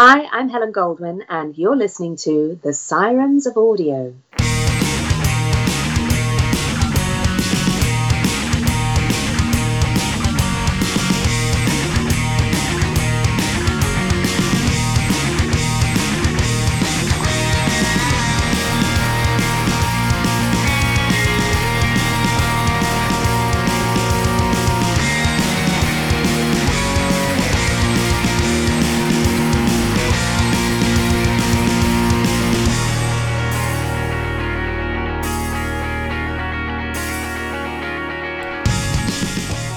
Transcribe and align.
Hi, 0.00 0.28
I'm 0.30 0.48
Helen 0.48 0.72
Goldwyn, 0.72 1.24
and 1.28 1.58
you're 1.58 1.74
listening 1.74 2.14
to 2.18 2.56
The 2.62 2.72
Sirens 2.72 3.48
of 3.48 3.56
Audio. 3.56 4.14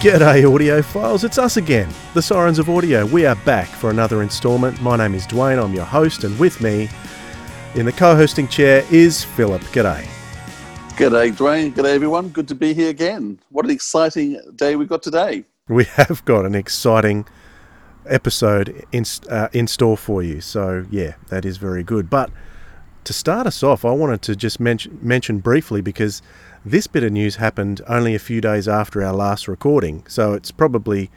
G'day, 0.01 0.41
audiophiles. 0.45 1.23
It's 1.23 1.37
us 1.37 1.57
again, 1.57 1.87
the 2.15 2.23
Sirens 2.23 2.57
of 2.57 2.71
Audio. 2.71 3.05
We 3.05 3.27
are 3.27 3.35
back 3.35 3.67
for 3.67 3.91
another 3.91 4.23
instalment. 4.23 4.81
My 4.81 4.97
name 4.97 5.13
is 5.13 5.27
Dwayne, 5.27 5.63
I'm 5.63 5.75
your 5.75 5.85
host, 5.85 6.23
and 6.23 6.39
with 6.39 6.59
me 6.59 6.89
in 7.75 7.85
the 7.85 7.91
co 7.91 8.15
hosting 8.15 8.47
chair 8.47 8.83
is 8.89 9.23
Philip. 9.23 9.61
G'day. 9.61 10.03
G'day, 10.97 11.31
Dwayne. 11.33 11.71
G'day, 11.71 11.93
everyone. 11.93 12.29
Good 12.29 12.47
to 12.47 12.55
be 12.55 12.73
here 12.73 12.89
again. 12.89 13.37
What 13.49 13.63
an 13.63 13.69
exciting 13.69 14.41
day 14.55 14.75
we've 14.75 14.89
got 14.89 15.03
today. 15.03 15.45
We 15.67 15.83
have 15.83 16.25
got 16.25 16.47
an 16.47 16.55
exciting 16.55 17.27
episode 18.07 18.83
in, 18.91 19.05
uh, 19.29 19.49
in 19.53 19.67
store 19.67 19.97
for 19.97 20.23
you. 20.23 20.41
So, 20.41 20.83
yeah, 20.89 21.13
that 21.27 21.45
is 21.45 21.57
very 21.57 21.83
good. 21.83 22.09
But 22.09 22.31
to 23.03 23.13
start 23.13 23.45
us 23.45 23.61
off, 23.61 23.85
I 23.85 23.91
wanted 23.91 24.23
to 24.23 24.35
just 24.35 24.59
mention, 24.59 24.97
mention 25.03 25.41
briefly 25.41 25.81
because 25.81 26.23
this 26.63 26.87
bit 26.87 27.03
of 27.03 27.11
news 27.11 27.37
happened 27.37 27.81
only 27.87 28.13
a 28.13 28.19
few 28.19 28.39
days 28.39 28.67
after 28.67 29.03
our 29.03 29.13
last 29.13 29.47
recording, 29.47 30.03
so 30.07 30.33
it's 30.33 30.51
probably 30.51 31.09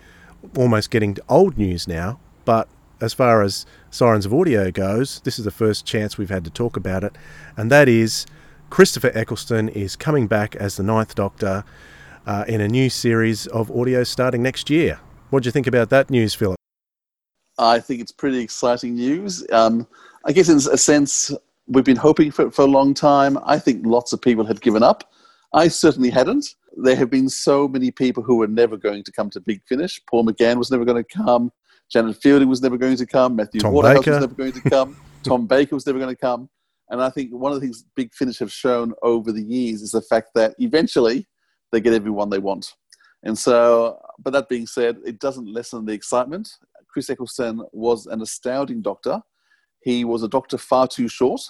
almost 0.57 0.91
getting 0.91 1.17
old 1.29 1.59
news 1.59 1.87
now. 1.87 2.19
But 2.45 2.69
as 3.01 3.13
far 3.13 3.43
as 3.43 3.67
Sirens 3.91 4.25
of 4.25 4.33
Audio 4.33 4.71
goes, 4.71 5.21
this 5.21 5.39
is 5.39 5.45
the 5.45 5.51
first 5.51 5.85
chance 5.85 6.17
we've 6.17 6.31
had 6.31 6.45
to 6.45 6.51
talk 6.51 6.77
about 6.77 7.05
it, 7.05 7.17
and 7.57 7.71
that 7.71 7.89
is 7.89 8.27
Christopher 8.71 9.11
Eccleston 9.15 9.69
is 9.69 9.97
coming 9.97 10.27
back 10.27 10.57
as 10.57 10.77
the 10.77 10.83
Ninth 10.83 11.15
Doctor 11.15 11.65
uh, 12.27 12.45
in 12.49 12.61
a 12.63 12.69
new 12.69 12.89
series 12.89 13.47
of 13.49 13.71
audio 13.71 14.03
starting 14.03 14.43
next 14.43 14.71
year. 14.71 14.99
What 15.29 15.43
do 15.43 15.49
you 15.49 15.53
think 15.53 15.67
about 15.67 15.91
that 15.91 16.09
news, 16.09 16.35
Philip? 16.35 16.57
I 17.59 17.81
think 17.81 18.01
it's 18.01 18.13
pretty 18.13 18.39
exciting 18.39 18.95
news. 18.95 19.47
Um, 19.53 19.87
I 20.25 20.33
guess, 20.33 20.49
in 20.49 20.57
a 20.57 20.79
sense, 20.79 21.31
we've 21.67 21.85
been 21.85 21.97
hoping 21.97 22.31
for 22.31 22.47
it 22.47 22.55
for 22.55 22.63
a 22.63 22.67
long 22.67 22.95
time. 22.95 23.39
I 23.45 23.59
think 23.59 23.85
lots 23.85 24.13
of 24.13 24.23
people 24.23 24.45
had 24.47 24.61
given 24.63 24.83
up. 24.83 25.13
I 25.55 25.69
certainly 25.69 26.11
hadn't. 26.11 26.57
There 26.77 26.97
have 26.97 27.11
been 27.11 27.29
so 27.29 27.69
many 27.69 27.93
people 27.93 28.25
who 28.25 28.39
were 28.39 28.49
never 28.49 28.77
going 28.77 29.05
to 29.05 29.13
come 29.13 29.31
to 29.31 29.41
Big 29.41 29.63
Finish. 29.69 30.01
Paul 30.11 30.27
McGann 30.27 30.57
was 30.57 30.73
never 30.73 30.85
going 30.85 31.03
to 31.03 31.17
come. 31.17 31.53
Janet 31.93 32.21
Fielding 32.21 32.49
was 32.49 32.61
never 32.61 32.77
going 32.77 32.97
to 32.97 33.07
come. 33.07 33.37
Matthew 33.37 33.61
Tom 33.61 33.73
Waterhouse 33.73 33.99
Baker. 33.99 34.11
was 34.11 34.21
never 34.21 34.35
going 34.35 34.53
to 34.53 34.69
come. 34.69 34.97
Tom 35.23 35.47
Baker 35.47 35.77
was 35.77 35.87
never 35.87 36.01
going 36.01 36.15
to 36.15 36.21
come. 36.21 36.51
And 36.91 37.01
I 37.01 37.09
think 37.09 37.33
one 37.33 37.53
of 37.53 37.61
the 37.61 37.61
things 37.61 37.85
Big 37.95 38.13
Finish 38.13 38.41
have 38.41 38.51
shown 38.51 38.95
over 39.03 39.31
the 39.31 39.43
years 39.43 39.81
is 39.81 39.93
the 39.93 40.03
fact 40.03 40.31
that 40.35 40.57
eventually 40.59 41.29
they 41.71 41.81
get 41.81 41.95
everyone 41.95 42.31
they 42.31 42.39
want. 42.39 42.75
And 43.23 43.39
so, 43.39 44.01
but 44.19 44.33
that 44.33 44.49
being 44.49 44.67
said, 44.67 44.99
it 45.07 45.21
doesn't 45.21 45.47
lessen 45.47 45.85
the 45.85 45.93
excitement. 45.93 46.51
Chris 46.89 47.09
Eccleston 47.09 47.63
was 47.73 48.07
an 48.07 48.23
astounding 48.23 48.83
doctor. 48.83 49.23
He 49.83 50.05
was 50.05 50.25
a 50.25 50.29
doctor 50.29 50.59
far 50.59 50.89
too 50.89 51.07
short, 51.07 51.41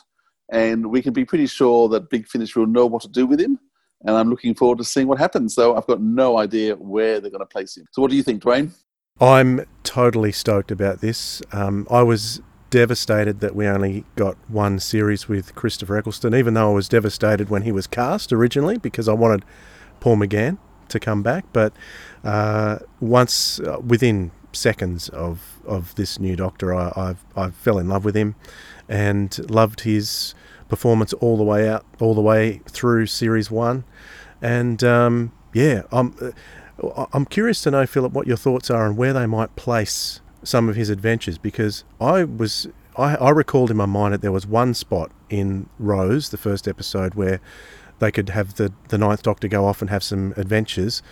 and 0.52 0.90
we 0.90 1.00
can 1.00 1.14
be 1.14 1.24
pretty 1.24 1.46
sure 1.46 1.88
that 1.88 2.10
Big 2.10 2.28
Finish 2.28 2.54
will 2.54 2.66
know 2.66 2.84
what 2.84 3.00
to 3.02 3.08
do 3.08 3.26
with 3.26 3.40
him 3.40 3.58
and 4.02 4.16
I'm 4.16 4.30
looking 4.30 4.54
forward 4.54 4.78
to 4.78 4.84
seeing 4.84 5.06
what 5.06 5.18
happens. 5.18 5.54
So 5.54 5.76
I've 5.76 5.86
got 5.86 6.00
no 6.00 6.38
idea 6.38 6.76
where 6.76 7.20
they're 7.20 7.30
going 7.30 7.40
to 7.40 7.46
place 7.46 7.76
him. 7.76 7.86
So 7.92 8.02
what 8.02 8.10
do 8.10 8.16
you 8.16 8.22
think, 8.22 8.42
Dwayne? 8.42 8.70
I'm 9.20 9.64
totally 9.84 10.32
stoked 10.32 10.70
about 10.70 11.00
this. 11.00 11.40
Um, 11.52 11.86
I 11.90 12.02
was 12.02 12.40
devastated 12.70 13.38
that 13.38 13.54
we 13.54 13.66
only 13.66 14.04
got 14.16 14.36
one 14.48 14.80
series 14.80 15.28
with 15.28 15.54
Christopher 15.54 15.96
Eccleston, 15.96 16.34
even 16.34 16.54
though 16.54 16.72
I 16.72 16.74
was 16.74 16.88
devastated 16.88 17.48
when 17.48 17.62
he 17.62 17.70
was 17.70 17.86
cast 17.86 18.32
originally 18.32 18.78
because 18.78 19.08
I 19.08 19.12
wanted 19.12 19.44
Paul 20.00 20.16
McGann 20.16 20.58
to 20.88 20.98
come 20.98 21.22
back. 21.22 21.44
But 21.52 21.72
uh, 22.24 22.78
once, 22.98 23.60
uh, 23.60 23.78
within 23.78 24.32
seconds 24.52 25.08
of, 25.10 25.60
of 25.64 25.94
this 25.94 26.18
new 26.18 26.34
Doctor, 26.34 26.74
I, 26.74 26.92
I've, 26.96 27.24
I 27.36 27.50
fell 27.50 27.78
in 27.78 27.88
love 27.88 28.04
with 28.04 28.16
him 28.16 28.34
and 28.88 29.48
loved 29.48 29.82
his 29.82 30.34
performance 30.68 31.12
all 31.14 31.36
the 31.36 31.44
way 31.44 31.68
out, 31.68 31.84
all 32.00 32.14
the 32.14 32.20
way 32.20 32.60
through 32.68 33.06
series 33.06 33.50
one, 33.50 33.84
and 34.42 34.82
um, 34.84 35.32
yeah, 35.52 35.82
I'm 35.92 36.14
uh, 36.20 37.06
I'm 37.12 37.24
curious 37.24 37.62
to 37.62 37.70
know, 37.70 37.86
Philip, 37.86 38.12
what 38.12 38.26
your 38.26 38.36
thoughts 38.36 38.70
are 38.70 38.86
and 38.86 38.96
where 38.96 39.12
they 39.12 39.26
might 39.26 39.54
place 39.56 40.20
some 40.42 40.68
of 40.68 40.76
his 40.76 40.90
adventures 40.90 41.38
because 41.38 41.84
I 42.00 42.24
was 42.24 42.68
I, 42.96 43.16
I 43.16 43.30
recalled 43.30 43.70
in 43.70 43.76
my 43.76 43.86
mind 43.86 44.14
that 44.14 44.22
there 44.22 44.32
was 44.32 44.46
one 44.46 44.74
spot 44.74 45.10
in 45.30 45.68
Rose, 45.78 46.30
the 46.30 46.36
first 46.36 46.68
episode, 46.68 47.14
where 47.14 47.40
they 48.00 48.10
could 48.10 48.30
have 48.30 48.54
the 48.54 48.72
the 48.88 48.98
Ninth 48.98 49.22
Doctor 49.22 49.48
go 49.48 49.66
off 49.66 49.80
and 49.80 49.90
have 49.90 50.02
some 50.02 50.34
adventures, 50.36 51.02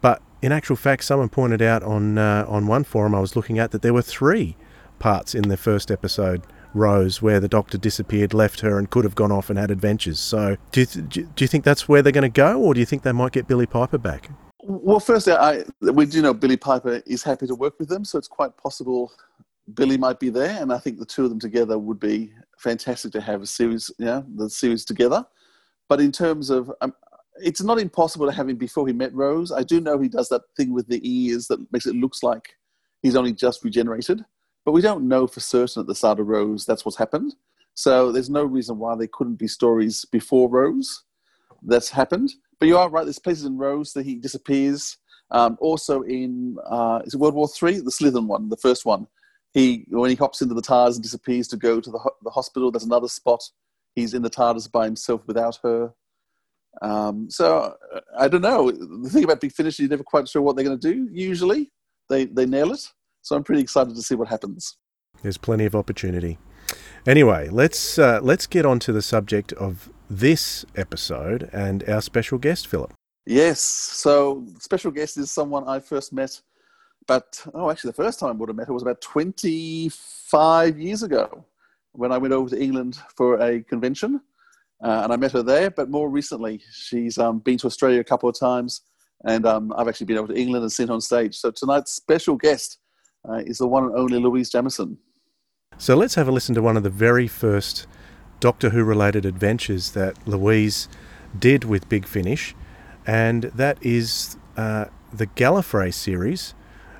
but 0.00 0.22
in 0.42 0.52
actual 0.52 0.76
fact, 0.76 1.04
someone 1.04 1.28
pointed 1.28 1.62
out 1.62 1.82
on 1.82 2.18
uh, 2.18 2.44
on 2.48 2.66
one 2.66 2.84
forum 2.84 3.14
I 3.14 3.20
was 3.20 3.36
looking 3.36 3.58
at 3.58 3.70
that 3.70 3.82
there 3.82 3.94
were 3.94 4.02
three 4.02 4.56
parts 4.98 5.34
in 5.34 5.48
the 5.48 5.56
first 5.56 5.90
episode 5.90 6.42
Rose 6.74 7.22
where 7.22 7.40
the 7.40 7.48
Doctor 7.48 7.78
disappeared, 7.78 8.34
left 8.34 8.60
her, 8.60 8.78
and 8.78 8.90
could 8.90 9.04
have 9.04 9.14
gone 9.14 9.32
off 9.32 9.50
and 9.50 9.58
had 9.58 9.70
adventures. 9.70 10.18
So, 10.18 10.56
do 10.72 10.80
you, 10.80 10.86
th- 10.86 11.08
do 11.08 11.44
you 11.44 11.48
think 11.48 11.64
that's 11.64 11.88
where 11.88 12.02
they're 12.02 12.12
going 12.12 12.22
to 12.22 12.28
go, 12.28 12.60
or 12.60 12.74
do 12.74 12.80
you 12.80 12.86
think 12.86 13.02
they 13.02 13.12
might 13.12 13.32
get 13.32 13.48
Billie 13.48 13.66
Piper 13.66 13.98
back? 13.98 14.30
Well, 14.62 15.00
firstly, 15.00 15.32
I, 15.32 15.64
we 15.80 16.06
do 16.06 16.22
know 16.22 16.34
Billie 16.34 16.56
Piper 16.56 17.02
is 17.06 17.22
happy 17.22 17.46
to 17.46 17.54
work 17.54 17.78
with 17.78 17.88
them, 17.88 18.04
so 18.04 18.18
it's 18.18 18.28
quite 18.28 18.56
possible 18.56 19.12
Billie 19.74 19.98
might 19.98 20.20
be 20.20 20.28
there, 20.28 20.60
and 20.60 20.72
I 20.72 20.78
think 20.78 20.98
the 20.98 21.06
two 21.06 21.24
of 21.24 21.30
them 21.30 21.40
together 21.40 21.78
would 21.78 21.98
be 21.98 22.32
fantastic 22.58 23.12
to 23.12 23.20
have 23.20 23.42
a 23.42 23.46
series, 23.46 23.90
yeah, 23.98 24.22
the 24.36 24.48
series 24.48 24.84
together. 24.84 25.24
But 25.88 26.00
in 26.00 26.12
terms 26.12 26.50
of, 26.50 26.70
um, 26.80 26.94
it's 27.40 27.62
not 27.62 27.78
impossible 27.78 28.26
to 28.26 28.32
have 28.32 28.48
him 28.48 28.56
before 28.56 28.86
he 28.86 28.92
met 28.92 29.14
Rose. 29.14 29.52
I 29.52 29.62
do 29.62 29.80
know 29.80 29.98
he 29.98 30.08
does 30.08 30.28
that 30.28 30.42
thing 30.56 30.72
with 30.72 30.88
the 30.88 31.00
ears 31.02 31.48
that 31.48 31.60
makes 31.72 31.86
it 31.86 31.96
looks 31.96 32.22
like 32.22 32.56
he's 33.02 33.16
only 33.16 33.32
just 33.32 33.64
regenerated. 33.64 34.24
But 34.66 34.72
we 34.72 34.82
don't 34.82 35.06
know 35.06 35.28
for 35.28 35.38
certain 35.38 35.80
at 35.80 35.86
the 35.86 35.94
start 35.94 36.18
of 36.18 36.26
Rose 36.26 36.66
that's 36.66 36.84
what's 36.84 36.98
happened. 36.98 37.36
So 37.74 38.10
there's 38.10 38.28
no 38.28 38.44
reason 38.44 38.78
why 38.78 38.96
there 38.96 39.08
couldn't 39.12 39.36
be 39.36 39.46
stories 39.46 40.04
before 40.04 40.50
Rose 40.50 41.04
that's 41.62 41.88
happened. 41.88 42.34
But 42.58 42.66
you 42.66 42.76
are 42.76 42.90
right. 42.90 43.04
There's 43.04 43.20
places 43.20 43.44
in 43.44 43.56
Rose 43.56 43.92
that 43.92 44.04
he 44.04 44.16
disappears. 44.16 44.98
Um, 45.30 45.56
also 45.60 46.02
in 46.02 46.56
uh, 46.68 47.00
is 47.04 47.16
World 47.16 47.34
War 47.34 47.46
Three, 47.46 47.78
the 47.78 47.90
Slitheen 47.92 48.26
one, 48.26 48.48
the 48.48 48.56
first 48.56 48.84
one. 48.84 49.06
He 49.54 49.86
when 49.88 50.10
he 50.10 50.16
hops 50.16 50.42
into 50.42 50.54
the 50.54 50.62
TARDIS 50.62 50.94
and 50.94 51.02
disappears 51.02 51.46
to 51.48 51.56
go 51.56 51.80
to 51.80 51.90
the, 51.90 51.98
ho- 51.98 52.16
the 52.24 52.30
hospital. 52.30 52.72
There's 52.72 52.84
another 52.84 53.08
spot. 53.08 53.42
He's 53.94 54.14
in 54.14 54.22
the 54.22 54.30
TARDIS 54.30 54.70
by 54.70 54.84
himself 54.84 55.22
without 55.28 55.58
her. 55.62 55.92
Um, 56.82 57.30
so 57.30 57.76
uh, 57.94 58.00
I 58.18 58.26
don't 58.26 58.42
know. 58.42 58.70
The 58.70 59.10
thing 59.10 59.24
about 59.24 59.40
Big 59.40 59.52
Finish, 59.52 59.78
you're 59.78 59.88
never 59.88 60.02
quite 60.02 60.28
sure 60.28 60.42
what 60.42 60.56
they're 60.56 60.64
going 60.64 60.78
to 60.78 60.94
do. 60.94 61.08
Usually, 61.12 61.70
they 62.08 62.24
they 62.24 62.46
nail 62.46 62.72
it. 62.72 62.88
So 63.26 63.34
I'm 63.34 63.42
pretty 63.42 63.60
excited 63.60 63.96
to 63.96 64.02
see 64.02 64.14
what 64.14 64.28
happens. 64.28 64.76
There's 65.22 65.36
plenty 65.36 65.64
of 65.64 65.74
opportunity. 65.74 66.38
Anyway, 67.06 67.48
let's 67.48 67.98
uh, 67.98 68.20
let's 68.22 68.46
get 68.46 68.64
on 68.64 68.78
to 68.80 68.92
the 68.92 69.02
subject 69.02 69.52
of 69.54 69.90
this 70.08 70.64
episode 70.76 71.50
and 71.52 71.88
our 71.88 72.00
special 72.00 72.38
guest, 72.38 72.68
Philip. 72.68 72.92
Yes. 73.26 73.60
So 73.60 74.44
special 74.60 74.92
guest 74.92 75.16
is 75.16 75.32
someone 75.32 75.68
I 75.68 75.80
first 75.80 76.12
met 76.12 76.40
but 77.06 77.44
oh 77.54 77.70
actually 77.70 77.90
the 77.90 78.02
first 78.02 78.18
time 78.20 78.30
I 78.30 78.32
would 78.32 78.48
have 78.48 78.56
met 78.56 78.68
her 78.68 78.72
was 78.72 78.82
about 78.82 79.00
25 79.00 80.78
years 80.78 81.02
ago 81.02 81.44
when 81.92 82.12
I 82.12 82.18
went 82.18 82.34
over 82.34 82.50
to 82.50 82.62
England 82.62 82.98
for 83.16 83.40
a 83.40 83.62
convention. 83.62 84.20
Uh, 84.84 85.00
and 85.04 85.12
I 85.12 85.16
met 85.16 85.32
her 85.32 85.42
there, 85.42 85.70
but 85.70 85.88
more 85.88 86.10
recently, 86.10 86.60
she's 86.70 87.16
um, 87.16 87.38
been 87.38 87.56
to 87.58 87.66
Australia 87.66 88.00
a 88.00 88.04
couple 88.04 88.28
of 88.28 88.38
times, 88.38 88.82
and 89.24 89.46
um, 89.46 89.72
I've 89.74 89.88
actually 89.88 90.04
been 90.04 90.18
over 90.18 90.34
to 90.34 90.38
England 90.38 90.64
and 90.64 90.70
seen 90.70 90.88
her 90.88 90.94
on 90.94 91.00
stage. 91.00 91.34
So 91.34 91.50
tonight's 91.50 91.92
special 91.92 92.36
guest 92.36 92.78
uh, 93.28 93.42
is 93.46 93.58
the 93.58 93.66
one 93.66 93.84
and 93.84 93.94
only 93.94 94.18
Louise 94.18 94.50
Jameson. 94.50 94.98
So 95.78 95.94
let's 95.94 96.14
have 96.14 96.28
a 96.28 96.32
listen 96.32 96.54
to 96.54 96.62
one 96.62 96.76
of 96.76 96.82
the 96.82 96.90
very 96.90 97.26
first 97.28 97.86
Doctor 98.40 98.70
Who 98.70 98.84
related 98.84 99.26
adventures 99.26 99.92
that 99.92 100.26
Louise 100.26 100.88
did 101.38 101.64
with 101.64 101.88
Big 101.88 102.06
Finish, 102.06 102.54
and 103.06 103.44
that 103.44 103.78
is 103.82 104.36
uh, 104.56 104.86
the 105.12 105.26
Gallifrey 105.26 105.92
series, 105.92 106.54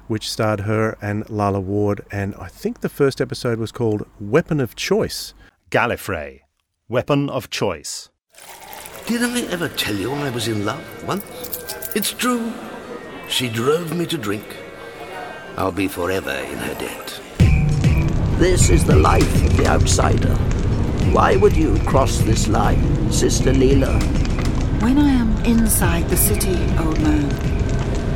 which 0.08 0.31
starred 0.31 0.61
her 0.61 0.96
and 1.00 1.28
Lalla 1.31 1.61
Ward, 1.61 2.05
and 2.11 2.34
I 2.37 2.49
think 2.49 2.81
the 2.81 2.88
first 2.88 3.20
episode 3.20 3.58
was 3.58 3.72
called 3.72 4.06
Weapon 4.20 4.61
of 4.61 4.76
Choice. 4.76 5.34
Gallifrey, 5.70 6.40
weapon 6.88 7.29
of 7.29 7.50
choice. 7.50 8.08
Did 9.06 9.22
I 9.22 9.40
ever 9.52 9.69
tell 9.69 9.94
you 9.94 10.12
I 10.12 10.31
was 10.31 10.49
in 10.49 10.64
love 10.64 10.84
once? 11.06 11.25
It's 11.94 12.12
true. 12.12 12.52
She 13.29 13.49
drove 13.49 13.96
me 13.96 14.06
to 14.06 14.19
drink. 14.19 14.44
I'll 15.58 15.73
be 15.73 15.88
forever 15.88 16.32
in 16.32 16.58
her 16.58 16.75
debt. 16.75 17.20
This 18.38 18.69
is 18.69 18.85
the 18.85 18.94
life 18.94 19.35
of 19.43 19.56
the 19.56 19.67
outsider. 19.67 20.35
Why 21.14 21.37
would 21.37 21.56
you 21.56 21.79
cross 21.87 22.19
this 22.19 22.47
line, 22.47 23.11
Sister 23.11 23.53
Leela? 23.53 23.94
When 24.82 24.99
I 24.99 25.08
am 25.08 25.35
inside 25.47 26.11
the 26.11 26.17
city, 26.19 26.58
old 26.79 27.00
man, 27.00 27.31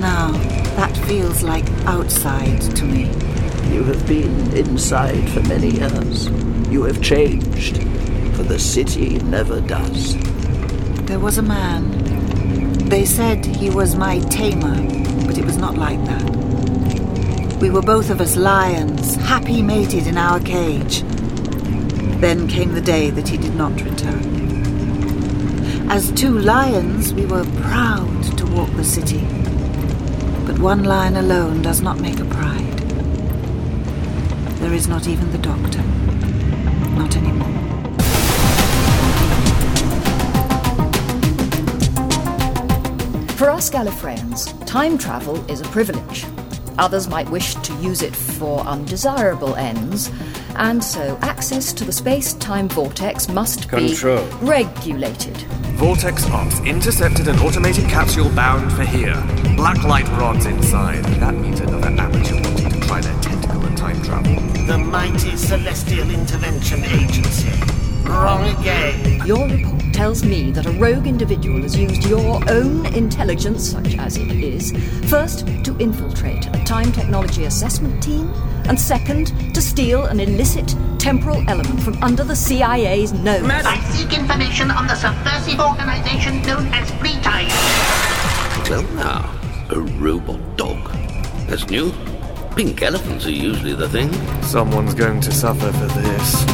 now 0.03 0.33
that 0.77 0.95
feels 1.07 1.43
like 1.43 1.65
outside 1.87 2.61
to 2.77 2.85
me. 2.85 3.05
You 3.75 3.85
have 3.85 4.07
been 4.07 4.55
inside 4.55 5.27
for 5.31 5.41
many 5.49 5.71
years. 5.71 6.29
You 6.71 6.83
have 6.83 7.01
changed, 7.01 7.79
for 8.37 8.43
the 8.43 8.59
city 8.59 9.19
never 9.21 9.63
does. 9.63 10.15
There 11.07 11.19
was 11.19 11.39
a 11.39 11.43
man. 11.43 11.91
They 12.91 13.07
said 13.07 13.47
he 13.47 13.71
was 13.71 13.97
my 13.97 14.19
tamer, 14.29 14.77
but 15.27 15.39
it 15.39 15.47
was 15.47 15.57
not 15.57 15.77
like 15.77 16.05
that. 16.05 16.40
We 17.61 17.69
were 17.69 17.83
both 17.83 18.09
of 18.09 18.23
us 18.23 18.37
lions, 18.37 19.17
happy 19.17 19.61
mated 19.61 20.07
in 20.07 20.17
our 20.17 20.41
cage. 20.41 21.03
Then 22.23 22.49
came 22.49 22.73
the 22.73 22.81
day 22.81 23.11
that 23.11 23.29
he 23.29 23.37
did 23.37 23.55
not 23.55 23.79
return. 23.83 25.91
As 25.91 26.11
two 26.13 26.39
lions, 26.39 27.13
we 27.13 27.27
were 27.27 27.45
proud 27.61 28.23
to 28.39 28.47
walk 28.47 28.71
the 28.77 28.83
city. 28.83 29.21
But 30.47 30.59
one 30.59 30.85
lion 30.85 31.17
alone 31.17 31.61
does 31.61 31.83
not 31.83 32.01
make 32.01 32.19
a 32.19 32.25
pride. 32.25 32.79
There 34.61 34.73
is 34.73 34.89
not 34.89 35.07
even 35.07 35.31
the 35.31 35.39
doctor. 35.39 35.83
Not 36.97 37.15
anymore. 37.15 37.47
For 43.37 43.51
us 43.51 43.69
Gallifreyans, 43.69 44.67
time 44.67 44.97
travel 44.97 45.45
is 45.51 45.61
a 45.61 45.65
privilege. 45.65 46.25
Others 46.79 47.09
might 47.09 47.29
wish 47.31 47.55
to 47.57 47.75
use 47.75 48.03
it 48.03 48.15
for 48.15 48.61
undesirable 48.61 49.55
ends, 49.57 50.11
and 50.57 50.83
so 50.83 51.19
access 51.23 51.73
to 51.75 51.85
the 51.85 51.93
space 51.93 52.35
time 52.35 52.69
vortex 52.69 53.29
must 53.29 53.69
Control. 53.69 54.25
be 54.25 54.47
regulated. 54.47 55.37
Vortex 55.77 56.27
Ops 56.31 56.61
intercepted 56.61 57.29
an 57.29 57.39
automated 57.39 57.89
capsule 57.89 58.29
bound 58.31 58.73
for 58.73 58.85
here. 58.85 59.15
Black 59.57 59.83
light 59.85 60.09
rods 60.19 60.47
inside. 60.47 61.05
That 61.21 61.35
means 61.35 61.61
another 61.61 61.89
amateur 61.89 62.35
wanting 62.35 62.71
to 62.71 62.81
try 62.81 63.01
their 63.01 63.19
tentacle 63.23 63.65
and 63.65 63.77
time 63.77 64.03
travel. 64.03 64.35
The 64.67 64.79
mighty 64.79 65.37
Celestial 65.37 66.11
Intervention 66.11 66.85
Agency. 66.85 67.51
Wrong 68.05 68.47
again. 68.59 69.27
Your 69.27 69.49
report 69.49 69.81
tells 69.95 70.25
me 70.25 70.51
that 70.51 70.67
a 70.67 70.71
rogue 70.73 71.07
individual 71.07 71.63
has 71.63 71.77
used 71.77 72.05
your 72.05 72.43
own 72.51 72.87
intelligence, 72.95 73.71
such 73.71 73.97
as 73.99 74.17
it 74.17 74.31
is, 74.33 74.73
first 75.09 75.47
to 75.65 75.77
infiltrate 75.79 76.47
a 76.47 76.60
time 76.71 76.93
technology 76.93 77.47
assessment 77.47 78.01
team, 78.01 78.33
and 78.69 78.79
second 78.79 79.27
to 79.53 79.61
steal 79.61 80.05
an 80.05 80.21
illicit 80.21 80.77
temporal 81.01 81.43
element 81.51 81.83
from 81.83 82.01
under 82.01 82.23
the 82.23 82.37
CIA's 82.37 83.13
nose. 83.13 83.43
I 83.43 83.81
seek 83.91 84.17
information 84.17 84.71
on 84.71 84.87
the 84.87 84.95
subversive 84.95 85.59
organization 85.59 86.41
known 86.43 86.73
as 86.73 86.89
Free 87.01 87.19
Time. 87.23 87.49
Well, 88.71 88.85
now, 88.95 89.37
a 89.71 89.81
robot 89.81 90.57
dog. 90.57 90.79
That's 91.49 91.69
new. 91.69 91.93
Pink 92.55 92.81
elephants 92.83 93.27
are 93.27 93.33
usually 93.33 93.75
the 93.75 93.89
thing. 93.89 94.13
Someone's 94.45 94.95
going 94.95 95.21
to 95.23 95.33
suffer 95.33 95.73
for 95.73 95.87
this. 95.87 96.47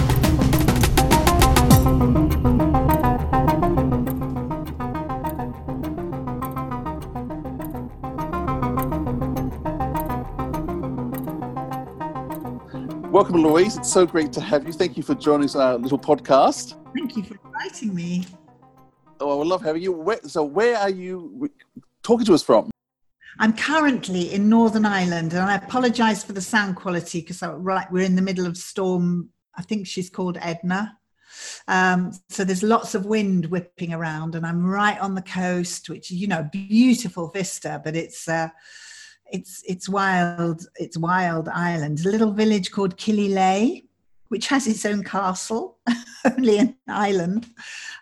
Welcome, 13.17 13.43
Louise. 13.43 13.79
It's 13.79 13.91
so 13.91 14.05
great 14.05 14.31
to 14.35 14.43
have 14.43 14.67
you. 14.67 14.75
Thank 14.75 14.99
you 14.99 15.03
for 15.03 15.15
joining 15.15 15.47
us 15.47 15.55
on 15.55 15.63
our 15.63 15.79
little 15.79 15.99
podcast. 15.99 16.75
Thank 16.95 17.17
you 17.17 17.23
for 17.23 17.39
inviting 17.47 17.95
me. 17.95 18.27
Oh, 19.21 19.33
I 19.33 19.35
would 19.37 19.47
love 19.47 19.63
having 19.63 19.81
you. 19.81 19.93
Where, 19.93 20.21
so, 20.25 20.45
where 20.45 20.77
are 20.77 20.91
you 20.91 21.51
talking 22.03 22.27
to 22.27 22.35
us 22.35 22.43
from? 22.43 22.71
I'm 23.39 23.55
currently 23.55 24.35
in 24.35 24.51
Northern 24.51 24.85
Ireland, 24.85 25.33
and 25.33 25.41
I 25.41 25.55
apologise 25.55 26.23
for 26.25 26.35
the 26.35 26.43
sound 26.43 26.77
quality 26.77 27.23
because 27.23 27.41
right, 27.41 27.91
we're 27.91 28.05
in 28.05 28.17
the 28.17 28.21
middle 28.21 28.45
of 28.45 28.59
storm. 28.59 29.31
I 29.57 29.63
think 29.63 29.87
she's 29.87 30.11
called 30.11 30.37
Edna. 30.43 30.99
Um, 31.69 32.13
so 32.29 32.45
there's 32.45 32.63
lots 32.63 32.95
of 32.95 33.07
wind 33.07 33.47
whipping 33.47 33.95
around, 33.95 34.35
and 34.35 34.45
I'm 34.45 34.63
right 34.63 35.01
on 35.01 35.15
the 35.15 35.23
coast, 35.23 35.89
which 35.89 36.11
you 36.11 36.27
know, 36.27 36.51
beautiful 36.53 37.29
vista, 37.29 37.81
but 37.83 37.97
it's 37.97 38.29
uh, 38.29 38.49
it's 39.33 39.63
it's 39.67 39.89
wild. 39.89 40.67
It's 40.77 40.99
wild 40.99 41.49
island. 41.49 42.05
A 42.05 42.09
little 42.11 42.33
village 42.33 42.71
called 42.71 42.97
Killyleagh, 42.97 43.83
which 44.29 44.49
has 44.49 44.67
its 44.67 44.85
own 44.85 45.03
castle. 45.05 45.79
Only 46.25 46.59
an 46.59 46.77
island. 46.89 47.47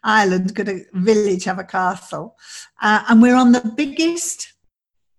Ireland 0.03 0.55
could 0.55 0.69
a 0.69 0.81
village 0.95 1.45
have 1.45 1.59
a 1.59 1.65
castle, 1.65 2.37
uh, 2.81 3.05
and 3.09 3.21
we're 3.21 3.37
on 3.37 3.53
the 3.53 3.73
biggest 3.77 4.55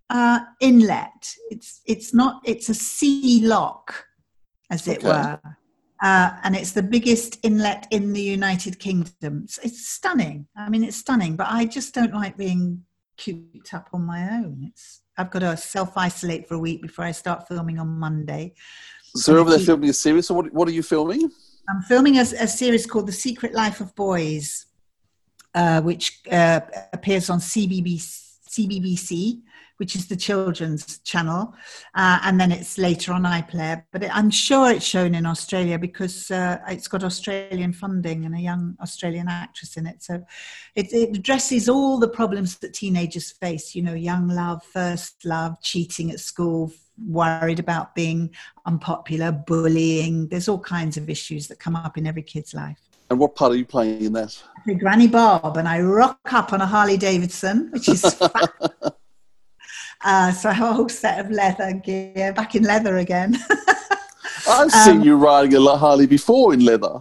uh, 0.09 0.39
inlet. 0.59 1.35
It's 1.51 1.81
it's 1.85 2.13
not. 2.13 2.41
It's 2.45 2.69
a 2.69 2.73
sea 2.73 3.41
lock, 3.45 4.05
as 4.69 4.87
it 4.87 4.99
Okay. 4.99 5.07
were. 5.07 5.39
Uh, 6.03 6.31
and 6.43 6.55
it's 6.55 6.73
the 6.73 6.83
biggest 6.83 7.39
inlet 7.43 7.87
in 7.89 8.11
the 8.11 8.21
United 8.21 8.77
Kingdom. 8.79 9.41
It's, 9.45 9.57
it's 9.59 9.87
stunning. 9.87 10.45
I 10.55 10.69
mean, 10.69 10.83
it's 10.83 10.97
stunning, 10.97 11.37
but 11.37 11.47
I 11.49 11.65
just 11.65 11.93
don't 11.95 12.13
like 12.13 12.35
being 12.37 12.83
cooped 13.17 13.73
up 13.73 13.87
on 13.93 14.05
my 14.05 14.29
own. 14.29 14.65
It's 14.69 15.01
I've 15.17 15.31
got 15.31 15.39
to 15.39 15.55
self 15.57 15.97
isolate 15.97 16.47
for 16.47 16.55
a 16.55 16.59
week 16.59 16.81
before 16.81 17.05
I 17.05 17.11
start 17.11 17.47
filming 17.47 17.79
on 17.79 17.87
Monday. 17.87 18.53
So, 19.15 19.37
over 19.37 19.49
there 19.49 19.59
keep- 19.59 19.67
filming 19.67 19.89
a 19.89 19.93
series. 19.93 20.27
So, 20.27 20.33
what, 20.33 20.53
what 20.53 20.67
are 20.67 20.71
you 20.71 20.83
filming? 20.83 21.31
I'm 21.69 21.81
filming 21.83 22.17
a, 22.17 22.21
a 22.21 22.47
series 22.47 22.85
called 22.85 23.07
The 23.07 23.13
Secret 23.13 23.53
Life 23.53 23.81
of 23.81 23.95
Boys, 23.95 24.67
uh, 25.55 25.81
which 25.81 26.21
uh, 26.31 26.59
appears 26.93 27.29
on 27.29 27.39
CBBC, 27.39 28.21
CBBC, 28.49 29.41
which 29.77 29.95
is 29.95 30.07
the 30.07 30.15
children's 30.15 30.99
channel, 30.99 31.53
uh, 31.95 32.19
and 32.23 32.39
then 32.39 32.51
it's 32.51 32.77
later 32.77 33.13
on 33.13 33.23
iPlayer. 33.23 33.83
But 33.91 34.03
it, 34.03 34.15
I'm 34.15 34.29
sure 34.29 34.71
it's 34.71 34.85
shown 34.85 35.15
in 35.15 35.25
Australia 35.25 35.77
because 35.77 36.31
uh, 36.31 36.59
it's 36.67 36.87
got 36.87 37.03
Australian 37.03 37.73
funding 37.73 38.25
and 38.25 38.35
a 38.35 38.39
young 38.39 38.75
Australian 38.81 39.27
actress 39.27 39.77
in 39.77 39.87
it. 39.87 40.01
So 40.03 40.25
it, 40.75 40.93
it 40.93 41.15
addresses 41.17 41.67
all 41.67 41.99
the 41.99 42.07
problems 42.07 42.57
that 42.59 42.73
teenagers 42.73 43.31
face. 43.31 43.75
You 43.75 43.83
know, 43.83 43.93
young 43.93 44.27
love, 44.27 44.63
first 44.63 45.25
love, 45.25 45.61
cheating 45.61 46.11
at 46.11 46.19
school. 46.19 46.71
Worried 46.97 47.59
about 47.59 47.93
being 47.93 48.33
unpopular, 48.65 49.33
bullying. 49.33 50.29
There's 50.29 50.47
all 50.47 50.59
kinds 50.59 50.95
of 50.95 51.09
issues 51.09 51.47
that 51.49 51.59
come 51.59 51.75
up 51.75 51.97
in 51.97 52.07
every 52.07 52.23
kid's 52.23 52.53
life. 52.53 52.79
And 53.09 53.19
what 53.19 53.35
part 53.35 53.51
are 53.51 53.55
you 53.55 53.65
playing 53.65 54.01
in 54.01 54.13
that? 54.13 54.41
Granny 54.79 55.07
Bob, 55.07 55.57
and 55.57 55.67
I 55.67 55.81
rock 55.81 56.19
up 56.31 56.53
on 56.53 56.61
a 56.61 56.65
Harley 56.65 56.97
Davidson, 56.97 57.69
which 57.71 57.89
is. 57.89 58.03
uh, 60.05 60.31
so 60.31 60.49
I 60.49 60.53
have 60.53 60.69
a 60.69 60.73
whole 60.73 60.87
set 60.89 61.19
of 61.19 61.29
leather 61.31 61.73
gear, 61.73 62.31
back 62.33 62.55
in 62.55 62.63
leather 62.63 62.97
again. 62.97 63.35
I've 64.47 64.65
Um, 64.65 64.69
seen 64.69 65.01
you 65.03 65.15
riding 65.17 65.55
a 65.55 65.77
Harley 65.77 66.05
before 66.07 66.53
in 66.53 66.63
leather. 66.63 66.99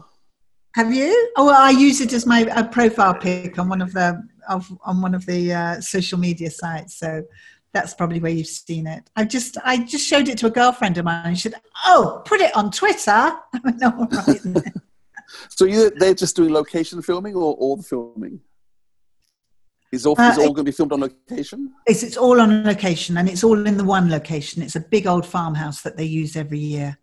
have 0.75 0.93
you? 0.93 1.13
Oh, 1.37 1.47
well, 1.47 1.61
I 1.61 1.71
use 1.71 2.01
it 2.01 2.13
as 2.13 2.25
my 2.27 2.45
profile 2.73 3.15
pic 3.15 3.59
on 3.59 3.69
one 3.69 3.83
of 3.83 3.93
the 3.93 4.23
of, 4.49 4.67
on 4.85 5.01
one 5.01 5.15
of 5.15 5.25
the 5.27 5.53
uh, 5.53 5.81
social 5.81 6.19
media 6.19 6.51
sites. 6.51 6.99
So 6.99 7.23
that's 7.73 7.93
probably 7.95 8.21
where 8.21 8.33
you've 8.33 8.47
seen 8.47 8.87
it. 8.87 9.09
I 9.17 9.25
just 9.25 9.57
I 9.65 9.85
just 9.85 10.07
showed 10.07 10.29
it 10.29 10.39
to 10.39 10.47
a 10.47 10.51
girlfriend 10.51 10.97
of 10.99 11.05
mine. 11.05 11.27
and 11.27 11.37
She 11.39 11.49
said, 11.51 11.61
"Oh, 11.87 12.23
put 12.25 12.41
it 12.41 12.55
on 12.57 12.71
Twitter." 12.71 13.11
I 13.11 13.61
went, 13.63 13.79
"No, 13.81 13.89
all 13.91 14.07
right." 14.27 14.41
then." 14.43 14.73
So 15.49 15.65
you 15.65 15.91
they're 15.91 16.15
just 16.15 16.37
doing 16.37 16.53
location 16.53 17.03
filming 17.03 17.35
or 17.35 17.55
all 17.55 17.77
the 17.77 17.83
filming? 17.83 18.41
Is 19.95 20.07
all, 20.07 20.15
Uh, 20.19 20.31
is 20.31 20.39
all 20.39 20.53
going 20.53 20.67
to 20.67 20.73
be 20.73 20.73
filmed 20.73 20.93
on 20.93 21.01
location? 21.01 21.73
It's, 21.87 22.03
it's 22.03 22.17
all 22.17 22.41
on 22.41 22.65
location 22.65 23.17
and 23.17 23.29
it's 23.29 23.45
all 23.45 23.67
in 23.67 23.77
the 23.77 23.85
one 23.85 24.11
location. 24.11 24.63
It's 24.63 24.77
a 24.77 24.81
big 24.81 25.07
old 25.07 25.25
farmhouse 25.25 25.83
that 25.83 25.97
they 25.97 26.05
use 26.05 26.37
every 26.37 26.59
year. 26.59 26.99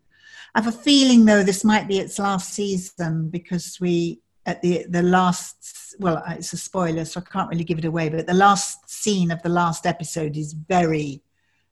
I 0.53 0.62
have 0.62 0.74
a 0.74 0.77
feeling 0.77 1.25
though 1.25 1.43
this 1.43 1.63
might 1.63 1.88
be 1.88 2.00
its 2.00 2.19
last 2.19 2.53
season 2.53 3.29
because 3.29 3.77
we 3.79 4.21
at 4.45 4.62
the 4.62 4.86
the 4.89 5.01
last 5.01 5.95
well 6.00 6.21
it's 6.29 6.51
a 6.51 6.57
spoiler 6.57 7.05
so 7.05 7.21
I 7.21 7.29
can't 7.31 7.50
really 7.50 7.63
give 7.63 7.77
it 7.77 7.86
away 7.86 8.10
but 8.10 8.27
the 8.27 8.33
last 8.33 8.89
scene 8.89 9.31
of 9.31 9.41
the 9.43 9.50
last 9.50 9.86
episode 9.86 10.36
is 10.36 10.51
very 10.51 11.21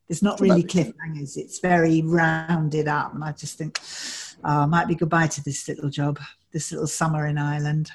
there's 0.07 0.21
not 0.21 0.39
really 0.39 0.63
cliffhangers 0.63 1.35
it's 1.35 1.59
very 1.59 2.03
rounded 2.03 2.88
up 2.88 3.13
and 3.13 3.23
I 3.23 3.31
just 3.33 3.57
think 3.57 3.79
oh, 4.45 4.67
might 4.67 4.88
be 4.88 4.95
goodbye 4.95 5.27
to 5.27 5.43
this 5.43 5.67
little 5.67 5.89
job 5.89 6.19
this 6.53 6.71
little 6.71 6.88
summer 6.88 7.27
in 7.27 7.38
Ireland 7.38 7.91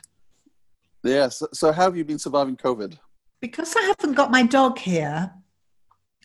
Yeah. 1.05 1.29
So, 1.29 1.49
so 1.53 1.71
how 1.71 1.83
have 1.83 1.97
you 1.97 2.05
been 2.05 2.19
surviving 2.19 2.57
COVID? 2.57 2.99
Because 3.45 3.77
I 3.77 3.83
haven't 3.83 4.15
got 4.15 4.31
my 4.31 4.43
dog 4.43 4.79
here, 4.79 5.31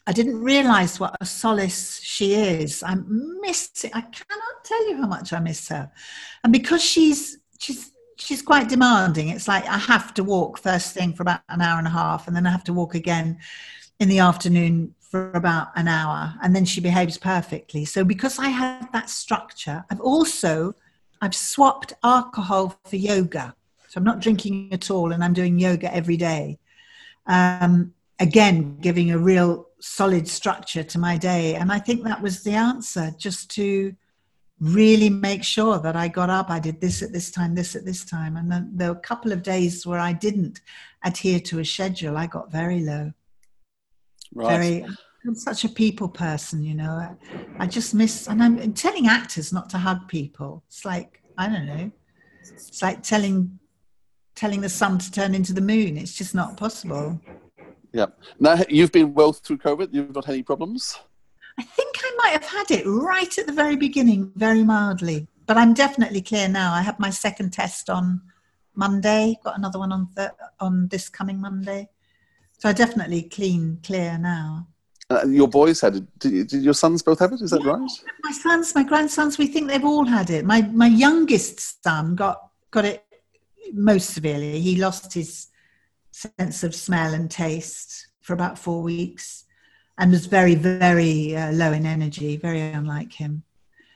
I 0.08 0.14
didn't 0.14 0.42
realize 0.42 1.02
what 1.02 1.18
a 1.20 1.26
solace 1.26 2.00
she 2.02 2.34
is. 2.34 2.82
I 2.82 2.96
miss 2.96 3.84
it. 3.84 3.92
I 3.94 4.00
cannot 4.00 4.64
tell 4.64 4.90
you 4.90 4.96
how 5.02 5.08
much 5.08 5.34
I 5.34 5.42
miss 5.42 5.68
her. 5.68 5.92
And 6.46 6.54
because 6.54 6.82
she's 6.82 7.40
she's 7.60 7.92
she's 8.16 8.42
quite 8.42 8.70
demanding, 8.70 9.28
it's 9.28 9.50
like 9.50 9.68
I 9.68 9.78
have 9.78 10.14
to 10.14 10.24
walk 10.24 10.60
first 10.60 10.94
thing 10.94 11.12
for 11.12 11.24
about 11.24 11.42
an 11.50 11.60
hour 11.60 11.78
and 11.78 11.88
a 11.88 11.92
half, 11.92 12.26
and 12.26 12.34
then 12.34 12.48
I 12.48 12.52
have 12.52 12.64
to 12.64 12.74
walk 12.74 12.96
again 12.96 13.38
in 14.00 14.08
the 14.08 14.20
afternoon 14.20 14.96
for 15.02 15.34
about 15.34 15.70
an 15.76 15.90
hour 15.90 16.36
and 16.42 16.56
then 16.56 16.64
she 16.64 16.80
behaves 16.80 17.18
perfectly. 17.18 17.84
So 17.84 18.06
because 18.06 18.40
I 18.40 18.48
had 18.48 18.88
that 18.94 19.10
structure, 19.10 19.84
I've 19.92 20.00
also 20.00 20.74
I've 21.22 21.36
swapped 21.36 21.92
alcohol 22.02 22.80
for 22.86 22.96
yoga. 22.96 23.54
So 23.90 23.98
I'm 23.98 24.06
not 24.06 24.22
drinking 24.22 24.72
at 24.72 24.90
all 24.90 25.12
and 25.12 25.22
I'm 25.22 25.34
doing 25.34 25.60
yoga 25.60 25.94
every 25.94 26.16
day. 26.16 26.60
Um, 27.30 27.94
again, 28.20 28.78
giving 28.82 29.12
a 29.12 29.18
real 29.18 29.68
solid 29.80 30.28
structure 30.28 30.84
to 30.84 31.00
my 31.00 31.18
day. 31.18 31.56
And 31.56 31.72
I 31.72 31.80
think 31.80 32.04
that 32.04 32.22
was 32.22 32.44
the 32.44 32.52
answer, 32.52 33.14
just 33.18 33.50
to 33.52 33.96
really 34.60 35.10
make 35.10 35.44
sure 35.44 35.80
that 35.80 35.96
I 35.96 36.10
got 36.10 36.30
up, 36.30 36.50
I 36.50 36.60
did 36.60 36.82
this 36.82 37.02
at 37.02 37.14
this 37.14 37.32
time, 37.32 37.56
this 37.56 37.78
at 37.78 37.86
this 37.86 38.04
time. 38.04 38.36
And 38.36 38.52
then 38.52 38.72
there 38.74 38.92
were 38.92 39.00
a 39.00 39.02
couple 39.02 39.32
of 39.32 39.42
days 39.42 39.86
where 39.86 40.00
I 40.00 40.12
didn't 40.12 40.60
adhere 41.06 41.40
to 41.40 41.60
a 41.60 41.66
schedule. 41.66 42.18
I 42.18 42.28
got 42.28 42.52
very 42.52 42.82
low. 42.82 43.14
Right. 44.36 44.50
Very, 44.50 44.86
I'm 45.26 45.36
such 45.36 45.64
a 45.64 45.70
people 45.70 46.10
person, 46.10 46.64
you 46.64 46.76
know. 46.76 46.92
I, 46.92 47.16
I 47.60 47.68
just 47.68 47.94
miss, 47.94 48.28
and 48.28 48.44
I'm 48.44 48.74
telling 48.74 49.08
actors 49.08 49.54
not 49.54 49.70
to 49.70 49.78
hug 49.78 50.08
people. 50.08 50.64
It's 50.68 50.84
like, 50.84 51.22
I 51.38 51.48
don't 51.48 51.66
know, 51.66 51.92
it's 52.42 52.82
like 52.82 53.02
telling 53.02 53.60
telling 54.40 54.62
the 54.62 54.70
sun 54.70 54.98
to 54.98 55.12
turn 55.12 55.36
into 55.36 55.52
the 55.52 55.62
moon. 55.62 55.98
It's 55.98 56.14
just 56.14 56.34
not 56.34 56.56
possible. 56.56 57.20
Yeah. 57.92 58.06
Now 58.40 58.56
you've 58.70 58.94
been 58.94 59.14
well 59.14 59.34
through 59.34 59.58
COVID. 59.58 59.90
You've 59.92 60.16
not 60.16 60.26
had 60.26 60.34
any 60.34 60.44
problems. 60.44 60.98
I 61.58 61.64
think 61.64 61.98
I 62.02 62.16
might 62.24 62.32
have 62.32 62.46
had 62.46 62.72
it 62.72 62.86
right 62.88 63.38
at 63.38 63.48
the 63.48 63.52
very 63.52 63.76
beginning, 63.76 64.32
very 64.36 64.64
mildly, 64.64 65.28
but 65.46 65.58
I'm 65.58 65.74
definitely 65.74 66.22
clear 66.22 66.48
now. 66.48 66.74
I 66.74 66.82
had 66.82 66.98
my 67.00 67.10
second 67.10 67.52
test 67.52 67.90
on 67.90 68.22
Monday. 68.76 69.38
Got 69.44 69.58
another 69.58 69.78
one 69.78 69.92
on 69.92 70.08
th- 70.16 70.32
on 70.62 70.88
this 70.88 71.10
coming 71.10 71.42
Monday. 71.42 71.90
So 72.60 72.70
I 72.70 72.74
definitely 72.74 73.24
clean, 73.24 73.80
clear 73.84 74.18
now. 74.18 74.68
Uh, 75.10 75.26
your 75.28 75.50
boys 75.50 75.82
had 75.82 75.96
it. 75.98 76.20
Did, 76.20 76.48
did, 76.48 76.64
your 76.64 76.74
sons 76.74 77.02
both 77.02 77.20
have 77.20 77.34
it? 77.34 77.42
Is 77.42 77.52
that 77.52 77.64
yeah, 77.64 77.72
right? 77.72 77.92
My 78.24 78.32
sons, 78.32 78.74
my 78.74 78.84
grandsons, 78.84 79.38
we 79.38 79.48
think 79.48 79.68
they've 79.68 79.84
all 79.84 80.06
had 80.06 80.30
it. 80.30 80.46
My 80.46 80.62
my 80.62 80.88
youngest 80.88 81.84
son 81.84 82.16
got 82.16 82.38
got 82.72 82.86
it 82.86 83.04
most 83.74 84.12
severely. 84.12 84.60
He 84.60 84.76
lost 84.76 85.14
his 85.14 85.48
sense 86.12 86.64
of 86.64 86.76
smell 86.76 87.14
and 87.14 87.30
taste 87.30 88.08
for 88.22 88.34
about 88.34 88.58
four 88.58 88.82
weeks 88.82 89.46
and 89.98 90.12
was 90.12 90.26
very, 90.26 90.56
very 90.56 91.36
uh, 91.36 91.52
low 91.52 91.72
in 91.72 91.86
energy, 91.86 92.38
very 92.38 92.62
unlike 92.62 93.14
him. 93.14 93.44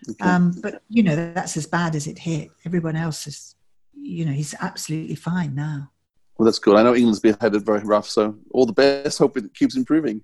Okay. 0.10 0.30
Um, 0.30 0.54
but, 0.62 0.84
you 0.90 1.04
know, 1.04 1.16
that's 1.16 1.56
as 1.56 1.66
bad 1.66 1.96
as 1.96 2.08
it 2.08 2.20
hit. 2.20 2.50
Everyone 2.66 2.96
else 2.96 3.26
is, 3.26 3.56
you 3.94 4.26
know, 4.26 4.34
he's 4.34 4.54
absolutely 4.60 5.16
fine 5.16 5.56
now. 5.56 5.92
Well, 6.38 6.46
that's 6.46 6.60
good. 6.60 6.76
I 6.76 6.84
know 6.84 6.96
England's 6.96 7.20
been 7.20 7.38
headed 7.40 7.66
very 7.66 7.84
rough, 7.84 8.10
so 8.10 8.38
all 8.52 8.66
the 8.66 8.74
best. 8.74 9.20
Hope 9.20 9.38
it 9.38 9.54
keeps 9.54 9.78
improving. 9.78 10.24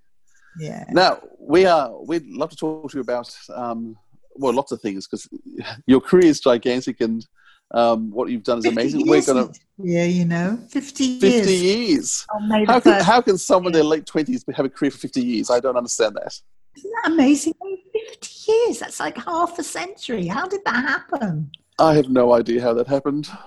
Yeah. 0.60 0.86
Now 0.90 1.22
we 1.40 1.66
are. 1.66 2.02
We'd 2.04 2.26
love 2.28 2.50
to 2.50 2.56
talk 2.56 2.92
to 2.92 2.98
you 2.98 3.02
about 3.02 3.34
um, 3.56 3.96
well, 4.36 4.54
lots 4.54 4.72
of 4.72 4.82
things 4.82 5.08
because 5.08 5.30
your 5.86 6.02
career 6.02 6.26
is 6.26 6.40
gigantic, 6.40 7.02
and 7.02 7.26
um, 7.72 8.12
what 8.12 8.30
you've 8.30 8.44
done 8.44 8.60
is 8.60 8.66
amazing. 8.66 9.08
We're 9.08 9.22
gonna 9.22 9.50
yeah, 9.78 10.06
you 10.06 10.26
know, 10.26 10.60
fifty 10.70 11.06
years. 11.06 11.22
Fifty 11.22 11.56
years. 11.56 12.26
How 12.68 12.80
can, 12.80 13.04
how 13.04 13.22
can 13.22 13.38
someone 13.38 13.72
in 13.72 13.74
their 13.74 13.84
late 13.84 14.06
twenties 14.06 14.44
have 14.54 14.66
a 14.66 14.70
career 14.70 14.92
for 14.92 14.98
fifty 14.98 15.22
years? 15.22 15.50
I 15.50 15.60
don't 15.60 15.78
understand 15.78 16.16
that. 16.16 16.40
Isn't 16.76 16.92
that 17.04 17.12
amazing? 17.12 17.54
Fifty 17.94 18.52
years. 18.52 18.80
That's 18.80 19.00
like 19.00 19.18
half 19.18 19.58
a 19.60 19.64
century. 19.64 20.28
How 20.28 20.48
did 20.48 20.62
that 20.66 20.84
happen? 20.84 21.52
I 21.78 21.94
have 21.94 22.10
no 22.10 22.34
idea 22.34 22.62
how 22.62 22.74
that 22.74 22.88
happened. 22.88 23.30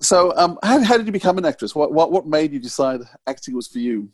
So, 0.00 0.30
um, 0.36 0.58
how, 0.62 0.82
how 0.82 0.98
did 0.98 1.06
you 1.06 1.12
become 1.12 1.38
an 1.38 1.46
actress? 1.46 1.74
What, 1.74 1.90
what 1.90 2.12
what 2.12 2.26
made 2.26 2.52
you 2.52 2.58
decide 2.58 3.00
acting 3.26 3.56
was 3.56 3.66
for 3.66 3.78
you? 3.78 4.10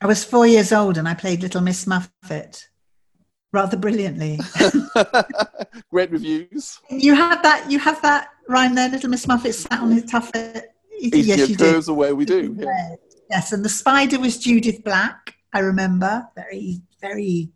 I 0.00 0.06
was 0.06 0.24
four 0.24 0.46
years 0.46 0.72
old 0.72 0.96
and 0.96 1.06
I 1.06 1.12
played 1.12 1.42
Little 1.42 1.60
Miss 1.60 1.86
Muffet 1.86 2.68
rather 3.54 3.76
brilliantly. 3.76 4.38
Great 5.90 6.10
reviews. 6.10 6.78
You 6.90 7.14
have 7.14 7.42
that. 7.42 7.70
You 7.70 7.78
have 7.78 8.02
that 8.02 8.28
rhyme 8.48 8.74
there. 8.74 8.90
Little 8.90 9.08
Miss 9.08 9.26
Muffet 9.26 9.52
sat 9.52 9.80
on 9.80 9.92
his 9.92 10.04
tuffet. 10.04 10.64
Yes, 11.00 11.48
you 11.48 11.56
curves 11.56 11.88
away. 11.88 12.12
We 12.12 12.24
do. 12.24 12.56
Yeah. 12.58 12.96
Yes, 13.30 13.52
and 13.52 13.64
the 13.64 13.68
spider 13.70 14.18
was 14.18 14.36
Judith 14.38 14.84
Black. 14.84 15.34
I 15.52 15.60
remember 15.60 16.28
very, 16.34 16.82
very 17.00 17.50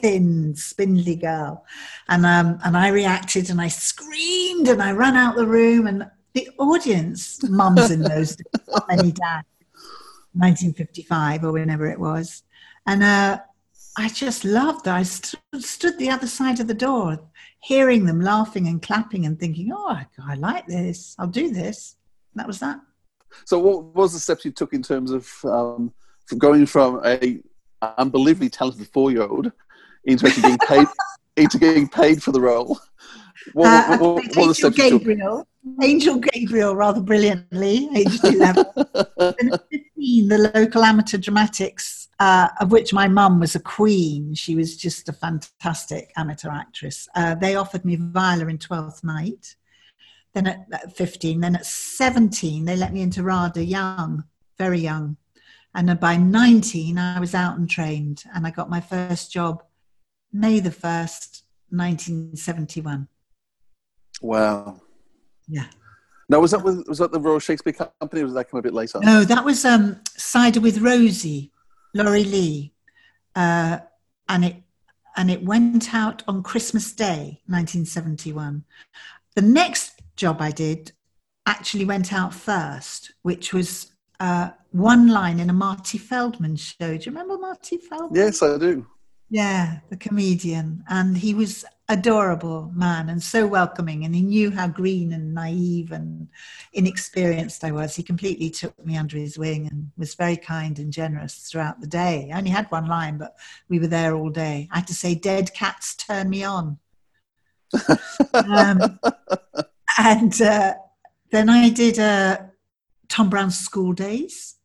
thin, 0.00 0.54
spindly 0.56 1.16
girl, 1.16 1.64
and 2.08 2.24
um, 2.24 2.58
and 2.64 2.76
I 2.76 2.88
reacted 2.88 3.50
and 3.50 3.60
I 3.60 3.68
screamed 3.68 4.68
and 4.68 4.82
I 4.82 4.92
ran 4.92 5.16
out 5.16 5.36
the 5.36 5.46
room 5.46 5.86
and 5.86 6.08
the 6.32 6.48
audience, 6.58 7.42
mums 7.48 7.90
in 7.90 8.02
those 8.02 8.36
days, 8.36 8.62
not 8.68 8.88
many 8.88 9.10
dads, 9.10 9.48
1955 10.32 11.44
or 11.44 11.52
whenever 11.52 11.86
it 11.86 11.98
was, 11.98 12.44
and 12.86 13.02
uh, 13.02 13.40
I 13.96 14.08
just 14.08 14.44
loved 14.44 14.84
that. 14.84 14.96
I 14.96 15.02
st- 15.02 15.42
stood 15.58 15.98
the 15.98 16.10
other 16.10 16.26
side 16.26 16.60
of 16.60 16.66
the 16.66 16.74
door, 16.74 17.18
hearing 17.60 18.06
them 18.06 18.20
laughing 18.20 18.68
and 18.68 18.80
clapping 18.80 19.26
and 19.26 19.38
thinking, 19.38 19.72
oh, 19.72 19.88
I, 19.90 20.06
I 20.24 20.34
like 20.34 20.66
this. 20.66 21.16
I'll 21.18 21.26
do 21.26 21.50
this. 21.52 21.96
And 22.32 22.40
that 22.40 22.46
was 22.46 22.60
that. 22.60 22.80
So, 23.44 23.58
what 23.58 23.94
was 23.94 24.12
the 24.12 24.20
steps 24.20 24.44
you 24.44 24.52
took 24.52 24.72
in 24.72 24.82
terms 24.82 25.10
of 25.10 25.28
um, 25.44 25.92
from 26.26 26.38
going 26.38 26.66
from 26.66 27.00
a 27.04 27.40
unbelievably 27.98 28.50
talented 28.50 28.88
four-year-old 28.88 29.52
into 30.04 30.26
actually 30.26 30.42
getting 30.42 30.66
paid 30.66 30.86
into 31.36 31.58
getting 31.58 31.88
paid 31.88 32.22
for 32.22 32.32
the 32.32 32.40
role? 32.40 32.78
What, 33.52 33.66
uh, 33.66 33.98
what, 33.98 34.14
what, 34.14 34.36
what 34.36 34.48
Angel 34.48 34.70
Gabriel, 34.70 35.46
Angel 35.82 36.18
Gabriel, 36.18 36.74
rather 36.74 37.00
brilliantly, 37.00 37.88
aged 37.94 38.24
eleven. 38.24 38.64
15, 40.00 40.28
the 40.28 40.50
local 40.54 40.82
amateur 40.82 41.18
dramatics 41.18 42.08
uh, 42.18 42.48
of 42.60 42.70
which 42.70 42.92
my 42.92 43.08
mum 43.08 43.40
was 43.40 43.54
a 43.54 43.60
queen. 43.60 44.34
She 44.34 44.54
was 44.54 44.76
just 44.76 45.08
a 45.08 45.12
fantastic 45.12 46.12
amateur 46.16 46.50
actress. 46.50 47.08
Uh, 47.14 47.34
they 47.34 47.56
offered 47.56 47.84
me 47.84 47.96
Viola 47.96 48.46
in 48.46 48.58
Twelfth 48.58 49.02
Night. 49.04 49.56
Then 50.34 50.46
at, 50.46 50.66
at 50.72 50.96
15, 50.96 51.40
then 51.40 51.56
at 51.56 51.66
17, 51.66 52.64
they 52.64 52.76
let 52.76 52.92
me 52.92 53.02
into 53.02 53.22
RADA 53.22 53.64
young, 53.64 54.24
very 54.58 54.78
young. 54.78 55.16
And 55.74 55.98
by 55.98 56.16
19, 56.16 56.98
I 56.98 57.18
was 57.18 57.34
out 57.34 57.58
and 57.58 57.68
trained, 57.68 58.24
and 58.34 58.46
I 58.46 58.50
got 58.50 58.70
my 58.70 58.80
first 58.80 59.32
job 59.32 59.62
May 60.32 60.60
the 60.60 60.70
1st, 60.70 61.42
1971. 61.70 63.08
Wow. 64.20 64.80
Yeah. 65.50 65.66
Now, 66.28 66.38
was 66.38 66.52
that 66.52 66.62
was 66.62 66.98
that 66.98 67.10
the 67.10 67.18
Royal 67.18 67.40
Shakespeare 67.40 67.72
Company, 67.72 68.22
or 68.22 68.26
was 68.26 68.34
that 68.34 68.48
come 68.48 68.60
a 68.60 68.62
bit 68.62 68.72
later? 68.72 69.00
No, 69.02 69.24
that 69.24 69.44
was 69.44 69.64
um, 69.64 70.00
Cider 70.16 70.60
with 70.60 70.78
Rosie, 70.78 71.50
Laurie 71.92 72.24
Lee, 72.24 72.72
uh, 73.34 73.80
and 74.28 74.44
it 74.44 74.56
and 75.16 75.28
it 75.28 75.44
went 75.44 75.92
out 75.92 76.22
on 76.28 76.44
Christmas 76.44 76.92
Day, 76.92 77.40
1971. 77.46 78.64
The 79.34 79.42
next 79.42 80.00
job 80.14 80.40
I 80.40 80.52
did 80.52 80.92
actually 81.46 81.84
went 81.84 82.12
out 82.12 82.32
first, 82.32 83.12
which 83.22 83.52
was 83.52 83.92
uh, 84.20 84.50
one 84.70 85.08
line 85.08 85.40
in 85.40 85.50
a 85.50 85.52
Marty 85.52 85.98
Feldman 85.98 86.54
show. 86.54 86.76
Do 86.78 86.92
you 86.92 87.00
remember 87.06 87.38
Marty 87.38 87.76
Feldman? 87.76 88.14
Yes, 88.14 88.40
I 88.42 88.56
do. 88.56 88.86
Yeah, 89.30 89.78
the 89.88 89.96
comedian. 89.96 90.84
And 90.88 91.16
he 91.16 91.34
was 91.34 91.64
adorable 91.88 92.70
man 92.72 93.08
and 93.08 93.20
so 93.20 93.44
welcoming 93.44 94.04
and 94.04 94.14
he 94.14 94.22
knew 94.22 94.48
how 94.48 94.68
green 94.68 95.12
and 95.12 95.34
naive 95.34 95.90
and 95.90 96.28
inexperienced 96.72 97.64
I 97.64 97.72
was. 97.72 97.96
He 97.96 98.02
completely 98.02 98.50
took 98.50 98.84
me 98.84 98.96
under 98.96 99.16
his 99.16 99.38
wing 99.38 99.66
and 99.66 99.90
was 99.96 100.14
very 100.14 100.36
kind 100.36 100.78
and 100.78 100.92
generous 100.92 101.48
throughout 101.50 101.80
the 101.80 101.86
day. 101.86 102.30
I 102.32 102.38
only 102.38 102.50
had 102.50 102.70
one 102.70 102.86
line, 102.86 103.18
but 103.18 103.36
we 103.68 103.78
were 103.78 103.88
there 103.88 104.14
all 104.14 104.30
day. 104.30 104.68
I 104.70 104.78
had 104.78 104.86
to 104.88 104.94
say, 104.94 105.14
dead 105.14 105.52
cats 105.54 105.94
turn 105.94 106.28
me 106.28 106.44
on. 106.44 106.78
um, 108.34 109.00
and 109.98 110.42
uh, 110.42 110.74
then 111.30 111.48
I 111.48 111.70
did 111.70 111.98
uh, 111.98 112.38
Tom 113.08 113.30
Brown's 113.30 113.58
School 113.58 113.92
Days 113.92 114.56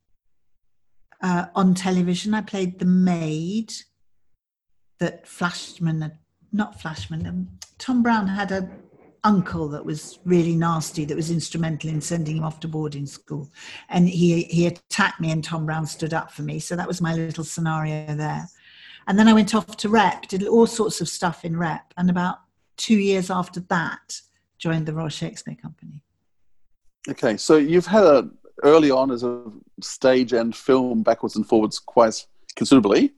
uh, 1.22 1.48
on 1.56 1.74
television. 1.74 2.34
I 2.34 2.42
played 2.42 2.80
the 2.80 2.86
maid 2.86 3.74
that 5.00 5.28
Flashman 5.28 6.02
had 6.02 6.18
not 6.52 6.80
Flashman. 6.82 7.28
Um, 7.28 7.48
Tom 7.78 8.02
Brown 8.02 8.28
had 8.28 8.52
a 8.52 8.70
uncle 9.26 9.68
that 9.68 9.84
was 9.84 10.20
really 10.24 10.56
nasty 10.56 11.04
that 11.04 11.18
was 11.18 11.32
instrumental 11.32 11.90
in 11.90 12.00
sending 12.00 12.38
him 12.38 12.44
off 12.44 12.60
to 12.62 12.68
boarding 12.68 13.08
school. 13.08 13.50
And 13.90 14.08
he 14.08 14.44
he 14.44 14.68
attacked 14.68 15.20
me 15.20 15.32
and 15.32 15.44
tom 15.44 15.66
brown 15.66 15.86
stood 15.88 16.14
up 16.14 16.32
for 16.32 16.44
me. 16.44 16.60
So 16.60 16.76
that 16.76 16.88
was 16.88 17.02
my 17.02 17.14
little 17.16 17.44
scenario 17.44 18.16
there. 18.16 18.48
And 19.08 19.20
then 19.20 19.28
i 19.28 19.34
went 19.34 19.54
off 19.56 19.76
to 19.78 19.90
rep 19.90 20.28
did 20.28 20.48
all 20.48 20.68
sorts 20.68 21.02
of 21.02 21.10
stuff 21.10 21.44
in 21.44 21.58
rep. 21.58 21.94
And 21.98 22.10
about 22.10 22.38
two 22.78 22.98
years 22.98 23.30
after 23.32 23.60
that 23.62 24.22
joined 24.60 24.86
the 24.86 24.94
royal 24.94 25.10
shakespeare 25.10 25.58
company. 25.60 26.04
Okay 27.10 27.36
so 27.36 27.58
you've 27.58 27.88
had 27.88 28.04
a 28.04 28.30
early 28.64 28.92
on 28.92 29.12
as 29.12 29.24
a 29.24 29.44
stage 29.82 30.34
and 30.34 30.56
film 30.56 31.02
backwards 31.02 31.36
and 31.36 31.46
forwards 31.48 31.80
quite 31.80 32.26
considerably. 32.56 33.12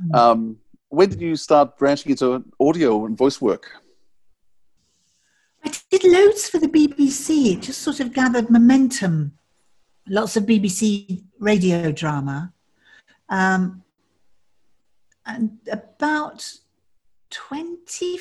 Mm-hmm. 0.00 0.14
um, 0.14 0.58
when 0.92 1.08
did 1.08 1.22
you 1.22 1.36
start 1.36 1.78
branching 1.78 2.10
into 2.12 2.44
audio 2.60 3.06
and 3.06 3.16
voice 3.16 3.40
work? 3.40 3.80
I 5.64 5.72
did 5.90 6.04
loads 6.04 6.50
for 6.50 6.58
the 6.58 6.68
BBC. 6.68 7.54
It 7.54 7.62
just 7.62 7.80
sort 7.80 8.00
of 8.00 8.12
gathered 8.12 8.50
momentum. 8.50 9.32
Lots 10.06 10.36
of 10.36 10.44
BBC 10.44 11.24
radio 11.38 11.92
drama. 11.92 12.52
Um, 13.30 13.82
and 15.24 15.56
about 15.70 16.52
20, 17.30 18.18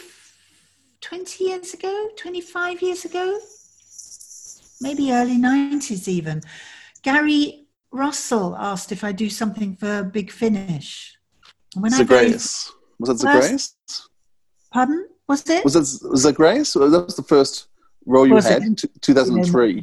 20 1.01 1.43
years 1.43 1.73
ago, 1.73 2.09
25 2.15 2.81
years 2.81 3.03
ago, 3.03 3.37
maybe 4.79 5.11
early 5.11 5.37
90s 5.37 6.07
even, 6.07 6.41
Gary 7.01 7.65
Russell 7.91 8.55
asked 8.55 8.93
if 8.93 9.03
I 9.03 9.11
do 9.11 9.29
something 9.29 9.75
for 9.75 10.03
Big 10.03 10.31
Finish. 10.31 11.17
When 11.75 11.93
I 11.93 12.03
Grace. 12.03 12.71
Was 12.99 13.09
that 13.09 13.25
the 13.25 13.39
Grace? 13.39 13.75
Pardon? 14.71 15.07
Was 15.27 15.49
it? 15.49 15.63
Was 15.63 15.73
that, 15.73 16.09
was 16.09 16.23
that 16.23 16.33
Grace? 16.33 16.73
That 16.73 17.05
was 17.05 17.15
the 17.15 17.23
first 17.23 17.67
role 18.05 18.27
you 18.27 18.35
had 18.35 18.63
in 18.63 18.75
2003. 18.75 19.81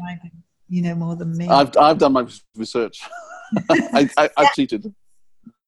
You 0.69 0.83
know 0.83 0.95
more 0.95 1.17
than 1.17 1.37
me. 1.37 1.49
I've, 1.49 1.75
I've 1.79 1.99
done 1.99 2.13
my 2.13 2.27
research. 2.55 3.01
I, 3.71 4.09
I, 4.19 4.31
I 4.37 4.51
cheated. 4.55 4.95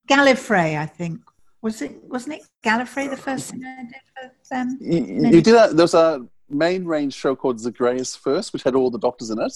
Gallifrey, 0.06 0.78
I 0.78 0.86
think. 0.86 1.20
Was 1.62 1.80
it? 1.80 1.92
Wasn't 2.04 2.34
it 2.36 2.42
Gallifrey 2.62 3.08
the 3.08 3.16
first 3.16 3.50
thing 3.50 3.64
I 3.64 3.84
did 3.84 3.94
for 4.22 4.54
them? 4.54 4.78
You, 4.80 5.30
you 5.30 5.42
did 5.42 5.54
a, 5.54 5.68
there 5.72 5.84
was 5.84 5.94
a 5.94 6.26
main 6.50 6.84
range 6.84 7.14
show 7.14 7.34
called 7.34 7.60
Zagreus 7.60 8.16
first, 8.16 8.52
which 8.52 8.62
had 8.62 8.74
all 8.74 8.90
the 8.90 8.98
doctors 8.98 9.30
in 9.30 9.40
it, 9.40 9.54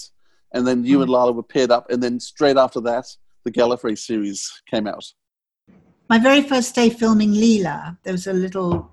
and 0.52 0.66
then 0.66 0.84
you 0.84 0.98
mm. 0.98 1.02
and 1.02 1.10
Lalla 1.10 1.32
were 1.32 1.42
paired 1.42 1.70
up, 1.70 1.90
and 1.90 2.02
then 2.02 2.20
straight 2.20 2.56
after 2.56 2.80
that, 2.82 3.04
the 3.44 3.50
Gallifrey 3.50 3.98
series 3.98 4.50
came 4.70 4.86
out. 4.86 5.04
My 6.08 6.18
very 6.18 6.42
first 6.42 6.74
day 6.74 6.90
filming 6.90 7.32
Leela, 7.32 7.96
there 8.02 8.12
was 8.12 8.26
a 8.26 8.32
little 8.32 8.90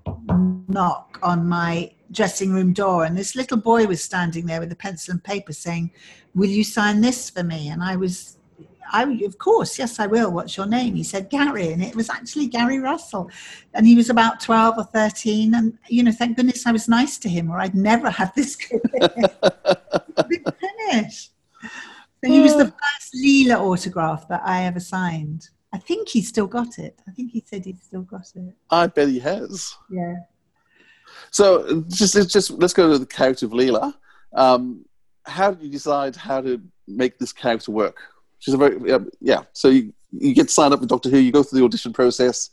knock 0.68 1.18
on 1.22 1.46
my 1.46 1.92
dressing 2.10 2.52
room 2.52 2.72
door, 2.72 3.04
and 3.04 3.16
this 3.16 3.36
little 3.36 3.58
boy 3.58 3.84
was 3.86 4.02
standing 4.02 4.46
there 4.46 4.60
with 4.60 4.72
a 4.72 4.76
pencil 4.76 5.12
and 5.12 5.22
paper 5.22 5.52
saying, 5.52 5.90
Will 6.34 6.48
you 6.48 6.64
sign 6.64 7.02
this 7.02 7.28
for 7.28 7.42
me? 7.42 7.68
And 7.68 7.82
I 7.82 7.96
was, 7.96 8.38
I, 8.90 9.02
of 9.26 9.36
course, 9.36 9.78
yes, 9.78 10.00
I 10.00 10.06
will. 10.06 10.32
What's 10.32 10.56
your 10.56 10.64
name? 10.64 10.94
He 10.94 11.02
said, 11.02 11.28
Gary. 11.28 11.72
And 11.72 11.82
it 11.82 11.94
was 11.94 12.08
actually 12.08 12.46
Gary 12.46 12.78
Russell. 12.78 13.30
And 13.74 13.86
he 13.86 13.94
was 13.94 14.08
about 14.08 14.40
12 14.40 14.78
or 14.78 14.84
13. 14.84 15.54
And, 15.54 15.78
you 15.88 16.02
know, 16.02 16.12
thank 16.12 16.38
goodness 16.38 16.66
I 16.66 16.72
was 16.72 16.88
nice 16.88 17.18
to 17.18 17.28
him, 17.28 17.50
or 17.50 17.60
I'd 17.60 17.74
never 17.74 18.08
have 18.08 18.34
this 18.34 18.56
career. 18.56 18.80
finished. 20.90 21.32
So 22.24 22.30
he 22.30 22.40
was 22.40 22.56
the 22.56 22.64
first 23.00 23.14
Leela 23.22 23.58
autograph 23.58 24.28
that 24.28 24.40
I 24.44 24.64
ever 24.64 24.80
signed. 24.80 25.50
I 25.82 25.84
think 25.84 26.08
he's 26.08 26.28
still 26.28 26.46
got 26.46 26.78
it. 26.78 27.00
I 27.08 27.10
think 27.10 27.32
he 27.32 27.42
said 27.44 27.64
he's 27.64 27.82
still 27.82 28.02
got 28.02 28.26
it. 28.36 28.54
I 28.70 28.86
bet 28.86 29.08
he 29.08 29.18
has. 29.18 29.74
Yeah. 29.90 30.14
So 31.32 31.82
just 31.88 32.14
just 32.30 32.50
let's 32.52 32.72
go 32.72 32.92
to 32.92 32.98
the 32.98 33.06
character 33.06 33.46
of 33.46 33.52
Leela. 33.52 33.92
Um, 34.32 34.84
how 35.24 35.50
did 35.50 35.64
you 35.64 35.70
decide 35.70 36.14
how 36.14 36.40
to 36.40 36.62
make 36.86 37.18
this 37.18 37.32
character 37.32 37.72
work? 37.72 37.96
She's 38.38 38.54
a 38.54 38.56
very 38.56 38.80
yeah. 39.20 39.40
So 39.54 39.70
you 39.70 39.92
you 40.12 40.34
get 40.34 40.50
signed 40.50 40.72
up 40.72 40.78
with 40.78 40.88
Doctor 40.88 41.08
Who. 41.08 41.18
You 41.18 41.32
go 41.32 41.42
through 41.42 41.58
the 41.58 41.64
audition 41.64 41.92
process. 41.92 42.50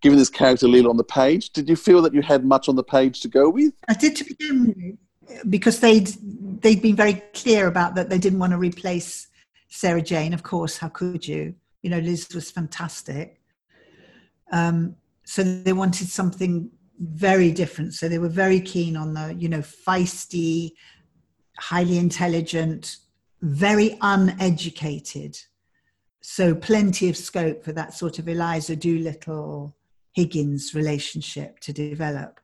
Given 0.00 0.16
this 0.16 0.30
character 0.30 0.68
Leela 0.68 0.90
on 0.90 0.96
the 0.96 1.04
page, 1.04 1.50
did 1.50 1.68
you 1.68 1.76
feel 1.76 2.00
that 2.02 2.14
you 2.14 2.22
had 2.22 2.44
much 2.44 2.68
on 2.68 2.76
the 2.76 2.84
page 2.84 3.20
to 3.22 3.28
go 3.28 3.50
with? 3.50 3.74
I 3.88 3.94
did 3.94 4.14
to 4.16 4.24
begin 4.24 4.98
with, 5.28 5.50
because 5.50 5.80
they'd 5.80 6.08
they'd 6.62 6.80
been 6.80 6.96
very 6.96 7.20
clear 7.34 7.66
about 7.66 7.96
that 7.96 8.08
they 8.10 8.18
didn't 8.18 8.38
want 8.38 8.52
to 8.52 8.58
replace 8.58 9.26
Sarah 9.68 10.02
Jane. 10.02 10.32
Of 10.32 10.44
course, 10.44 10.78
how 10.78 10.88
could 10.88 11.26
you? 11.26 11.56
You 11.82 11.90
know, 11.90 11.98
Liz 11.98 12.28
was 12.34 12.50
fantastic. 12.50 13.40
Um, 14.52 14.96
so 15.24 15.42
they 15.42 15.72
wanted 15.72 16.08
something 16.08 16.70
very 16.98 17.50
different. 17.52 17.94
So 17.94 18.08
they 18.08 18.18
were 18.18 18.28
very 18.28 18.60
keen 18.60 18.96
on 18.96 19.14
the, 19.14 19.34
you 19.38 19.48
know, 19.48 19.60
feisty, 19.60 20.72
highly 21.58 21.98
intelligent, 21.98 22.96
very 23.40 23.96
uneducated. 24.00 25.38
So 26.20 26.54
plenty 26.54 27.08
of 27.08 27.16
scope 27.16 27.64
for 27.64 27.72
that 27.72 27.94
sort 27.94 28.18
of 28.18 28.28
Eliza 28.28 28.76
Doolittle 28.76 29.74
Higgins 30.12 30.74
relationship 30.74 31.60
to 31.60 31.72
develop, 31.72 32.40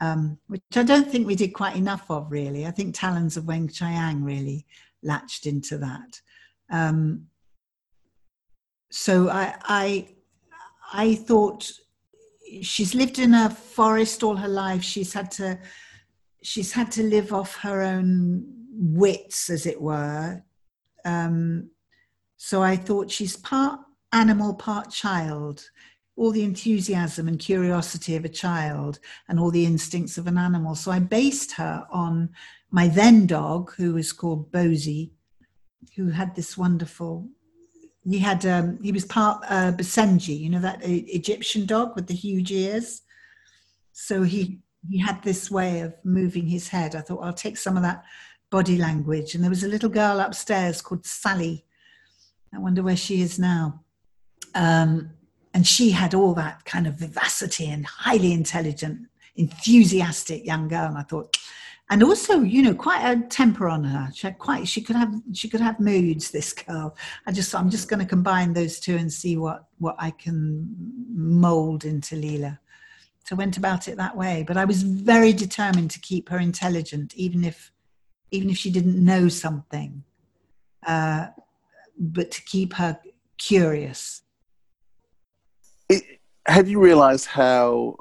um, 0.00 0.38
which 0.48 0.62
I 0.76 0.82
don't 0.82 1.10
think 1.10 1.26
we 1.26 1.36
did 1.36 1.54
quite 1.54 1.76
enough 1.76 2.10
of, 2.10 2.30
really. 2.30 2.66
I 2.66 2.70
think 2.70 2.94
Talons 2.94 3.36
of 3.36 3.44
Weng-Chiang 3.44 4.22
really 4.22 4.66
latched 5.02 5.46
into 5.46 5.78
that. 5.78 6.20
Um, 6.70 7.28
so 8.90 9.28
I, 9.28 9.54
I, 9.64 10.08
I 10.92 11.14
thought 11.14 11.70
she's 12.62 12.94
lived 12.94 13.18
in 13.18 13.34
a 13.34 13.50
forest 13.50 14.22
all 14.22 14.36
her 14.36 14.48
life. 14.48 14.82
She's 14.82 15.12
had 15.12 15.30
to, 15.32 15.58
she's 16.42 16.72
had 16.72 16.90
to 16.92 17.02
live 17.02 17.32
off 17.32 17.56
her 17.56 17.82
own 17.82 18.44
wits, 18.72 19.50
as 19.50 19.66
it 19.66 19.80
were. 19.80 20.42
Um, 21.04 21.70
so 22.36 22.62
I 22.62 22.76
thought 22.76 23.10
she's 23.10 23.36
part 23.36 23.80
animal, 24.12 24.54
part 24.54 24.90
child. 24.90 25.68
All 26.16 26.32
the 26.32 26.44
enthusiasm 26.44 27.28
and 27.28 27.38
curiosity 27.38 28.16
of 28.16 28.24
a 28.24 28.28
child, 28.28 28.98
and 29.28 29.38
all 29.38 29.50
the 29.50 29.66
instincts 29.66 30.18
of 30.18 30.26
an 30.26 30.38
animal. 30.38 30.74
So 30.74 30.90
I 30.90 30.98
based 30.98 31.52
her 31.52 31.86
on 31.90 32.30
my 32.70 32.88
then 32.88 33.26
dog, 33.26 33.72
who 33.76 33.94
was 33.94 34.12
called 34.12 34.50
Bosie, 34.50 35.12
who 35.96 36.08
had 36.08 36.34
this 36.34 36.56
wonderful 36.58 37.28
he 38.10 38.18
had 38.18 38.44
um, 38.46 38.78
he 38.82 38.92
was 38.92 39.04
part 39.04 39.44
uh, 39.48 39.72
Basenji, 39.72 40.38
you 40.38 40.50
know 40.50 40.60
that 40.60 40.78
uh, 40.78 40.86
Egyptian 40.86 41.66
dog 41.66 41.94
with 41.94 42.06
the 42.06 42.14
huge 42.14 42.50
ears. 42.50 43.02
So 43.92 44.22
he 44.22 44.60
he 44.88 44.98
had 44.98 45.22
this 45.22 45.50
way 45.50 45.80
of 45.80 45.94
moving 46.04 46.46
his 46.46 46.68
head. 46.68 46.94
I 46.94 47.00
thought 47.00 47.22
I'll 47.22 47.32
take 47.32 47.56
some 47.56 47.76
of 47.76 47.82
that 47.82 48.04
body 48.50 48.78
language. 48.78 49.34
And 49.34 49.42
there 49.42 49.50
was 49.50 49.64
a 49.64 49.68
little 49.68 49.88
girl 49.88 50.20
upstairs 50.20 50.80
called 50.80 51.04
Sally. 51.04 51.64
I 52.54 52.58
wonder 52.58 52.82
where 52.82 52.96
she 52.96 53.20
is 53.20 53.38
now. 53.38 53.84
Um, 54.54 55.10
and 55.54 55.66
she 55.66 55.90
had 55.90 56.14
all 56.14 56.34
that 56.34 56.64
kind 56.64 56.86
of 56.86 56.94
vivacity 56.94 57.66
and 57.68 57.84
highly 57.84 58.32
intelligent, 58.32 59.08
enthusiastic 59.36 60.46
young 60.46 60.68
girl. 60.68 60.86
And 60.86 60.98
I 60.98 61.02
thought, 61.02 61.36
and 61.90 62.02
also 62.02 62.40
you 62.40 62.62
know 62.62 62.74
quite 62.74 63.04
a 63.04 63.20
temper 63.28 63.68
on 63.68 63.84
her. 63.84 64.10
She 64.14 64.30
quite 64.32 64.68
she 64.68 64.80
could 64.80 64.96
have 64.96 65.14
she 65.32 65.48
could 65.48 65.60
have 65.60 65.80
moods 65.80 66.30
this 66.30 66.52
girl. 66.52 66.96
I 67.26 67.32
just 67.32 67.54
i'm 67.54 67.70
just 67.70 67.88
going 67.88 68.00
to 68.00 68.06
combine 68.06 68.52
those 68.52 68.78
two 68.80 68.96
and 68.96 69.12
see 69.12 69.36
what 69.36 69.66
what 69.78 69.96
i 69.98 70.10
can 70.10 70.68
mold 71.10 71.84
into 71.84 72.14
leela. 72.16 72.58
So 73.24 73.36
went 73.36 73.56
about 73.56 73.88
it 73.88 73.96
that 73.96 74.16
way 74.16 74.44
but 74.46 74.56
i 74.56 74.64
was 74.64 74.82
very 74.82 75.32
determined 75.32 75.90
to 75.92 76.00
keep 76.00 76.28
her 76.28 76.38
intelligent 76.38 77.14
even 77.14 77.44
if 77.44 77.72
even 78.30 78.50
if 78.50 78.58
she 78.58 78.70
didn't 78.70 79.02
know 79.02 79.28
something. 79.28 80.04
Uh, 80.86 81.28
but 81.98 82.30
to 82.30 82.42
keep 82.42 82.74
her 82.74 82.98
curious. 83.38 84.22
It, 85.88 86.04
have 86.46 86.68
you 86.68 86.80
realized 86.80 87.26
how 87.26 87.96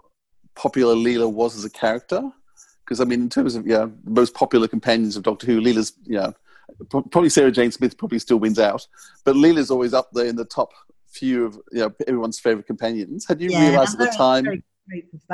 popular 0.55 0.95
leela 0.95 1.31
was 1.31 1.55
as 1.55 1.65
a 1.65 1.69
character 1.69 2.31
because 2.87 3.01
I 3.01 3.03
mean, 3.03 3.21
in 3.21 3.29
terms 3.29 3.55
of 3.55 3.67
yeah, 3.67 3.87
the 4.03 4.11
most 4.11 4.33
popular 4.33 4.67
companions 4.67 5.17
of 5.17 5.23
Doctor 5.23 5.45
Who, 5.45 5.59
Leela's 5.59 5.93
yeah, 6.05 6.31
probably 6.89 7.29
Sarah 7.29 7.51
Jane 7.51 7.71
Smith 7.71 7.97
probably 7.97 8.19
still 8.19 8.37
wins 8.37 8.59
out, 8.59 8.87
but 9.25 9.35
Leela's 9.35 9.69
always 9.69 9.93
up 9.93 10.09
there 10.13 10.25
in 10.25 10.37
the 10.37 10.45
top 10.45 10.71
few 11.07 11.45
of 11.45 11.59
you 11.71 11.79
know, 11.79 11.93
everyone's 12.07 12.39
favorite 12.39 12.65
companions. 12.65 13.25
Had 13.27 13.41
you 13.41 13.49
yeah, 13.49 13.69
realised 13.69 13.99
at 13.99 14.11
the 14.11 14.17
time? 14.17 14.63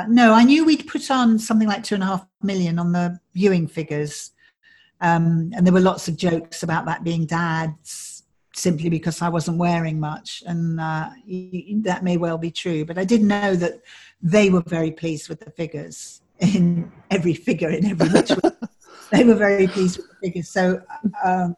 No, 0.08 0.32
I 0.32 0.42
knew 0.42 0.64
we'd 0.64 0.88
put 0.88 1.10
on 1.12 1.38
something 1.38 1.68
like 1.68 1.84
two 1.84 1.94
and 1.94 2.02
a 2.02 2.06
half 2.06 2.26
million 2.42 2.78
on 2.80 2.90
the 2.90 3.20
viewing 3.34 3.68
figures, 3.68 4.32
um, 5.00 5.52
and 5.54 5.64
there 5.64 5.72
were 5.72 5.80
lots 5.80 6.08
of 6.08 6.16
jokes 6.16 6.64
about 6.64 6.86
that 6.86 7.04
being 7.04 7.24
dad's 7.24 8.24
simply 8.56 8.88
because 8.88 9.20
I 9.20 9.28
wasn't 9.28 9.58
wearing 9.58 10.00
much, 10.00 10.42
and 10.44 10.80
uh, 10.80 11.10
that 11.82 12.02
may 12.02 12.16
well 12.16 12.38
be 12.38 12.50
true. 12.50 12.84
But 12.84 12.98
I 12.98 13.04
didn't 13.04 13.28
know 13.28 13.54
that 13.54 13.80
they 14.20 14.50
were 14.50 14.62
very 14.66 14.90
pleased 14.90 15.28
with 15.28 15.38
the 15.38 15.52
figures 15.52 16.20
in 16.38 16.90
every 17.10 17.34
figure 17.34 17.70
in 17.70 17.86
every 17.86 18.08
which 18.08 18.30
way. 18.30 18.50
they 19.12 19.24
were 19.24 19.34
very 19.34 19.66
pleased 19.66 19.98
with 19.98 20.08
the 20.08 20.26
figures. 20.26 20.48
So 20.48 20.82
um, 21.24 21.56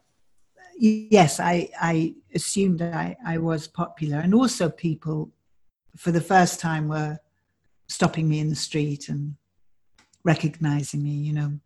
yes, 0.77 1.39
I, 1.39 1.69
I 1.81 2.15
assumed 2.33 2.81
I, 2.81 3.15
I 3.25 3.37
was 3.37 3.67
popular, 3.67 4.19
and 4.19 4.33
also 4.33 4.69
people 4.69 5.31
for 5.95 6.11
the 6.11 6.21
first 6.21 6.59
time 6.59 6.87
were 6.87 7.17
stopping 7.87 8.29
me 8.29 8.39
in 8.39 8.49
the 8.49 8.55
street 8.55 9.09
and 9.09 9.35
recognizing 10.23 11.03
me, 11.03 11.11
you 11.11 11.33
know, 11.33 11.59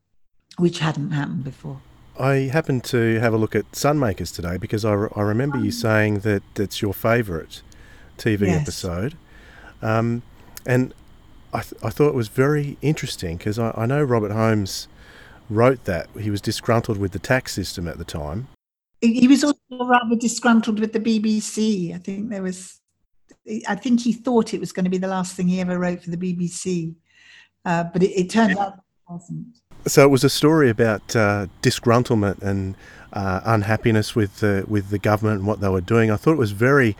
which 0.57 0.79
hadn't 0.79 1.11
happened 1.11 1.43
before. 1.43 1.81
I 2.19 2.49
happened 2.53 2.83
to 2.85 3.19
have 3.19 3.33
a 3.33 3.37
look 3.37 3.55
at 3.55 3.71
Sunmakers 3.71 4.33
today 4.35 4.57
because 4.57 4.85
I, 4.85 4.91
I 4.91 5.21
remember 5.21 5.57
you 5.57 5.71
saying 5.71 6.19
that 6.19 6.43
that's 6.53 6.81
your 6.81 6.93
favourite 6.93 7.61
TV 8.17 8.41
yes. 8.41 8.61
episode. 8.61 9.15
Um, 9.81 10.21
and 10.65 10.93
I, 11.53 11.61
th- 11.61 11.81
I 11.83 11.89
thought 11.89 12.09
it 12.09 12.15
was 12.15 12.27
very 12.27 12.77
interesting 12.81 13.37
because 13.37 13.59
I, 13.59 13.73
I 13.75 13.85
know 13.85 14.03
Robert 14.03 14.31
Holmes 14.31 14.87
wrote 15.49 15.83
that. 15.85 16.07
He 16.19 16.29
was 16.29 16.41
disgruntled 16.41 16.97
with 16.97 17.11
the 17.11 17.19
tax 17.19 17.53
system 17.53 17.87
at 17.87 17.97
the 17.97 18.05
time. 18.05 18.47
He 19.01 19.27
was 19.27 19.43
also 19.43 19.57
rather 19.71 20.15
disgruntled 20.15 20.79
with 20.79 20.93
the 20.93 20.99
BBC. 20.99 21.93
I 21.93 21.97
think 21.97 22.29
there 22.29 22.43
was, 22.43 22.79
I 23.67 23.75
think 23.75 24.01
he 24.01 24.13
thought 24.13 24.53
it 24.53 24.59
was 24.59 24.71
going 24.71 24.83
to 24.83 24.91
be 24.91 24.99
the 24.99 25.07
last 25.07 25.35
thing 25.35 25.47
he 25.47 25.59
ever 25.59 25.79
wrote 25.79 26.03
for 26.03 26.11
the 26.11 26.17
BBC, 26.17 26.93
uh, 27.65 27.85
but 27.85 28.03
it, 28.03 28.11
it, 28.11 28.29
turned 28.29 28.57
out 28.57 28.75
it 28.75 29.11
wasn't. 29.11 29.47
So 29.87 30.03
it 30.03 30.09
was 30.09 30.23
a 30.23 30.29
story 30.29 30.69
about 30.69 31.15
uh, 31.15 31.47
disgruntlement 31.63 32.43
and 32.43 32.75
uh, 33.13 33.41
unhappiness 33.43 34.15
with 34.15 34.39
the 34.39 34.63
with 34.67 34.89
the 34.89 34.99
government 34.99 35.39
and 35.39 35.47
what 35.47 35.59
they 35.59 35.69
were 35.69 35.81
doing. 35.81 36.11
I 36.11 36.15
thought 36.15 36.33
it 36.33 36.37
was 36.37 36.51
very 36.51 36.95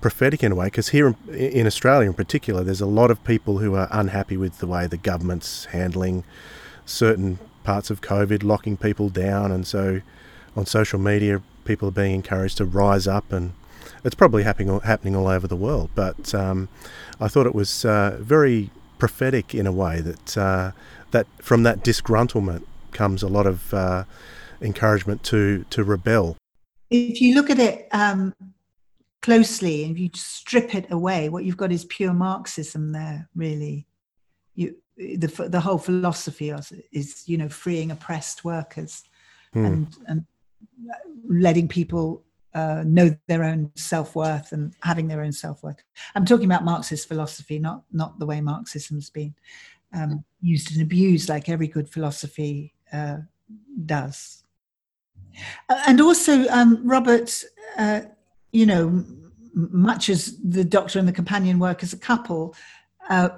prophetic 0.00 0.42
in 0.42 0.52
a 0.52 0.54
way 0.54 0.66
because 0.66 0.88
here 0.88 1.06
in, 1.06 1.16
in 1.34 1.66
Australia 1.66 2.08
in 2.08 2.14
particular, 2.14 2.64
there's 2.64 2.80
a 2.80 2.86
lot 2.86 3.10
of 3.10 3.22
people 3.24 3.58
who 3.58 3.74
are 3.74 3.88
unhappy 3.90 4.36
with 4.36 4.58
the 4.58 4.66
way 4.66 4.86
the 4.86 4.96
government's 4.96 5.66
handling 5.66 6.24
certain 6.86 7.38
parts 7.64 7.90
of 7.90 8.00
COVID, 8.00 8.42
locking 8.42 8.76
people 8.76 9.08
down, 9.08 9.52
and 9.52 9.66
so 9.66 10.00
on 10.56 10.66
social 10.66 10.98
media, 10.98 11.42
people 11.64 11.88
are 11.88 11.92
being 11.92 12.14
encouraged 12.14 12.56
to 12.58 12.64
rise 12.64 13.06
up, 13.06 13.32
and 13.32 13.52
it's 14.04 14.14
probably 14.14 14.42
happening 14.42 14.80
happening 14.80 15.14
all 15.14 15.28
over 15.28 15.46
the 15.46 15.56
world. 15.56 15.90
But 15.94 16.34
um, 16.34 16.68
I 17.20 17.28
thought 17.28 17.46
it 17.46 17.54
was 17.54 17.84
uh, 17.84 18.18
very 18.20 18.70
prophetic 18.98 19.54
in 19.54 19.66
a 19.66 19.72
way 19.72 20.00
that 20.00 20.36
uh, 20.36 20.72
that 21.10 21.26
from 21.38 21.62
that 21.62 21.84
disgruntlement 21.84 22.64
comes 22.92 23.22
a 23.22 23.28
lot 23.28 23.46
of 23.46 23.72
uh, 23.72 24.04
encouragement 24.60 25.22
to 25.24 25.64
to 25.70 25.84
rebel. 25.84 26.36
If 26.90 27.20
you 27.20 27.34
look 27.36 27.50
at 27.50 27.60
it 27.60 27.88
um, 27.92 28.34
closely 29.22 29.84
and 29.84 29.92
if 29.92 29.98
you 29.98 30.10
strip 30.14 30.74
it 30.74 30.90
away, 30.90 31.28
what 31.28 31.44
you've 31.44 31.56
got 31.56 31.72
is 31.72 31.84
pure 31.84 32.12
Marxism 32.12 32.92
there. 32.92 33.28
Really, 33.34 33.86
you 34.54 34.76
the 34.96 35.48
the 35.48 35.60
whole 35.60 35.78
philosophy 35.78 36.50
is, 36.50 36.72
is 36.92 37.22
you 37.26 37.38
know 37.38 37.48
freeing 37.48 37.90
oppressed 37.90 38.44
workers 38.44 39.04
hmm. 39.52 39.64
and 39.64 39.96
and 40.06 40.24
letting 41.28 41.68
people 41.68 42.22
uh, 42.54 42.82
know 42.86 43.16
their 43.28 43.44
own 43.44 43.70
self 43.76 44.16
worth 44.16 44.52
and 44.52 44.74
having 44.82 45.08
their 45.08 45.22
own 45.22 45.32
self 45.32 45.62
worth. 45.62 45.82
I'm 46.14 46.24
talking 46.24 46.46
about 46.46 46.64
Marxist 46.64 47.08
philosophy, 47.08 47.58
not 47.58 47.84
not 47.92 48.18
the 48.18 48.26
way 48.26 48.40
Marxism's 48.40 49.10
been 49.10 49.34
um, 49.92 50.24
used 50.40 50.72
and 50.72 50.82
abused, 50.82 51.28
like 51.28 51.48
every 51.48 51.68
good 51.68 51.88
philosophy 51.88 52.74
uh, 52.92 53.18
does. 53.86 54.44
And 55.86 56.00
also, 56.00 56.46
um, 56.48 56.80
Robert, 56.86 57.44
uh, 57.78 58.02
you 58.52 58.66
know, 58.66 59.04
much 59.54 60.08
as 60.08 60.38
the 60.42 60.64
Doctor 60.64 60.98
and 60.98 61.08
the 61.08 61.12
companion 61.12 61.58
work 61.58 61.82
as 61.82 61.92
a 61.92 61.98
couple, 61.98 62.54
uh, 63.08 63.30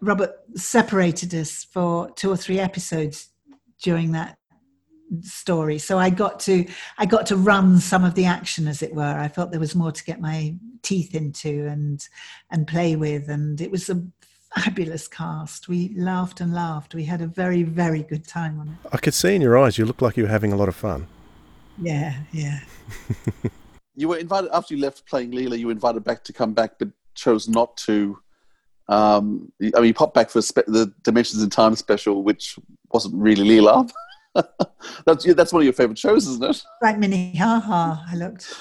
Robert 0.00 0.32
separated 0.54 1.34
us 1.34 1.64
for 1.64 2.10
two 2.12 2.30
or 2.30 2.36
three 2.36 2.58
episodes 2.58 3.30
during 3.82 4.12
that 4.12 4.38
story. 5.20 5.78
So 5.78 5.98
i 5.98 6.10
got 6.10 6.40
to 6.40 6.66
i 6.98 7.06
got 7.06 7.26
to 7.26 7.36
run 7.36 7.78
some 7.78 8.04
of 8.04 8.14
the 8.14 8.26
action 8.26 8.66
as 8.66 8.82
it 8.82 8.94
were. 8.94 9.02
I 9.18 9.28
felt 9.28 9.50
there 9.50 9.60
was 9.60 9.74
more 9.74 9.92
to 9.92 10.04
get 10.04 10.20
my 10.20 10.54
teeth 10.82 11.14
into 11.14 11.66
and 11.66 12.06
and 12.50 12.66
play 12.66 12.96
with 12.96 13.28
and 13.28 13.60
it 13.60 13.70
was 13.70 13.88
a 13.88 14.02
fabulous 14.54 15.06
cast. 15.06 15.68
We 15.68 15.94
laughed 15.96 16.40
and 16.40 16.52
laughed. 16.54 16.94
We 16.94 17.04
had 17.04 17.20
a 17.20 17.26
very 17.26 17.62
very 17.62 18.02
good 18.02 18.26
time 18.26 18.58
on 18.58 18.68
it. 18.68 18.88
I 18.92 18.98
could 18.98 19.14
see 19.14 19.34
in 19.34 19.42
your 19.42 19.56
eyes 19.56 19.78
you 19.78 19.84
looked 19.84 20.02
like 20.02 20.16
you 20.16 20.24
were 20.24 20.28
having 20.28 20.52
a 20.52 20.56
lot 20.56 20.68
of 20.68 20.76
fun. 20.76 21.06
Yeah 21.80 22.14
yeah 22.32 22.60
you 23.96 24.08
were 24.08 24.18
invited 24.18 24.50
after 24.52 24.74
you 24.74 24.80
left 24.80 25.06
playing 25.06 25.32
leela 25.32 25.58
you 25.58 25.66
were 25.66 25.72
invited 25.72 26.04
back 26.04 26.22
to 26.22 26.32
come 26.32 26.52
back 26.52 26.78
but 26.78 26.88
chose 27.14 27.48
not 27.48 27.76
to 27.76 28.18
um, 28.88 29.52
I 29.62 29.80
mean, 29.80 29.86
you 29.86 29.94
popped 29.94 30.14
back 30.14 30.30
for 30.30 30.40
spe- 30.40 30.66
the 30.66 30.92
Dimensions 31.02 31.42
in 31.42 31.50
Time 31.50 31.74
special, 31.74 32.22
which 32.22 32.58
wasn't 32.92 33.14
really 33.16 33.60
Leela. 33.60 33.90
that's 35.06 35.34
that's 35.34 35.52
one 35.52 35.62
of 35.62 35.64
your 35.64 35.72
favourite 35.72 35.98
shows, 35.98 36.28
isn't 36.28 36.44
it? 36.44 36.62
Like 36.82 36.98
Minnehaha, 36.98 38.04
I 38.08 38.14
looked. 38.14 38.54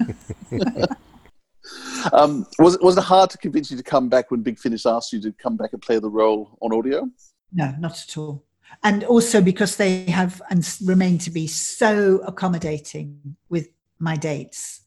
um, 2.12 2.46
was 2.58 2.74
it 2.74 2.82
was 2.82 2.98
it 2.98 3.04
hard 3.04 3.30
to 3.30 3.38
convince 3.38 3.70
you 3.70 3.76
to 3.76 3.82
come 3.82 4.08
back 4.08 4.30
when 4.30 4.42
Big 4.42 4.58
Finish 4.58 4.84
asked 4.84 5.12
you 5.12 5.20
to 5.20 5.32
come 5.32 5.56
back 5.56 5.72
and 5.72 5.82
play 5.82 5.98
the 5.98 6.10
role 6.10 6.58
on 6.60 6.72
audio? 6.72 7.08
No, 7.52 7.74
not 7.78 8.02
at 8.02 8.18
all. 8.18 8.44
And 8.82 9.04
also 9.04 9.40
because 9.40 9.76
they 9.76 10.04
have 10.06 10.42
and 10.50 10.68
remain 10.84 11.18
to 11.18 11.30
be 11.30 11.46
so 11.46 12.20
accommodating 12.26 13.36
with 13.48 13.68
my 13.98 14.16
dates 14.16 14.82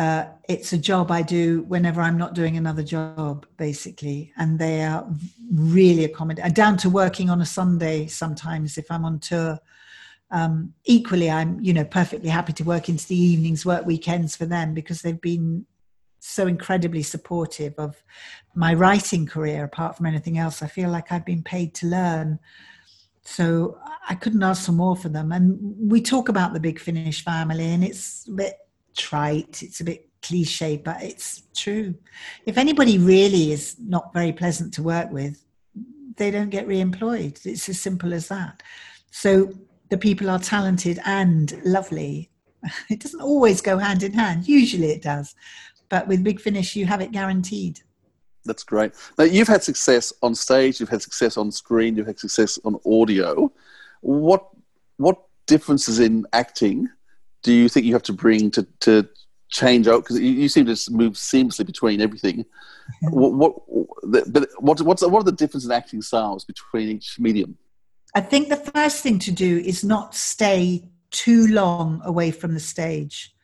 uh, 0.00 0.24
it's 0.48 0.72
a 0.72 0.78
job 0.78 1.10
I 1.10 1.20
do 1.20 1.60
whenever 1.68 2.00
I'm 2.00 2.16
not 2.16 2.32
doing 2.34 2.56
another 2.56 2.82
job, 2.82 3.44
basically. 3.58 4.32
And 4.38 4.58
they 4.58 4.82
are 4.82 5.06
really 5.52 6.04
accommodating, 6.04 6.54
down 6.54 6.78
to 6.78 6.88
working 6.88 7.28
on 7.28 7.42
a 7.42 7.46
Sunday 7.46 8.06
sometimes 8.06 8.78
if 8.78 8.90
I'm 8.90 9.04
on 9.04 9.18
tour. 9.18 9.60
Um, 10.30 10.72
equally, 10.86 11.30
I'm, 11.30 11.60
you 11.60 11.74
know, 11.74 11.84
perfectly 11.84 12.30
happy 12.30 12.54
to 12.54 12.64
work 12.64 12.88
into 12.88 13.06
the 13.08 13.14
evenings, 13.14 13.66
work 13.66 13.84
weekends 13.84 14.34
for 14.34 14.46
them 14.46 14.72
because 14.72 15.02
they've 15.02 15.20
been 15.20 15.66
so 16.18 16.46
incredibly 16.46 17.02
supportive 17.02 17.74
of 17.76 18.02
my 18.54 18.72
writing 18.72 19.26
career. 19.26 19.64
Apart 19.64 19.98
from 19.98 20.06
anything 20.06 20.38
else, 20.38 20.62
I 20.62 20.66
feel 20.66 20.88
like 20.88 21.12
I've 21.12 21.26
been 21.26 21.42
paid 21.42 21.74
to 21.74 21.86
learn. 21.86 22.38
So 23.22 23.78
I 24.08 24.14
couldn't 24.14 24.42
ask 24.42 24.66
for 24.66 24.72
more 24.72 24.96
for 24.96 25.08
them. 25.08 25.32
And 25.32 25.58
we 25.78 26.00
talk 26.00 26.28
about 26.28 26.52
the 26.52 26.60
Big 26.60 26.78
Finish 26.80 27.24
family, 27.24 27.64
and 27.64 27.84
it's 27.84 28.26
a 28.26 28.32
bit 28.32 28.54
trite, 28.96 29.62
it's 29.62 29.80
a 29.80 29.84
bit 29.84 30.08
cliche, 30.22 30.76
but 30.76 31.02
it's 31.02 31.42
true. 31.56 31.94
If 32.46 32.58
anybody 32.58 32.98
really 32.98 33.52
is 33.52 33.76
not 33.78 34.12
very 34.12 34.32
pleasant 34.32 34.74
to 34.74 34.82
work 34.82 35.10
with, 35.10 35.44
they 36.16 36.30
don't 36.30 36.50
get 36.50 36.66
re-employed. 36.66 37.38
It's 37.44 37.68
as 37.68 37.80
simple 37.80 38.12
as 38.12 38.28
that. 38.28 38.62
So 39.10 39.52
the 39.88 39.98
people 39.98 40.30
are 40.30 40.38
talented 40.38 41.00
and 41.04 41.60
lovely. 41.64 42.30
It 42.90 43.00
doesn't 43.00 43.22
always 43.22 43.62
go 43.62 43.78
hand 43.78 44.02
in 44.02 44.12
hand. 44.12 44.46
Usually 44.46 44.90
it 44.90 45.02
does. 45.02 45.34
But 45.88 46.06
with 46.06 46.22
Big 46.22 46.40
Finish, 46.40 46.76
you 46.76 46.86
have 46.86 47.00
it 47.00 47.10
guaranteed. 47.10 47.80
That's 48.44 48.62
great. 48.62 48.92
Now, 49.18 49.24
you've 49.24 49.48
had 49.48 49.62
success 49.62 50.12
on 50.22 50.34
stage, 50.34 50.80
you've 50.80 50.88
had 50.88 51.02
success 51.02 51.36
on 51.36 51.50
screen, 51.50 51.96
you've 51.96 52.06
had 52.06 52.18
success 52.18 52.58
on 52.64 52.80
audio. 52.86 53.52
What, 54.00 54.48
what 54.96 55.18
differences 55.46 55.98
in 55.98 56.26
acting 56.32 56.88
do 57.42 57.52
you 57.52 57.68
think 57.68 57.86
you 57.86 57.92
have 57.92 58.02
to 58.04 58.12
bring 58.12 58.50
to, 58.52 58.66
to 58.80 59.08
change 59.50 59.88
out 59.88 60.04
because 60.04 60.18
you, 60.18 60.30
you, 60.30 60.48
seem 60.48 60.66
to 60.66 60.76
move 60.90 61.14
seamlessly 61.14 61.66
between 61.66 62.00
everything. 62.00 62.44
what, 63.02 63.32
what, 63.32 63.54
but 64.32 64.48
what, 64.58 64.80
what's 64.80 65.02
what 65.02 65.20
are 65.20 65.24
the 65.24 65.32
differences 65.32 65.68
in 65.68 65.76
acting 65.76 66.02
styles 66.02 66.44
between 66.44 66.88
each 66.88 67.18
medium? 67.18 67.56
I 68.14 68.20
think 68.20 68.48
the 68.48 68.56
first 68.56 69.02
thing 69.02 69.18
to 69.20 69.32
do 69.32 69.58
is 69.58 69.84
not 69.84 70.14
stay 70.14 70.88
too 71.10 71.46
long 71.48 72.00
away 72.04 72.30
from 72.30 72.54
the 72.54 72.60
stage. 72.60 73.34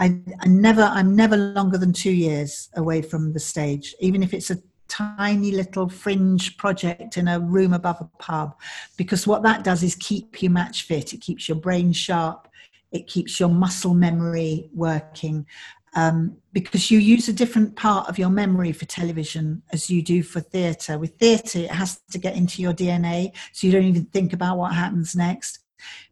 I, 0.00 0.18
I 0.40 0.48
never, 0.48 0.82
I'm 0.82 1.14
never 1.14 1.36
longer 1.36 1.78
than 1.78 1.92
two 1.92 2.10
years 2.10 2.68
away 2.74 3.02
from 3.02 3.32
the 3.32 3.40
stage, 3.40 3.94
even 4.00 4.22
if 4.22 4.34
it's 4.34 4.50
a 4.50 4.58
tiny 4.88 5.52
little 5.52 5.88
fringe 5.88 6.56
project 6.56 7.16
in 7.16 7.28
a 7.28 7.38
room 7.38 7.72
above 7.72 8.00
a 8.00 8.10
pub, 8.18 8.58
because 8.96 9.26
what 9.26 9.44
that 9.44 9.62
does 9.62 9.84
is 9.84 9.94
keep 9.94 10.42
you 10.42 10.50
match 10.50 10.82
fit. 10.82 11.12
It 11.12 11.20
keeps 11.20 11.48
your 11.48 11.58
brain 11.58 11.92
sharp 11.92 12.48
it 12.92 13.06
keeps 13.06 13.38
your 13.38 13.48
muscle 13.48 13.94
memory 13.94 14.68
working 14.74 15.46
um, 15.94 16.36
because 16.52 16.90
you 16.90 16.98
use 16.98 17.28
a 17.28 17.32
different 17.32 17.76
part 17.76 18.08
of 18.08 18.18
your 18.18 18.30
memory 18.30 18.72
for 18.72 18.84
television 18.84 19.62
as 19.72 19.90
you 19.90 20.02
do 20.02 20.22
for 20.22 20.40
theatre. 20.40 20.98
With 20.98 21.16
theatre, 21.18 21.60
it 21.60 21.70
has 21.70 22.00
to 22.10 22.18
get 22.18 22.36
into 22.36 22.62
your 22.62 22.72
DNA, 22.72 23.32
so 23.52 23.66
you 23.66 23.72
don't 23.72 23.84
even 23.84 24.04
think 24.06 24.32
about 24.32 24.56
what 24.56 24.74
happens 24.74 25.16
next. 25.16 25.60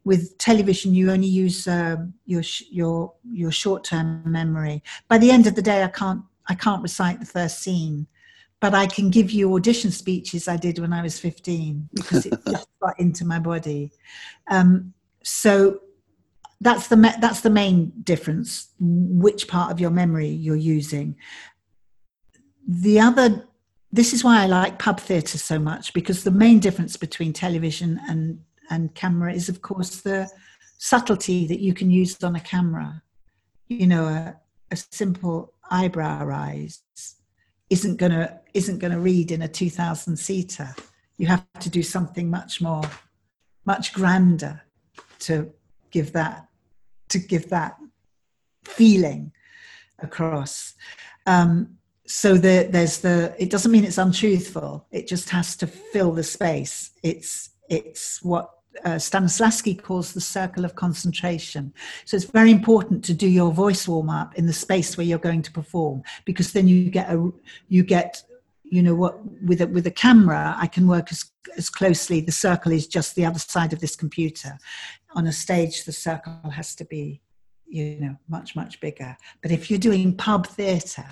With 0.08 0.38
television, 0.38 0.94
you 0.94 1.10
only 1.10 1.26
use 1.28 1.68
uh, 1.68 1.96
your 2.24 2.42
your 2.70 3.12
your 3.30 3.52
short 3.52 3.84
term 3.84 4.22
memory. 4.24 4.82
By 5.06 5.18
the 5.18 5.30
end 5.30 5.46
of 5.46 5.54
the 5.54 5.60
day, 5.60 5.82
I 5.84 5.88
can't 5.88 6.22
I 6.48 6.54
can't 6.54 6.82
recite 6.82 7.20
the 7.20 7.26
first 7.26 7.58
scene, 7.58 8.06
but 8.58 8.72
I 8.72 8.86
can 8.86 9.10
give 9.10 9.30
you 9.30 9.54
audition 9.54 9.90
speeches 9.90 10.48
I 10.48 10.56
did 10.56 10.78
when 10.78 10.94
I 10.94 11.02
was 11.02 11.20
fifteen 11.20 11.90
because 11.94 12.24
it 12.24 12.38
just 12.48 12.68
got 12.80 12.98
into 12.98 13.26
my 13.26 13.38
body. 13.38 13.92
Um, 14.50 14.94
so 15.22 15.80
that's 16.60 16.88
the 16.88 16.96
that's 17.20 17.42
the 17.42 17.50
main 17.50 17.92
difference 18.02 18.68
which 18.80 19.46
part 19.46 19.70
of 19.70 19.78
your 19.78 19.90
memory 19.90 20.28
you're 20.28 20.56
using 20.56 21.16
the 22.66 22.98
other 22.98 23.46
this 23.92 24.12
is 24.12 24.24
why 24.24 24.42
i 24.42 24.46
like 24.46 24.78
pub 24.78 24.98
theatre 24.98 25.38
so 25.38 25.58
much 25.58 25.92
because 25.92 26.24
the 26.24 26.30
main 26.30 26.58
difference 26.58 26.96
between 26.96 27.32
television 27.32 28.00
and 28.08 28.40
and 28.70 28.94
camera 28.94 29.32
is 29.32 29.48
of 29.48 29.62
course 29.62 30.00
the 30.00 30.28
subtlety 30.78 31.46
that 31.46 31.60
you 31.60 31.74
can 31.74 31.90
use 31.90 32.22
on 32.22 32.36
a 32.36 32.40
camera 32.40 33.02
you 33.68 33.86
know 33.86 34.06
a, 34.06 34.36
a 34.70 34.76
simple 34.76 35.52
eyebrow 35.70 36.24
rise 36.24 36.82
isn't 37.70 37.96
going 37.96 38.12
to 38.12 38.40
isn't 38.54 38.80
to 38.80 38.98
read 38.98 39.30
in 39.30 39.42
a 39.42 39.48
2000 39.48 40.16
seater 40.16 40.74
you 41.16 41.26
have 41.26 41.44
to 41.60 41.68
do 41.68 41.82
something 41.82 42.30
much 42.30 42.60
more 42.60 42.82
much 43.64 43.92
grander 43.92 44.62
to 45.18 45.52
give 45.90 46.12
that 46.12 46.48
to 47.08 47.18
give 47.18 47.48
that 47.50 47.76
feeling 48.64 49.32
across. 49.98 50.74
Um, 51.26 51.78
so 52.06 52.34
the, 52.34 52.68
there's 52.70 53.00
the. 53.00 53.34
It 53.38 53.50
doesn't 53.50 53.70
mean 53.70 53.84
it's 53.84 53.98
untruthful. 53.98 54.86
It 54.90 55.06
just 55.06 55.28
has 55.30 55.56
to 55.56 55.66
fill 55.66 56.12
the 56.12 56.22
space. 56.22 56.90
It's 57.02 57.50
it's 57.68 58.22
what 58.22 58.50
uh, 58.84 58.96
Stanislavski 58.96 59.80
calls 59.80 60.12
the 60.12 60.20
circle 60.20 60.64
of 60.64 60.74
concentration. 60.74 61.72
So 62.04 62.16
it's 62.16 62.26
very 62.26 62.50
important 62.50 63.04
to 63.06 63.14
do 63.14 63.28
your 63.28 63.52
voice 63.52 63.86
warm 63.88 64.10
up 64.10 64.34
in 64.36 64.46
the 64.46 64.52
space 64.52 64.96
where 64.96 65.06
you're 65.06 65.18
going 65.18 65.42
to 65.42 65.52
perform, 65.52 66.02
because 66.24 66.52
then 66.52 66.68
you 66.68 66.90
get 66.90 67.10
a 67.10 67.30
you 67.68 67.82
get 67.82 68.22
you 68.64 68.82
know 68.82 68.94
what 68.94 69.18
with 69.42 69.60
a, 69.62 69.66
with 69.66 69.86
a 69.86 69.90
camera 69.90 70.54
I 70.58 70.66
can 70.66 70.86
work 70.86 71.10
as 71.10 71.30
as 71.56 71.70
closely. 71.70 72.20
The 72.20 72.32
circle 72.32 72.72
is 72.72 72.86
just 72.86 73.14
the 73.14 73.26
other 73.26 73.38
side 73.38 73.72
of 73.72 73.80
this 73.80 73.96
computer. 73.96 74.58
On 75.14 75.26
a 75.26 75.32
stage, 75.32 75.84
the 75.84 75.92
circle 75.92 76.50
has 76.50 76.74
to 76.76 76.84
be 76.84 77.22
you 77.68 78.00
know, 78.00 78.16
much, 78.28 78.56
much 78.56 78.80
bigger. 78.80 79.16
But 79.42 79.50
if 79.50 79.70
you're 79.70 79.78
doing 79.78 80.16
pub 80.16 80.46
theatre, 80.46 81.06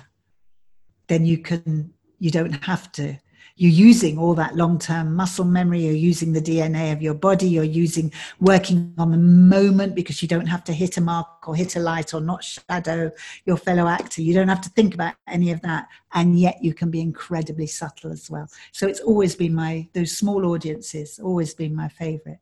then 1.07 1.25
you 1.25 1.37
can, 1.37 1.93
you 2.19 2.31
don't 2.31 2.65
have 2.65 2.91
to. 2.93 3.17
You're 3.57 3.71
using 3.71 4.19
all 4.19 4.35
that 4.35 4.55
long 4.55 4.77
term 4.77 5.15
muscle 5.15 5.43
memory, 5.43 5.81
you're 5.81 5.93
using 5.93 6.31
the 6.31 6.41
DNA 6.41 6.93
of 6.93 7.01
your 7.01 7.15
body, 7.15 7.47
you're 7.47 7.63
using 7.63 8.11
working 8.39 8.93
on 8.97 9.11
the 9.11 9.17
moment 9.17 9.95
because 9.95 10.21
you 10.21 10.27
don't 10.27 10.45
have 10.45 10.63
to 10.65 10.73
hit 10.73 10.97
a 10.97 11.01
mark 11.01 11.47
or 11.47 11.55
hit 11.55 11.75
a 11.75 11.79
light 11.79 12.13
or 12.13 12.21
not 12.21 12.43
shadow 12.43 13.11
your 13.45 13.57
fellow 13.57 13.87
actor. 13.87 14.21
You 14.21 14.33
don't 14.33 14.47
have 14.47 14.61
to 14.61 14.69
think 14.69 14.93
about 14.93 15.15
any 15.27 15.51
of 15.51 15.61
that. 15.61 15.87
And 16.13 16.39
yet 16.39 16.63
you 16.63 16.73
can 16.73 16.91
be 16.91 17.01
incredibly 17.01 17.67
subtle 17.67 18.11
as 18.11 18.29
well. 18.29 18.47
So 18.71 18.87
it's 18.87 18.99
always 18.99 19.35
been 19.35 19.55
my, 19.55 19.87
those 19.93 20.15
small 20.15 20.45
audiences, 20.45 21.19
always 21.19 21.53
been 21.55 21.75
my 21.75 21.87
favorite. 21.87 22.39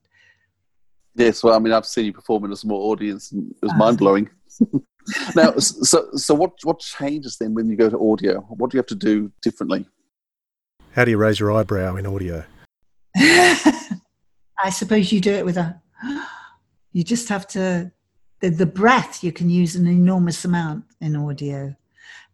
Yes, 1.15 1.43
well, 1.43 1.55
I 1.55 1.59
mean, 1.59 1.71
I've 1.71 1.85
seen 1.85 2.05
you 2.05 2.13
perform 2.13 2.43
in 2.43 2.51
a 2.51 2.57
small 2.57 2.91
audience, 2.91 3.31
and 3.31 3.49
it 3.51 3.57
was 3.61 3.71
uh, 3.71 3.77
mind 3.77 3.97
blowing. 3.97 4.29
now, 5.35 5.55
so 5.57 6.09
so 6.13 6.33
what 6.33 6.51
what 6.63 6.79
changes 6.79 7.37
then 7.37 7.53
when 7.53 7.69
you 7.69 7.77
go 7.77 7.89
to 7.89 8.11
audio? 8.11 8.41
What 8.41 8.69
do 8.69 8.75
you 8.75 8.79
have 8.79 8.87
to 8.87 8.95
do 8.95 9.31
differently? 9.41 9.85
How 10.95 11.03
do 11.03 11.11
you 11.11 11.17
raise 11.17 11.41
your 11.41 11.51
eyebrow 11.51 11.97
in 11.97 12.05
audio? 12.05 12.45
I 13.17 14.69
suppose 14.71 15.11
you 15.11 15.19
do 15.19 15.33
it 15.33 15.45
with 15.45 15.57
a. 15.57 15.81
You 16.93 17.03
just 17.03 17.27
have 17.27 17.45
to. 17.49 17.91
The, 18.39 18.49
the 18.49 18.65
breath 18.65 19.21
you 19.21 19.33
can 19.33 19.49
use 19.49 19.75
an 19.75 19.85
enormous 19.85 20.45
amount 20.45 20.85
in 21.01 21.17
audio. 21.17 21.75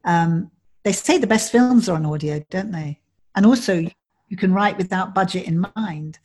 Um, 0.05 0.51
they 0.83 0.91
say 0.91 1.17
the 1.17 1.25
best 1.25 1.51
films 1.51 1.89
are 1.89 1.95
on 1.95 2.05
audio, 2.05 2.45
don't 2.51 2.71
they? 2.71 2.99
And 3.33 3.47
also, 3.47 3.87
you 4.27 4.37
can 4.37 4.53
write 4.53 4.77
without 4.77 5.15
budget 5.15 5.45
in 5.45 5.65
mind 5.75 6.19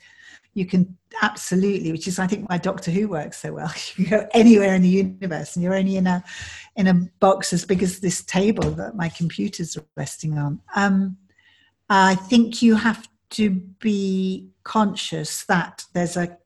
you 0.53 0.65
can 0.65 0.97
absolutely 1.23 1.93
which 1.93 2.09
is 2.09 2.19
i 2.19 2.27
think 2.27 2.49
why 2.49 2.57
doctor 2.57 2.91
who 2.91 3.09
works 3.09 3.43
so 3.43 3.53
well 3.53 3.71
you 3.97 4.07
can 4.07 4.19
go 4.19 4.29
anywhere 4.33 4.75
in 4.75 4.81
the 4.81 4.89
universe 4.89 5.55
and 5.55 5.63
you're 5.63 5.75
only 5.75 5.97
in 5.97 6.07
a 6.07 6.25
in 6.77 6.87
a 6.87 6.95
box 7.21 7.53
as 7.53 7.67
big 7.67 7.83
as 7.83 8.01
this 8.01 8.23
table 8.25 8.71
that 8.71 8.97
my 8.97 9.11
computer's 9.11 9.77
resting 9.97 10.39
on 10.39 10.59
um, 10.75 11.17
i 11.89 12.15
think 12.15 12.63
you 12.63 12.75
have 12.75 13.09
to 13.31 13.51
be 13.51 14.49
conscious 14.65 15.45
that 15.45 15.85
there's 15.93 16.17
a 16.17 16.37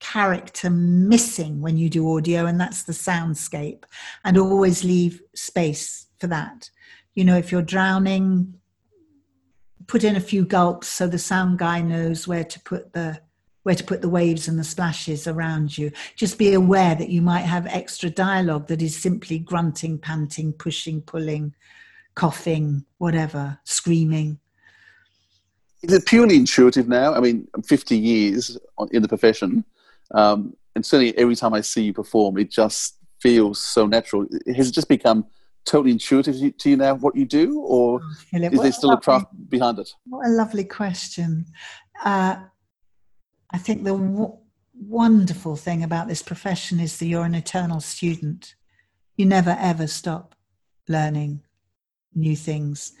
character 0.00 0.70
missing 0.70 1.60
when 1.60 1.76
you 1.76 1.90
do 1.90 2.16
audio 2.16 2.46
and 2.46 2.60
that's 2.60 2.84
the 2.84 2.92
soundscape 2.92 3.82
and 4.24 4.38
always 4.38 4.84
leave 4.84 5.20
space 5.34 6.06
for 6.18 6.28
that 6.28 6.70
you 7.14 7.24
know 7.24 7.36
if 7.36 7.50
you're 7.50 7.62
drowning 7.62 8.54
put 9.88 10.04
in 10.04 10.14
a 10.14 10.20
few 10.20 10.44
gulps 10.44 10.86
so 10.86 11.08
the 11.08 11.18
sound 11.18 11.58
guy 11.58 11.80
knows 11.80 12.28
where 12.28 12.44
to 12.44 12.60
put 12.60 12.92
the 12.92 13.20
where 13.68 13.74
to 13.74 13.84
put 13.84 14.00
the 14.00 14.08
waves 14.08 14.48
and 14.48 14.58
the 14.58 14.64
splashes 14.64 15.26
around 15.26 15.76
you. 15.76 15.92
Just 16.16 16.38
be 16.38 16.54
aware 16.54 16.94
that 16.94 17.10
you 17.10 17.20
might 17.20 17.42
have 17.42 17.66
extra 17.66 18.08
dialogue 18.08 18.66
that 18.68 18.80
is 18.80 18.96
simply 18.96 19.38
grunting, 19.38 19.98
panting, 19.98 20.54
pushing, 20.54 21.02
pulling, 21.02 21.54
coughing, 22.14 22.86
whatever, 22.96 23.58
screaming. 23.64 24.38
Is 25.82 25.92
it 25.92 26.06
purely 26.06 26.36
intuitive 26.36 26.88
now? 26.88 27.14
I 27.14 27.20
mean, 27.20 27.46
50 27.64 27.96
years 27.96 28.58
in 28.90 29.02
the 29.02 29.08
profession, 29.08 29.64
um, 30.12 30.54
and 30.74 30.84
certainly 30.84 31.16
every 31.16 31.36
time 31.36 31.54
I 31.54 31.60
see 31.60 31.82
you 31.82 31.92
perform, 31.92 32.38
it 32.38 32.50
just 32.50 32.98
feels 33.20 33.60
so 33.60 33.86
natural. 33.86 34.26
Has 34.54 34.68
it 34.68 34.72
just 34.72 34.88
become 34.88 35.26
totally 35.64 35.92
intuitive 35.92 36.56
to 36.56 36.70
you 36.70 36.76
now 36.76 36.94
what 36.94 37.14
you 37.14 37.24
do, 37.24 37.60
or 37.60 38.00
oh, 38.02 38.14
Philip, 38.30 38.54
is 38.54 38.60
there 38.60 38.72
still 38.72 38.92
a 38.92 39.00
craft 39.00 39.26
behind 39.48 39.78
it? 39.78 39.90
What 40.06 40.26
a 40.26 40.30
lovely 40.30 40.64
question. 40.64 41.46
Uh, 42.04 42.36
I 43.50 43.58
think 43.58 43.84
the 43.84 43.96
w- 43.96 44.36
wonderful 44.74 45.56
thing 45.56 45.82
about 45.82 46.08
this 46.08 46.22
profession 46.22 46.80
is 46.80 46.98
that 46.98 47.06
you're 47.06 47.24
an 47.24 47.34
eternal 47.34 47.80
student. 47.80 48.54
You 49.16 49.26
never 49.26 49.56
ever 49.58 49.86
stop 49.86 50.34
learning 50.88 51.42
new 52.14 52.36
things. 52.36 52.92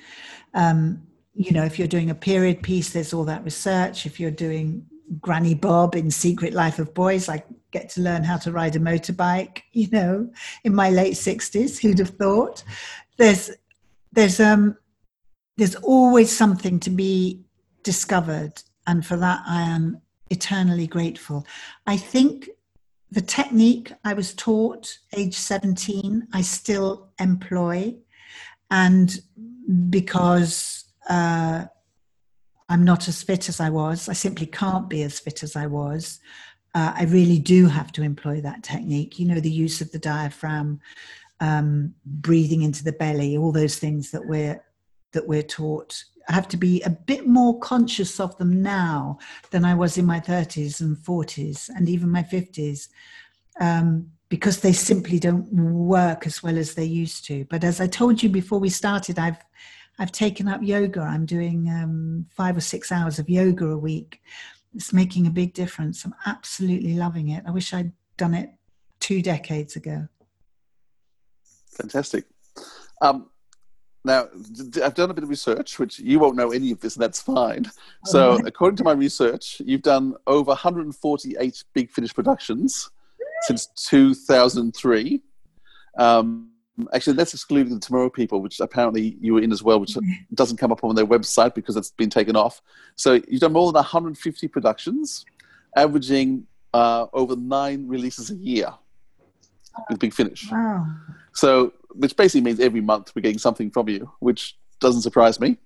Um, 0.54 1.06
you 1.38 1.52
know, 1.52 1.64
if 1.64 1.78
you're 1.78 1.86
doing 1.86 2.10
a 2.10 2.16
period 2.16 2.64
piece, 2.64 2.90
there's 2.90 3.14
all 3.14 3.22
that 3.24 3.44
research. 3.44 4.06
If 4.06 4.18
you're 4.18 4.32
doing 4.32 4.84
Granny 5.20 5.54
Bob 5.54 5.94
in 5.94 6.10
Secret 6.10 6.52
Life 6.52 6.80
of 6.80 6.92
Boys, 6.94 7.28
I 7.28 7.44
get 7.70 7.88
to 7.90 8.00
learn 8.00 8.24
how 8.24 8.38
to 8.38 8.50
ride 8.50 8.74
a 8.74 8.80
motorbike. 8.80 9.62
You 9.72 9.88
know, 9.92 10.30
in 10.64 10.74
my 10.74 10.90
late 10.90 11.16
sixties, 11.16 11.78
who'd 11.78 12.00
have 12.00 12.10
thought? 12.10 12.64
There's, 13.18 13.52
there's, 14.10 14.40
um, 14.40 14.76
there's 15.56 15.76
always 15.76 16.36
something 16.36 16.80
to 16.80 16.90
be 16.90 17.44
discovered, 17.84 18.60
and 18.88 19.06
for 19.06 19.16
that 19.16 19.40
I 19.46 19.62
am 19.62 20.02
eternally 20.30 20.88
grateful. 20.88 21.46
I 21.86 21.96
think 21.96 22.48
the 23.12 23.20
technique 23.20 23.92
I 24.04 24.12
was 24.12 24.34
taught 24.34 24.98
age 25.16 25.36
17, 25.36 26.26
I 26.32 26.42
still 26.42 27.10
employ. 27.20 27.94
And 28.72 29.22
because 29.88 30.87
uh, 31.08 31.66
I'm 32.68 32.84
not 32.84 33.08
as 33.08 33.22
fit 33.22 33.48
as 33.48 33.60
I 33.60 33.70
was, 33.70 34.08
I 34.08 34.12
simply 34.12 34.46
can't 34.46 34.88
be 34.88 35.02
as 35.02 35.18
fit 35.18 35.42
as 35.42 35.56
I 35.56 35.66
was. 35.66 36.20
Uh, 36.74 36.92
I 36.94 37.04
really 37.04 37.38
do 37.38 37.66
have 37.66 37.92
to 37.92 38.02
employ 38.02 38.40
that 38.42 38.62
technique. 38.62 39.18
You 39.18 39.26
know, 39.26 39.40
the 39.40 39.50
use 39.50 39.80
of 39.80 39.90
the 39.90 39.98
diaphragm, 39.98 40.80
um, 41.40 41.94
breathing 42.04 42.62
into 42.62 42.84
the 42.84 42.92
belly, 42.92 43.36
all 43.36 43.52
those 43.52 43.78
things 43.78 44.10
that 44.10 44.26
we're 44.26 44.62
that 45.12 45.26
we're 45.26 45.42
taught 45.42 46.04
I 46.28 46.34
have 46.34 46.48
to 46.48 46.56
be 46.56 46.82
a 46.82 46.90
bit 46.90 47.26
more 47.26 47.58
conscious 47.58 48.20
of 48.20 48.36
them 48.36 48.62
now 48.62 49.18
than 49.50 49.64
I 49.64 49.74
was 49.74 49.96
in 49.96 50.04
my 50.04 50.20
30s 50.20 50.80
and 50.80 50.96
40s 50.96 51.70
and 51.70 51.88
even 51.88 52.10
my 52.10 52.22
50s 52.22 52.88
um, 53.60 54.10
because 54.28 54.60
they 54.60 54.74
simply 54.74 55.18
don't 55.18 55.50
work 55.52 56.26
as 56.26 56.42
well 56.42 56.58
as 56.58 56.74
they 56.74 56.84
used 56.84 57.24
to. 57.26 57.46
But 57.48 57.64
as 57.64 57.80
I 57.80 57.86
told 57.86 58.22
you 58.22 58.28
before 58.28 58.58
we 58.58 58.68
started, 58.68 59.18
I've 59.18 59.42
I've 59.98 60.12
taken 60.12 60.48
up 60.48 60.62
yoga. 60.62 61.00
I'm 61.00 61.26
doing 61.26 61.68
um, 61.68 62.26
five 62.30 62.56
or 62.56 62.60
six 62.60 62.92
hours 62.92 63.18
of 63.18 63.28
yoga 63.28 63.66
a 63.66 63.76
week. 63.76 64.22
It's 64.74 64.92
making 64.92 65.26
a 65.26 65.30
big 65.30 65.54
difference. 65.54 66.04
I'm 66.04 66.14
absolutely 66.26 66.94
loving 66.94 67.30
it. 67.30 67.44
I 67.46 67.50
wish 67.50 67.74
I'd 67.74 67.92
done 68.16 68.34
it 68.34 68.50
two 69.00 69.22
decades 69.22 69.76
ago. 69.76 70.06
Fantastic. 71.72 72.24
Um, 73.00 73.30
now, 74.04 74.28
I've 74.82 74.94
done 74.94 75.10
a 75.10 75.14
bit 75.14 75.24
of 75.24 75.30
research, 75.30 75.78
which 75.78 75.98
you 75.98 76.18
won't 76.18 76.36
know 76.36 76.50
any 76.52 76.70
of 76.70 76.80
this, 76.80 76.96
and 76.96 77.02
that's 77.02 77.20
fine. 77.20 77.70
So, 78.04 78.38
according 78.46 78.76
to 78.76 78.84
my 78.84 78.92
research, 78.92 79.60
you've 79.64 79.82
done 79.82 80.14
over 80.26 80.48
148 80.48 81.64
Big 81.74 81.90
Finish 81.90 82.14
productions 82.14 82.90
since 83.42 83.66
2003. 83.88 85.20
Um, 85.98 86.50
actually, 86.92 87.14
that's 87.14 87.34
excluding 87.34 87.74
the 87.74 87.80
Tomorrow 87.80 88.10
People, 88.10 88.40
which 88.40 88.60
apparently 88.60 89.16
you 89.20 89.34
were 89.34 89.42
in 89.42 89.52
as 89.52 89.62
well, 89.62 89.80
which 89.80 89.96
doesn't 90.34 90.56
come 90.56 90.72
up 90.72 90.84
on 90.84 90.94
their 90.94 91.06
website 91.06 91.54
because 91.54 91.76
it's 91.76 91.90
been 91.90 92.10
taken 92.10 92.36
off. 92.36 92.60
So, 92.96 93.20
you've 93.28 93.40
done 93.40 93.52
more 93.52 93.66
than 93.66 93.74
150 93.74 94.48
productions, 94.48 95.24
averaging 95.76 96.46
uh, 96.74 97.06
over 97.12 97.36
nine 97.36 97.86
releases 97.86 98.30
a 98.30 98.34
year 98.34 98.72
with 99.88 99.98
Big 99.98 100.14
Finish. 100.14 100.50
Wow. 100.50 100.86
So, 101.32 101.72
which 101.90 102.16
basically 102.16 102.42
means 102.42 102.60
every 102.60 102.80
month 102.80 103.12
we're 103.14 103.22
getting 103.22 103.38
something 103.38 103.70
from 103.70 103.88
you, 103.88 104.10
which 104.20 104.56
doesn't 104.80 105.02
surprise 105.02 105.40
me. 105.40 105.56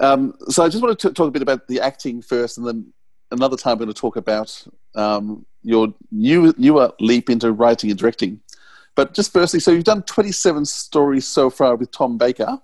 Um, 0.00 0.34
so, 0.48 0.64
I 0.64 0.68
just 0.68 0.82
want 0.82 0.98
to 0.98 1.12
talk 1.12 1.28
a 1.28 1.32
bit 1.32 1.42
about 1.42 1.68
the 1.68 1.80
acting 1.80 2.22
first, 2.22 2.58
and 2.58 2.66
then 2.66 2.92
another 3.30 3.56
time 3.56 3.78
we're 3.78 3.84
going 3.84 3.94
to 3.94 4.00
talk 4.00 4.16
about 4.16 4.66
um, 4.94 5.44
your 5.62 5.92
new 6.10 6.54
newer 6.56 6.92
leap 7.00 7.30
into 7.30 7.52
writing 7.52 7.90
and 7.90 7.98
directing. 7.98 8.40
But 8.98 9.14
just 9.14 9.32
firstly, 9.32 9.60
so 9.60 9.70
you've 9.70 9.84
done 9.84 10.02
27 10.02 10.64
stories 10.64 11.24
so 11.24 11.50
far 11.50 11.76
with 11.76 11.92
Tom 11.92 12.18
Baker 12.18 12.58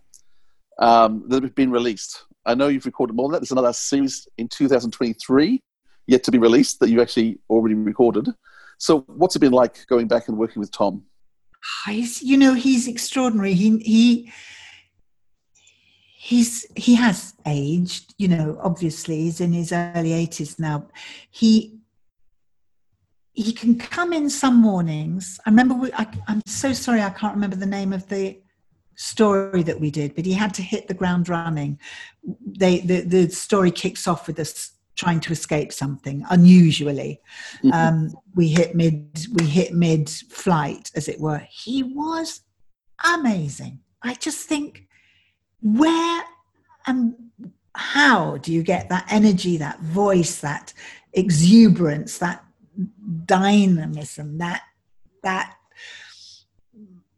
um, 0.80 1.22
that 1.28 1.44
have 1.44 1.54
been 1.54 1.70
released. 1.70 2.24
I 2.44 2.56
know 2.56 2.66
you've 2.66 2.86
recorded 2.86 3.14
more 3.14 3.28
than 3.28 3.34
that. 3.34 3.38
There's 3.38 3.52
another 3.52 3.72
series 3.72 4.26
in 4.36 4.48
2023 4.48 5.62
yet 6.08 6.24
to 6.24 6.32
be 6.32 6.38
released 6.38 6.80
that 6.80 6.90
you 6.90 7.00
actually 7.00 7.38
already 7.48 7.76
recorded. 7.76 8.30
So, 8.78 9.02
what's 9.02 9.36
it 9.36 9.38
been 9.38 9.52
like 9.52 9.86
going 9.86 10.08
back 10.08 10.26
and 10.26 10.36
working 10.36 10.58
with 10.58 10.72
Tom? 10.72 11.04
He's, 11.86 12.20
you 12.20 12.36
know, 12.36 12.54
he's 12.54 12.88
extraordinary. 12.88 13.54
He 13.54 13.78
he 13.78 14.32
he's 16.16 16.66
he 16.74 16.96
has 16.96 17.34
aged. 17.46 18.12
You 18.18 18.26
know, 18.26 18.58
obviously, 18.60 19.20
he's 19.20 19.40
in 19.40 19.52
his 19.52 19.70
early 19.70 20.12
eighties 20.12 20.58
now. 20.58 20.88
He 21.30 21.78
he 23.34 23.52
can 23.52 23.76
come 23.76 24.12
in 24.12 24.30
some 24.30 24.56
mornings. 24.56 25.38
I 25.44 25.50
remember. 25.50 25.74
We, 25.74 25.92
I, 25.92 26.06
I'm 26.28 26.40
so 26.46 26.72
sorry, 26.72 27.02
I 27.02 27.10
can't 27.10 27.34
remember 27.34 27.56
the 27.56 27.66
name 27.66 27.92
of 27.92 28.08
the 28.08 28.40
story 28.96 29.64
that 29.64 29.80
we 29.80 29.90
did, 29.90 30.14
but 30.14 30.24
he 30.24 30.32
had 30.32 30.54
to 30.54 30.62
hit 30.62 30.86
the 30.86 30.94
ground 30.94 31.28
running. 31.28 31.78
They 32.46 32.78
the 32.78 33.00
the 33.00 33.28
story 33.30 33.72
kicks 33.72 34.06
off 34.06 34.28
with 34.28 34.38
us 34.38 34.70
trying 34.96 35.18
to 35.18 35.32
escape 35.32 35.72
something 35.72 36.24
unusually 36.30 37.20
mm-hmm. 37.64 37.72
um, 37.72 38.14
we 38.36 38.46
hit 38.46 38.76
mid 38.76 39.26
we 39.32 39.44
hit 39.44 39.74
mid 39.74 40.08
flight 40.08 40.90
as 40.94 41.08
it 41.08 41.18
were 41.18 41.42
he 41.50 41.82
was 41.82 42.42
amazing 43.12 43.80
i 44.02 44.14
just 44.14 44.46
think 44.46 44.86
where 45.62 46.22
and 46.86 47.12
how 47.74 48.36
do 48.36 48.52
you 48.52 48.62
get 48.62 48.88
that 48.88 49.04
energy 49.10 49.56
that 49.56 49.80
voice 49.80 50.40
that 50.40 50.72
exuberance 51.12 52.18
that 52.18 52.43
dynamism 53.24 54.38
that 54.38 54.62
that 55.22 55.56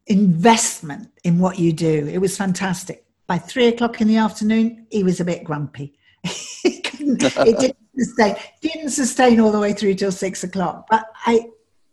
investment 0.07 1.09
in 1.23 1.39
what 1.39 1.59
you 1.59 1.73
do. 1.73 2.07
It 2.07 2.19
was 2.19 2.37
fantastic. 2.37 3.05
By 3.27 3.37
three 3.37 3.67
o'clock 3.67 3.99
in 4.01 4.07
the 4.07 4.17
afternoon, 4.17 4.87
he 4.89 5.03
was 5.03 5.19
a 5.19 5.25
bit 5.25 5.43
grumpy. 5.43 5.97
it 6.23 7.59
didn't 7.59 7.77
sustain, 7.97 8.35
didn't 8.61 8.89
sustain 8.89 9.39
all 9.39 9.51
the 9.51 9.59
way 9.59 9.73
through 9.73 9.95
till 9.95 10.11
six 10.11 10.43
o'clock. 10.43 10.87
But 10.89 11.05
I, 11.25 11.47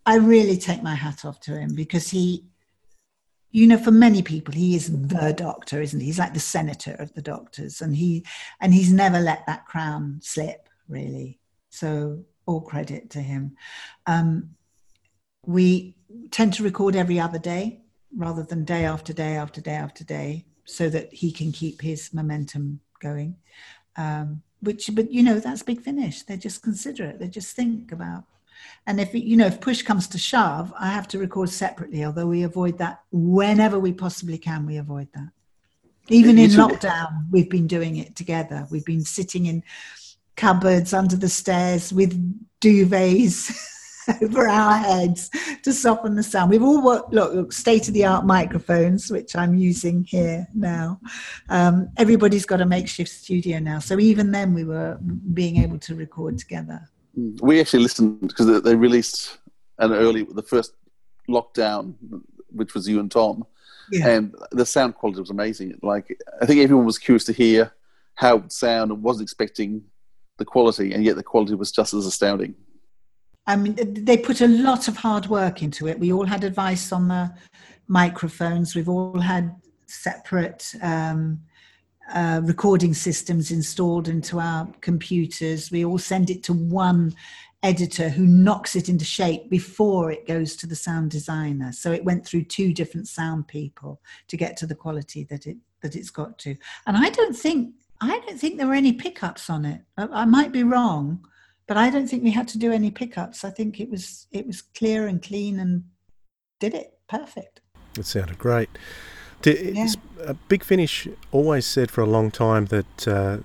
I 0.06 0.16
really 0.16 0.56
take 0.56 0.82
my 0.82 0.94
hat 0.94 1.24
off 1.24 1.40
to 1.40 1.58
him 1.58 1.74
because 1.74 2.08
he, 2.08 2.44
you 3.50 3.66
know, 3.66 3.78
for 3.78 3.90
many 3.90 4.22
people, 4.22 4.54
he 4.54 4.76
is 4.76 4.90
the 4.90 5.32
doctor, 5.36 5.80
isn't 5.80 5.98
he? 5.98 6.06
He's 6.06 6.18
like 6.18 6.34
the 6.34 6.40
senator 6.40 6.96
of 6.98 7.12
the 7.14 7.22
doctors, 7.22 7.80
and 7.80 7.96
he, 7.96 8.24
and 8.60 8.74
he's 8.74 8.92
never 8.92 9.20
let 9.20 9.46
that 9.46 9.64
crown 9.66 10.20
slip, 10.22 10.68
really. 10.88 11.38
So 11.70 12.24
all 12.46 12.60
credit 12.60 13.10
to 13.10 13.20
him. 13.20 13.56
Um, 14.06 14.50
we 15.46 15.96
tend 16.30 16.54
to 16.54 16.62
record 16.62 16.96
every 16.96 17.20
other 17.20 17.38
day 17.38 17.80
rather 18.16 18.42
than 18.42 18.64
day 18.64 18.84
after 18.84 19.12
day 19.12 19.36
after 19.36 19.60
day 19.60 19.74
after 19.74 20.04
day 20.04 20.46
so 20.64 20.88
that 20.88 21.12
he 21.12 21.30
can 21.30 21.52
keep 21.52 21.82
his 21.82 22.12
momentum 22.14 22.80
going. 23.00 23.36
Um, 23.96 24.42
which 24.60 24.88
but 24.94 25.12
you 25.12 25.22
know 25.22 25.38
that's 25.38 25.62
big 25.62 25.82
finish. 25.82 26.22
They 26.22 26.36
just 26.36 26.62
consider 26.62 27.04
it 27.04 27.18
they 27.18 27.28
just 27.28 27.54
think 27.54 27.92
about 27.92 28.24
and 28.86 29.00
if 29.00 29.14
you 29.14 29.36
know 29.36 29.46
if 29.46 29.60
push 29.60 29.82
comes 29.82 30.06
to 30.08 30.18
shove 30.18 30.72
i 30.78 30.88
have 30.88 31.08
to 31.08 31.18
record 31.18 31.48
separately 31.48 32.04
although 32.04 32.26
we 32.26 32.42
avoid 32.42 32.78
that 32.78 33.02
whenever 33.10 33.78
we 33.78 33.92
possibly 33.92 34.38
can 34.38 34.66
we 34.66 34.76
avoid 34.76 35.08
that. 35.14 35.28
Even 36.08 36.38
in 36.38 36.50
lockdown 36.50 37.30
we've 37.30 37.48
been 37.48 37.66
doing 37.66 37.96
it 37.96 38.14
together. 38.14 38.66
We've 38.70 38.84
been 38.84 39.04
sitting 39.04 39.46
in 39.46 39.62
cupboards 40.36 40.92
under 40.92 41.16
the 41.16 41.28
stairs 41.28 41.92
with 41.92 42.12
duvets 42.60 43.52
over 44.22 44.48
our 44.48 44.76
heads 44.76 45.30
to 45.62 45.72
soften 45.72 46.14
the 46.14 46.22
sound. 46.22 46.50
We've 46.50 46.62
all 46.62 46.82
worked, 46.82 47.12
look, 47.12 47.34
look 47.34 47.52
state 47.52 47.88
of 47.88 47.94
the 47.94 48.04
art 48.04 48.26
microphones, 48.26 49.10
which 49.10 49.36
I'm 49.36 49.54
using 49.54 50.04
here 50.04 50.46
now. 50.54 51.00
Um, 51.48 51.88
everybody's 51.96 52.46
got 52.46 52.60
a 52.60 52.66
makeshift 52.66 53.10
studio 53.10 53.58
now. 53.58 53.78
So 53.78 53.98
even 53.98 54.30
then, 54.30 54.54
we 54.54 54.64
were 54.64 54.98
being 55.32 55.62
able 55.62 55.78
to 55.80 55.94
record 55.94 56.38
together. 56.38 56.88
Mm. 57.18 57.40
We 57.42 57.60
actually 57.60 57.82
listened 57.82 58.20
because 58.20 58.62
they 58.62 58.74
released 58.74 59.38
an 59.78 59.92
early, 59.92 60.24
the 60.24 60.42
first 60.42 60.74
lockdown, 61.28 61.94
which 62.50 62.74
was 62.74 62.88
you 62.88 63.00
and 63.00 63.10
Tom. 63.10 63.44
Yeah. 63.90 64.08
And 64.08 64.34
the 64.50 64.64
sound 64.64 64.94
quality 64.94 65.20
was 65.20 65.30
amazing. 65.30 65.78
Like, 65.82 66.18
I 66.40 66.46
think 66.46 66.60
everyone 66.60 66.86
was 66.86 66.98
curious 66.98 67.24
to 67.24 67.32
hear 67.32 67.72
how 68.14 68.36
it 68.36 68.42
would 68.42 68.52
sound 68.52 68.90
and 68.90 69.02
wasn't 69.02 69.24
expecting 69.24 69.84
the 70.38 70.44
quality, 70.44 70.92
and 70.92 71.04
yet 71.04 71.16
the 71.16 71.22
quality 71.22 71.54
was 71.54 71.72
just 71.72 71.94
as 71.94 72.06
astounding. 72.06 72.54
I 73.46 73.56
mean, 73.56 73.76
they 74.04 74.16
put 74.16 74.40
a 74.40 74.48
lot 74.48 74.88
of 74.88 74.96
hard 74.96 75.26
work 75.26 75.62
into 75.62 75.86
it. 75.86 75.98
We 75.98 76.12
all 76.12 76.24
had 76.24 76.44
advice 76.44 76.92
on 76.92 77.08
the 77.08 77.34
microphones. 77.88 78.74
We've 78.74 78.88
all 78.88 79.18
had 79.20 79.54
separate 79.86 80.74
um, 80.82 81.40
uh, 82.12 82.40
recording 82.42 82.94
systems 82.94 83.50
installed 83.50 84.08
into 84.08 84.40
our 84.40 84.66
computers. 84.80 85.70
We 85.70 85.84
all 85.84 85.98
send 85.98 86.30
it 86.30 86.42
to 86.44 86.52
one 86.54 87.14
editor 87.62 88.10
who 88.10 88.26
knocks 88.26 88.76
it 88.76 88.88
into 88.88 89.04
shape 89.06 89.48
before 89.48 90.10
it 90.10 90.26
goes 90.26 90.54
to 90.56 90.66
the 90.66 90.76
sound 90.76 91.10
designer. 91.10 91.72
So 91.72 91.92
it 91.92 92.04
went 92.04 92.26
through 92.26 92.44
two 92.44 92.74
different 92.74 93.08
sound 93.08 93.48
people 93.48 94.00
to 94.28 94.36
get 94.36 94.56
to 94.58 94.66
the 94.66 94.74
quality 94.74 95.24
that 95.24 95.46
it 95.46 95.56
that 95.80 95.96
it's 95.96 96.10
got 96.10 96.38
to. 96.38 96.56
And 96.86 96.96
I 96.96 97.10
don't 97.10 97.36
think 97.36 97.74
I 98.10 98.20
don't 98.20 98.38
think 98.38 98.58
there 98.58 98.66
were 98.66 98.74
any 98.74 98.92
pickups 98.92 99.50
on 99.50 99.64
it. 99.64 99.82
I, 99.96 100.06
I 100.06 100.24
might 100.24 100.52
be 100.52 100.62
wrong 100.62 101.24
but 101.66 101.76
I 101.76 101.90
don't 101.90 102.06
think 102.06 102.22
we 102.22 102.30
had 102.30 102.48
to 102.48 102.58
do 102.58 102.72
any 102.72 102.90
pickups. 102.90 103.44
I 103.44 103.50
think 103.50 103.80
it 103.80 103.90
was 103.90 104.26
it 104.30 104.46
was 104.46 104.62
clear 104.62 105.06
and 105.06 105.22
clean 105.22 105.58
and 105.58 105.84
did 106.60 106.74
it 106.74 106.98
perfect. 107.08 107.60
It 107.98 108.06
sounded 108.06 108.38
great. 108.38 108.68
Yeah. 109.44 109.88
A 110.22 110.34
Big 110.34 110.64
Finish 110.64 111.06
always 111.30 111.66
said 111.66 111.90
for 111.90 112.00
a 112.00 112.06
long 112.06 112.30
time 112.30 112.66
that 112.66 113.08
uh, 113.08 113.38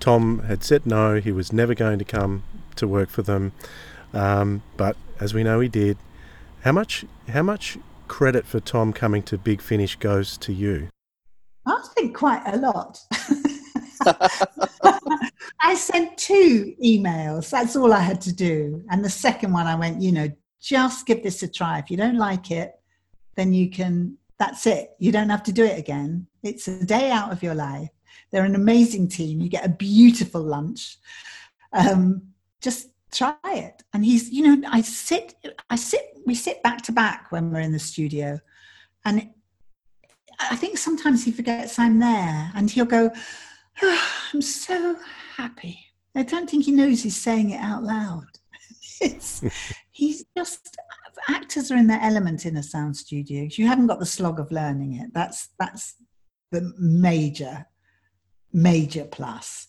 Tom 0.00 0.40
had 0.40 0.64
said 0.64 0.84
no, 0.84 1.20
he 1.20 1.30
was 1.30 1.52
never 1.52 1.74
going 1.74 2.00
to 2.00 2.04
come 2.04 2.42
to 2.74 2.88
work 2.88 3.08
for 3.08 3.22
them. 3.22 3.52
Um, 4.12 4.62
but 4.76 4.96
as 5.20 5.34
we 5.34 5.44
know, 5.44 5.60
he 5.60 5.68
did. 5.68 5.96
How 6.62 6.72
much? 6.72 7.04
How 7.28 7.42
much 7.42 7.78
credit 8.08 8.46
for 8.46 8.58
Tom 8.58 8.92
coming 8.92 9.22
to 9.24 9.38
Big 9.38 9.60
Finish 9.60 9.96
goes 9.96 10.36
to 10.38 10.52
you? 10.52 10.88
I 11.66 11.84
think 11.94 12.16
quite 12.16 12.42
a 12.46 12.56
lot. 12.56 13.00
I 15.60 15.74
sent 15.74 16.16
two 16.16 16.74
emails. 16.84 17.50
That's 17.50 17.76
all 17.76 17.92
I 17.92 18.00
had 18.00 18.20
to 18.22 18.32
do. 18.32 18.84
And 18.90 19.04
the 19.04 19.10
second 19.10 19.52
one, 19.52 19.66
I 19.66 19.74
went, 19.74 20.00
you 20.00 20.12
know, 20.12 20.30
just 20.60 21.06
give 21.06 21.22
this 21.22 21.42
a 21.42 21.48
try. 21.48 21.78
If 21.78 21.90
you 21.90 21.96
don't 21.96 22.16
like 22.16 22.50
it, 22.50 22.74
then 23.36 23.52
you 23.52 23.70
can, 23.70 24.16
that's 24.38 24.66
it. 24.66 24.90
You 24.98 25.12
don't 25.12 25.30
have 25.30 25.42
to 25.44 25.52
do 25.52 25.64
it 25.64 25.78
again. 25.78 26.26
It's 26.42 26.68
a 26.68 26.84
day 26.84 27.10
out 27.10 27.32
of 27.32 27.42
your 27.42 27.54
life. 27.54 27.90
They're 28.30 28.44
an 28.44 28.54
amazing 28.54 29.08
team. 29.08 29.40
You 29.40 29.48
get 29.48 29.64
a 29.64 29.70
beautiful 29.70 30.42
lunch. 30.42 30.98
Um, 31.72 32.22
just 32.60 32.88
try 33.12 33.36
it. 33.44 33.82
And 33.92 34.04
he's, 34.04 34.30
you 34.30 34.42
know, 34.42 34.68
I 34.68 34.82
sit, 34.82 35.34
I 35.70 35.76
sit, 35.76 36.18
we 36.26 36.34
sit 36.34 36.62
back 36.62 36.82
to 36.82 36.92
back 36.92 37.30
when 37.30 37.50
we're 37.50 37.60
in 37.60 37.72
the 37.72 37.78
studio. 37.78 38.40
And 39.04 39.30
I 40.38 40.56
think 40.56 40.78
sometimes 40.78 41.24
he 41.24 41.32
forgets 41.32 41.78
I'm 41.78 41.98
there 41.98 42.52
and 42.54 42.70
he'll 42.70 42.84
go, 42.84 43.10
oh, 43.82 44.10
I'm 44.32 44.42
so 44.42 44.96
happy. 45.36 45.78
I 46.14 46.22
don't 46.22 46.48
think 46.48 46.64
he 46.64 46.72
knows 46.72 47.02
he's 47.02 47.20
saying 47.20 47.50
it 47.50 47.60
out 47.60 47.84
loud. 47.84 48.26
it's, 49.00 49.42
he's 49.90 50.24
just 50.36 50.76
actors 51.28 51.70
are 51.70 51.76
in 51.76 51.86
their 51.86 52.00
element 52.00 52.46
in 52.46 52.56
a 52.56 52.62
sound 52.62 52.96
studio. 52.96 53.48
You 53.50 53.66
haven't 53.66 53.86
got 53.86 54.00
the 54.00 54.06
slog 54.06 54.40
of 54.40 54.52
learning 54.52 54.94
it. 54.94 55.10
That's 55.12 55.48
that's 55.58 55.94
the 56.50 56.72
major, 56.78 57.66
major 58.52 59.04
plus. 59.04 59.68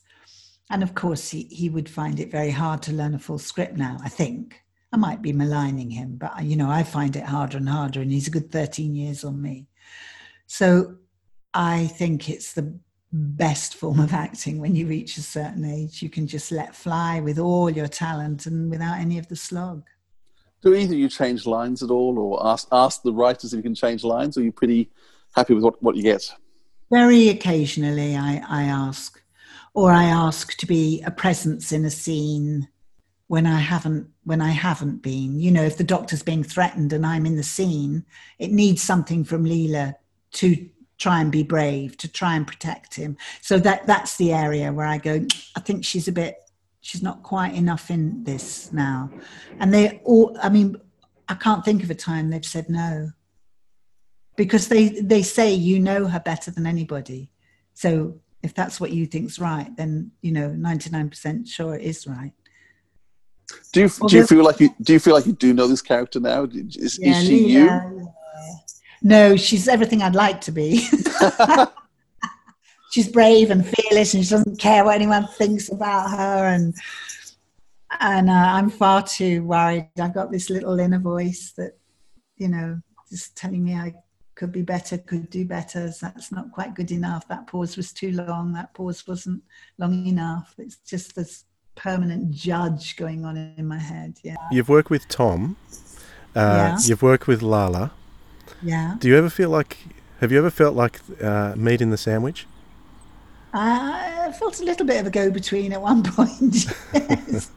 And 0.71 0.83
of 0.83 0.93
course, 0.93 1.29
he, 1.29 1.43
he 1.49 1.69
would 1.69 1.89
find 1.89 2.19
it 2.19 2.31
very 2.31 2.51
hard 2.51 2.81
to 2.83 2.93
learn 2.93 3.15
a 3.15 3.19
full 3.19 3.39
script 3.39 3.75
now, 3.75 3.97
I 4.03 4.09
think. 4.09 4.61
I 4.91 4.97
might 4.97 5.21
be 5.21 5.33
maligning 5.33 5.89
him, 5.91 6.15
but 6.17 6.43
you 6.43 6.55
know, 6.55 6.69
I 6.69 6.83
find 6.83 7.15
it 7.15 7.23
harder 7.23 7.57
and 7.57 7.69
harder, 7.69 8.01
and 8.01 8.11
he's 8.11 8.27
a 8.27 8.31
good 8.31 8.51
13 8.51 8.95
years 8.95 9.23
on 9.23 9.41
me. 9.41 9.67
So 10.47 10.95
I 11.53 11.87
think 11.87 12.29
it's 12.29 12.53
the 12.53 12.79
best 13.11 13.75
form 13.75 13.99
of 13.99 14.13
acting 14.13 14.59
when 14.59 14.75
you 14.75 14.85
reach 14.85 15.17
a 15.17 15.21
certain 15.21 15.65
age. 15.65 16.01
You 16.01 16.09
can 16.09 16.27
just 16.27 16.51
let 16.51 16.75
fly 16.75 17.19
with 17.19 17.39
all 17.39 17.69
your 17.69 17.87
talent 17.87 18.45
and 18.45 18.69
without 18.69 18.99
any 18.99 19.17
of 19.17 19.27
the 19.27 19.35
slog. 19.35 19.83
Do 20.61 20.75
either 20.75 20.95
you 20.95 21.09
change 21.09 21.45
lines 21.45 21.81
at 21.81 21.89
all 21.89 22.19
or 22.19 22.45
ask, 22.45 22.67
ask 22.71 23.01
the 23.01 23.13
writers 23.13 23.53
if 23.53 23.57
you 23.57 23.63
can 23.63 23.75
change 23.75 24.03
lines 24.03 24.37
or 24.37 24.41
are 24.41 24.43
you 24.43 24.51
pretty 24.51 24.91
happy 25.35 25.53
with 25.53 25.63
what, 25.63 25.81
what 25.81 25.95
you 25.95 26.03
get? 26.03 26.31
Very 26.91 27.29
occasionally 27.29 28.15
I, 28.15 28.43
I 28.47 28.63
ask. 28.63 29.21
Or 29.73 29.91
I 29.91 30.05
ask 30.05 30.57
to 30.57 30.65
be 30.65 31.01
a 31.05 31.11
presence 31.11 31.71
in 31.71 31.85
a 31.85 31.91
scene 31.91 32.67
when 33.27 33.45
I 33.45 33.59
haven't 33.59 34.09
when 34.23 34.41
I 34.41 34.49
haven't 34.49 35.03
been. 35.03 35.39
You 35.39 35.51
know, 35.51 35.63
if 35.63 35.77
the 35.77 35.83
doctor's 35.83 36.23
being 36.23 36.43
threatened 36.43 36.91
and 36.91 37.05
I'm 37.05 37.27
in 37.27 37.35
the 37.35 37.43
scene, 37.43 38.03
it 38.39 38.51
needs 38.51 38.81
something 38.81 39.23
from 39.23 39.45
Leela 39.45 39.93
to 40.33 40.69
try 40.99 41.21
and 41.21 41.31
be 41.31 41.43
brave 41.43 41.97
to 41.97 42.07
try 42.07 42.35
and 42.35 42.45
protect 42.45 42.93
him. 42.93 43.17
So 43.41 43.57
that 43.59 43.87
that's 43.87 44.17
the 44.17 44.33
area 44.33 44.71
where 44.71 44.85
i 44.85 44.97
go 44.97 45.25
i 45.55 45.59
think 45.61 45.83
she's 45.83 46.07
a 46.07 46.11
bit 46.11 46.35
she's 46.81 47.01
not 47.01 47.23
quite 47.23 47.55
enough 47.55 47.89
in 47.89 48.23
this 48.23 48.71
now. 48.71 49.09
And 49.59 49.73
they 49.73 50.01
all 50.03 50.37
i 50.43 50.49
mean 50.49 50.75
i 51.27 51.33
can't 51.33 51.65
think 51.65 51.83
of 51.83 51.89
a 51.89 51.95
time 51.95 52.29
they've 52.29 52.45
said 52.45 52.69
no. 52.69 53.11
Because 54.35 54.67
they 54.67 54.89
they 54.89 55.23
say 55.23 55.53
you 55.53 55.79
know 55.79 56.05
her 56.05 56.19
better 56.19 56.51
than 56.51 56.65
anybody. 56.67 57.31
So 57.73 58.19
if 58.43 58.53
that's 58.53 58.79
what 58.79 58.91
you 58.91 59.05
think's 59.05 59.39
right 59.39 59.75
then 59.75 60.11
you 60.21 60.31
know 60.31 60.49
99% 60.49 61.47
sure 61.47 61.75
it 61.75 61.83
is 61.83 62.05
right. 62.05 62.33
Do 63.73 63.81
you, 63.81 63.89
do 64.07 64.17
you 64.17 64.27
feel 64.27 64.43
like 64.43 64.59
you 64.59 64.69
do 64.81 64.93
you 64.93 64.99
feel 64.99 65.13
like 65.13 65.25
you 65.25 65.33
do 65.33 65.53
know 65.53 65.67
this 65.67 65.81
character 65.81 66.19
now? 66.19 66.43
Is, 66.43 66.99
yeah, 67.01 67.19
is 67.19 67.27
she 67.27 67.55
Leela, 67.55 67.97
you 67.97 68.13
no, 69.01 69.35
she's 69.35 69.67
everything 69.67 70.01
I'd 70.01 70.15
like 70.15 70.41
to 70.41 70.51
be. 70.51 70.79
she's 72.91 73.07
brave 73.07 73.51
and 73.51 73.65
fearless, 73.65 74.13
and 74.13 74.23
she 74.23 74.29
doesn't 74.29 74.59
care 74.59 74.83
what 74.83 74.95
anyone 74.95 75.27
thinks 75.27 75.71
about 75.71 76.09
her. 76.09 76.47
And 76.47 76.75
and 77.99 78.29
uh, 78.29 78.33
I'm 78.33 78.69
far 78.69 79.03
too 79.03 79.43
worried. 79.43 79.89
I've 79.99 80.13
got 80.13 80.31
this 80.31 80.49
little 80.49 80.79
inner 80.79 80.99
voice 80.99 81.53
that, 81.57 81.77
you 82.37 82.47
know, 82.47 82.81
just 83.09 83.35
telling 83.35 83.63
me 83.63 83.75
I 83.75 83.93
could 84.35 84.51
be 84.51 84.61
better, 84.61 84.97
could 84.97 85.29
do 85.29 85.45
better. 85.45 85.91
That's 86.01 86.31
not 86.31 86.51
quite 86.51 86.75
good 86.75 86.91
enough. 86.91 87.27
That 87.27 87.47
pause 87.47 87.75
was 87.75 87.91
too 87.91 88.11
long. 88.11 88.53
That 88.53 88.73
pause 88.73 89.05
wasn't 89.07 89.43
long 89.77 90.05
enough. 90.05 90.53
It's 90.57 90.77
just 90.77 91.15
this 91.15 91.45
permanent 91.75 92.31
judge 92.31 92.95
going 92.95 93.25
on 93.25 93.37
in 93.37 93.65
my 93.65 93.79
head. 93.79 94.17
Yeah. 94.23 94.35
You've 94.51 94.69
worked 94.69 94.89
with 94.89 95.07
Tom. 95.07 95.57
Uh, 96.35 96.39
yeah. 96.39 96.77
You've 96.83 97.01
worked 97.01 97.27
with 97.27 97.41
Lalla. 97.41 97.91
Yeah. 98.61 98.95
Do 98.99 99.07
you 99.07 99.17
ever 99.17 99.29
feel 99.29 99.49
like? 99.49 99.77
Have 100.19 100.31
you 100.31 100.37
ever 100.37 100.49
felt 100.49 100.75
like 100.75 100.99
uh, 101.23 101.53
meat 101.55 101.81
in 101.81 101.91
the 101.91 101.97
sandwich? 101.97 102.45
I 103.53 104.33
felt 104.37 104.59
a 104.59 104.63
little 104.63 104.85
bit 104.85 104.99
of 104.99 105.07
a 105.07 105.09
go-between 105.09 105.73
at 105.73 105.81
one 105.81 106.03
point. 106.15 106.65
yes. 106.93 107.49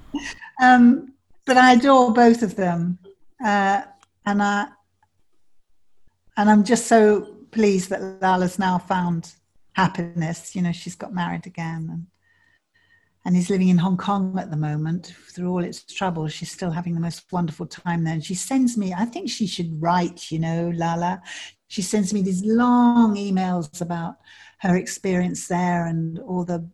um, 0.63 1.13
but 1.45 1.57
I 1.57 1.73
adore 1.75 2.13
both 2.13 2.43
of 2.43 2.55
them, 2.57 2.99
uh, 3.45 3.83
and 4.25 4.43
I. 4.43 4.69
and 6.37 6.49
I'm 6.51 6.65
just 6.65 6.87
so 6.87 7.23
pleased 7.51 7.91
that 7.91 8.23
Lalla's 8.23 8.59
now 8.59 8.79
found 8.79 9.35
happiness. 9.75 10.55
You 10.55 10.63
know, 10.63 10.73
she's 10.73 10.95
got 10.95 11.13
married 11.13 11.47
again 11.47 11.89
and 11.91 12.07
and 13.25 13.37
is 13.37 13.51
living 13.51 13.69
in 13.69 13.79
Hong 13.79 13.97
Kong 13.97 14.37
at 14.39 14.51
the 14.51 14.57
moment. 14.57 15.15
Through 15.33 15.51
all 15.51 15.65
its 15.65 15.85
troubles, 15.85 16.33
she's 16.33 16.51
still 16.51 16.71
having 16.71 16.95
the 16.95 17.01
most 17.01 17.25
wonderful 17.31 17.67
time 17.67 18.05
there. 18.05 18.15
And 18.15 18.25
she 18.25 18.35
sends 18.35 18.77
me, 18.77 18.93
I 18.93 19.05
think 19.05 19.31
she 19.31 19.47
should 19.47 19.81
write, 19.81 20.31
you 20.31 20.39
know, 20.39 20.73
Lalla. 20.75 21.23
She 21.69 21.83
sends 21.83 22.13
me 22.13 22.23
these 22.23 22.45
long 22.45 23.17
emails 23.17 23.81
about 23.81 24.17
her 24.59 24.77
experience 24.77 25.49
there 25.49 25.87
and 25.87 26.19
all 26.19 26.45
the 26.45 26.69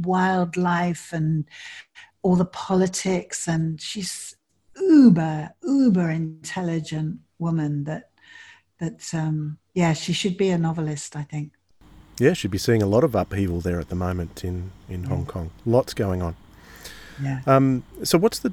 wildlife 0.00 1.12
and 1.12 1.44
all 2.22 2.36
the 2.36 2.44
politics. 2.44 3.48
And 3.48 3.80
she's 3.80 4.36
uber, 4.76 5.50
uber 5.64 6.10
intelligent 6.10 7.18
woman 7.38 7.84
that, 7.84 8.10
that, 8.78 9.12
um, 9.14 9.58
yeah, 9.74 9.94
she 9.94 10.12
should 10.12 10.36
be 10.36 10.50
a 10.50 10.58
novelist, 10.58 11.16
I 11.16 11.24
think. 11.24 11.52
Yeah, 12.18 12.34
she'd 12.34 12.50
be 12.50 12.58
seeing 12.58 12.82
a 12.82 12.86
lot 12.86 13.04
of 13.04 13.14
upheaval 13.14 13.60
there 13.60 13.80
at 13.80 13.88
the 13.88 13.94
moment 13.94 14.44
in, 14.44 14.70
in 14.88 15.04
Hong 15.04 15.26
Kong. 15.26 15.50
Lots 15.64 15.94
going 15.94 16.22
on. 16.22 16.36
Yeah. 17.20 17.40
Um, 17.46 17.84
so 18.02 18.18
what's 18.18 18.38
the 18.38 18.52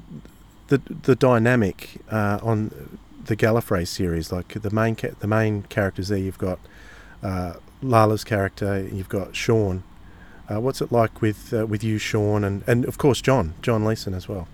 the 0.68 0.80
the 1.02 1.14
dynamic 1.14 2.00
uh, 2.10 2.38
on 2.42 2.98
the 3.24 3.36
Gallifrey 3.36 3.86
series? 3.86 4.32
Like 4.32 4.60
the 4.60 4.70
main 4.70 4.96
ca- 4.96 5.14
the 5.18 5.26
main 5.26 5.62
characters 5.64 6.08
there, 6.08 6.18
you've 6.18 6.38
got 6.38 6.58
uh, 7.22 7.54
Lalla's 7.82 8.24
character, 8.24 8.86
you've 8.92 9.08
got 9.08 9.36
Sean. 9.36 9.82
Uh, 10.50 10.60
what's 10.60 10.80
it 10.80 10.90
like 10.90 11.20
with 11.20 11.52
uh, 11.52 11.66
with 11.66 11.84
you, 11.84 11.98
Sean, 11.98 12.44
and, 12.44 12.64
and 12.66 12.84
of 12.86 12.98
course 12.98 13.20
John 13.20 13.54
John 13.62 13.84
Leeson 13.84 14.14
as 14.14 14.28
well? 14.28 14.48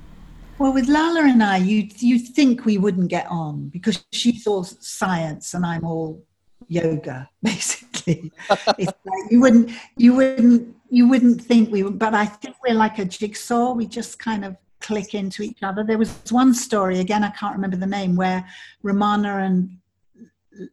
Well, 0.58 0.72
with 0.72 0.88
Lalla 0.88 1.24
and 1.24 1.42
I, 1.42 1.58
you 1.58 1.88
you 1.98 2.18
think 2.18 2.64
we 2.64 2.78
wouldn't 2.78 3.08
get 3.08 3.26
on 3.28 3.68
because 3.68 4.04
she's 4.12 4.46
all 4.46 4.64
science 4.64 5.52
and 5.54 5.66
I'm 5.66 5.84
all 5.84 6.22
yoga, 6.68 7.28
basically. 7.42 8.32
it's 8.78 8.92
like 9.04 9.30
you 9.30 9.40
wouldn't 9.40 9.70
you 9.96 10.14
wouldn't 10.14 10.76
you 10.88 11.08
wouldn't 11.08 11.42
think 11.42 11.70
we 11.70 11.82
would, 11.82 11.98
but 11.98 12.14
I 12.14 12.26
think 12.26 12.56
we're 12.66 12.74
like 12.74 12.98
a 12.98 13.04
jigsaw. 13.04 13.72
We 13.72 13.86
just 13.86 14.18
kind 14.18 14.44
of 14.44 14.56
click 14.80 15.14
into 15.14 15.42
each 15.42 15.62
other. 15.62 15.82
There 15.82 15.98
was 15.98 16.16
one 16.30 16.54
story, 16.54 17.00
again, 17.00 17.24
I 17.24 17.30
can't 17.30 17.54
remember 17.54 17.76
the 17.76 17.86
name, 17.86 18.14
where 18.14 18.46
Romana 18.82 19.38
and 19.38 19.78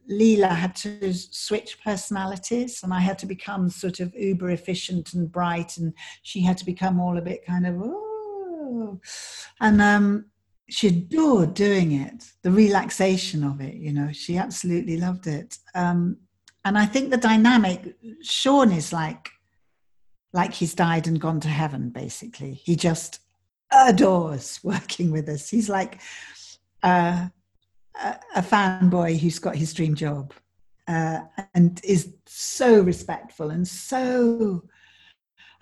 Leela 0.10 0.50
had 0.50 0.76
to 0.78 1.14
switch 1.14 1.80
personalities, 1.84 2.84
and 2.84 2.94
I 2.94 3.00
had 3.00 3.18
to 3.20 3.26
become 3.26 3.70
sort 3.70 4.00
of 4.00 4.14
uber 4.16 4.52
efficient 4.52 5.14
and 5.14 5.32
bright, 5.32 5.78
and 5.78 5.94
she 6.22 6.42
had 6.42 6.58
to 6.60 6.66
become 6.66 7.00
all 7.00 7.18
a 7.18 7.22
bit 7.22 7.46
kind 7.46 7.66
of. 7.66 9.00
And 9.60 9.82
um, 9.82 10.26
she 10.70 10.88
adored 10.88 11.54
doing 11.54 11.92
it, 11.92 12.26
the 12.42 12.52
relaxation 12.52 13.44
of 13.44 13.62
it, 13.62 13.76
you 13.76 13.92
know, 13.92 14.12
she 14.12 14.38
absolutely 14.38 14.98
loved 14.98 15.28
it. 15.28 15.58
Um, 15.76 16.18
and 16.66 16.78
I 16.78 16.86
think 16.86 17.10
the 17.10 17.18
dynamic, 17.18 17.96
Sean 18.22 18.72
is 18.72 18.94
like, 18.94 19.30
like 20.32 20.54
he's 20.54 20.74
died 20.74 21.08
and 21.08 21.20
gone 21.20 21.40
to 21.42 21.50
heaven, 21.50 21.90
basically. 21.90 22.54
He 22.54 22.76
just 22.76 23.20
adores 23.72 24.60
working 24.64 25.12
with 25.12 25.28
us. 25.30 25.50
He's 25.50 25.70
like 25.70 26.00
uh, 26.82 27.28
a, 28.02 28.20
a 28.36 28.42
fanboy 28.42 29.20
who's 29.20 29.40
got 29.40 29.56
his 29.56 29.74
dream 29.74 29.96
job 29.96 30.34
uh, 30.88 31.20
and 31.54 31.80
is 31.84 32.14
so 32.26 32.82
respectful 32.82 33.50
and 33.50 33.68
so 33.68 34.64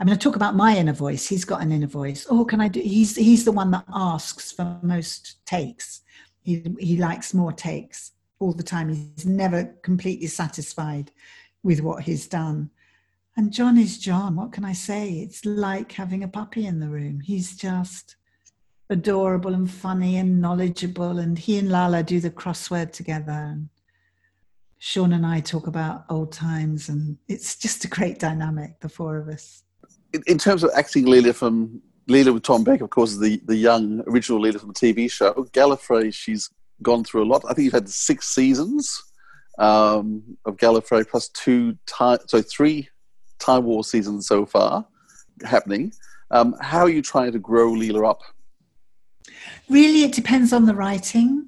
I 0.02 0.04
mean, 0.04 0.16
I 0.16 0.18
talk 0.18 0.36
about 0.36 0.56
my 0.56 0.76
inner 0.76 0.94
voice. 0.94 1.28
He's 1.28 1.46
got 1.46 1.62
an 1.62 1.72
inner 1.72 1.86
voice. 1.86 2.26
Oh, 2.28 2.44
can 2.44 2.60
I 2.60 2.70
do? 2.70 2.80
He's 2.80 3.16
he's 3.16 3.46
the 3.46 3.52
one 3.52 3.70
that 3.70 3.86
asks 3.94 4.52
for 4.52 4.80
most 4.82 5.46
takes. 5.46 6.02
He 6.42 6.66
he 6.80 6.98
likes 6.98 7.36
more 7.36 7.52
takes 7.52 8.14
all 8.40 8.52
the 8.52 8.64
time. 8.64 8.90
He's 8.90 9.28
never 9.28 9.66
completely 9.84 10.26
satisfied 10.26 11.12
with 11.62 11.82
what 11.82 12.02
he's 12.02 12.28
done. 12.28 12.72
And 13.38 13.54
John 13.54 13.78
is 13.78 14.00
John. 14.00 14.38
What 14.38 14.52
can 14.52 14.66
I 14.66 14.74
say? 14.74 15.20
It's 15.20 15.46
like 15.46 15.92
having 15.92 16.24
a 16.24 16.28
puppy 16.28 16.66
in 16.66 16.80
the 16.80 16.90
room. 16.90 17.20
He's 17.20 17.56
just 17.56 18.16
adorable 18.90 19.54
and 19.54 19.70
funny 19.70 20.18
and 20.18 20.42
knowledgeable. 20.42 21.20
And 21.20 21.38
he 21.38 21.60
and 21.60 21.70
Lalla 21.70 22.02
do 22.02 22.20
the 22.20 22.32
crossword 22.32 22.92
together. 22.92 23.32
And 23.32 23.70
Sean 24.80 25.14
and 25.14 25.28
I 25.28 25.42
talk 25.42 25.68
about 25.68 26.06
old 26.10 26.32
times, 26.32 26.90
and 26.90 27.20
it's 27.28 27.56
just 27.56 27.86
a 27.86 27.88
great 27.88 28.18
dynamic, 28.18 28.80
the 28.80 28.90
four 28.90 29.18
of 29.18 29.28
us 29.28 29.62
in, 30.28 30.38
terms 30.38 30.64
of 30.64 30.72
acting 30.76 31.06
Leela 31.06 31.34
from 31.34 31.82
Leela 32.10 32.34
with 32.34 32.44
Tom 32.44 32.64
Baker, 32.64 32.84
of 32.84 32.90
course, 32.90 33.18
the, 33.18 33.42
the 33.46 33.56
young 33.56 34.04
original 34.08 34.42
Leela 34.42 34.60
from 34.60 34.70
the 34.70 34.74
TV 34.74 35.10
show. 35.10 35.34
Gallifrey, 35.54 36.14
she's 36.14 36.50
gone 36.82 37.04
through 37.04 37.24
a 37.24 37.26
lot. 37.26 37.44
I 37.46 37.54
think 37.54 37.66
you've 37.66 37.74
had 37.74 37.90
six 37.90 38.28
seasons 38.28 39.04
um, 39.60 40.38
of 40.46 40.58
Gallifrey 40.58 41.08
plus 41.08 41.30
two, 41.30 41.78
time, 41.86 42.20
so 42.28 42.42
three 42.42 42.90
Time 43.40 43.66
War 43.66 43.84
seasons 43.84 44.28
so 44.28 44.46
far 44.46 44.86
happening. 45.44 45.94
Um, 46.30 46.56
how 46.62 46.82
are 46.82 46.90
you 46.90 47.02
trying 47.02 47.32
to 47.34 47.40
grow 47.40 47.72
Leela 47.72 48.08
up? 48.10 48.22
Really, 49.70 50.04
it 50.04 50.14
depends 50.14 50.54
on 50.54 50.66
the 50.66 50.76
writing. 50.76 51.48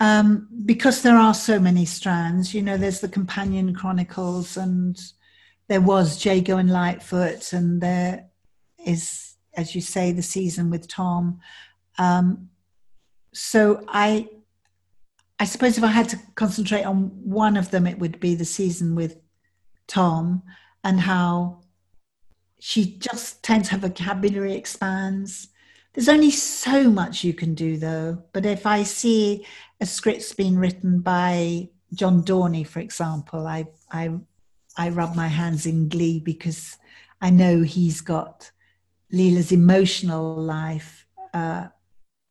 Um, 0.00 0.48
because 0.64 1.02
there 1.02 1.16
are 1.16 1.34
so 1.34 1.58
many 1.58 1.84
strands, 1.84 2.54
you 2.54 2.62
know, 2.62 2.76
there's 2.76 3.00
the 3.00 3.08
companion 3.08 3.74
chronicles 3.74 4.56
and 4.56 4.96
there 5.68 5.80
was 5.80 6.24
Jago 6.24 6.56
and 6.56 6.70
Lightfoot, 6.70 7.52
and 7.52 7.80
there 7.80 8.26
is, 8.84 9.36
as 9.54 9.74
you 9.74 9.80
say, 9.80 10.12
the 10.12 10.22
season 10.22 10.70
with 10.70 10.88
Tom. 10.88 11.40
Um, 11.98 12.48
so 13.32 13.84
I, 13.88 14.28
I 15.38 15.44
suppose 15.44 15.76
if 15.76 15.84
I 15.84 15.88
had 15.88 16.08
to 16.10 16.18
concentrate 16.34 16.84
on 16.84 17.10
one 17.22 17.56
of 17.56 17.70
them, 17.70 17.86
it 17.86 17.98
would 17.98 18.18
be 18.18 18.34
the 18.34 18.44
season 18.44 18.94
with 18.94 19.16
Tom 19.86 20.42
and 20.84 21.00
how 21.00 21.60
she 22.60 22.96
just 22.98 23.42
tends 23.42 23.68
her 23.68 23.78
vocabulary 23.78 24.54
expands. 24.54 25.48
There's 25.92 26.08
only 26.08 26.30
so 26.30 26.88
much 26.90 27.24
you 27.24 27.34
can 27.34 27.54
do, 27.54 27.76
though. 27.76 28.22
But 28.32 28.46
if 28.46 28.66
I 28.66 28.82
see 28.84 29.46
a 29.80 29.86
script's 29.86 30.32
been 30.32 30.58
written 30.58 31.00
by 31.00 31.68
John 31.94 32.22
Dorney, 32.22 32.66
for 32.66 32.80
example, 32.80 33.46
I 33.46 33.66
I 33.90 34.18
I 34.78 34.88
rub 34.90 35.14
my 35.14 35.28
hands 35.28 35.66
in 35.66 35.88
glee 35.88 36.20
because 36.20 36.78
I 37.20 37.30
know 37.30 37.62
he's 37.62 38.00
got 38.00 38.50
Leela's 39.12 39.52
emotional 39.52 40.36
life 40.36 41.06
uh, 41.34 41.66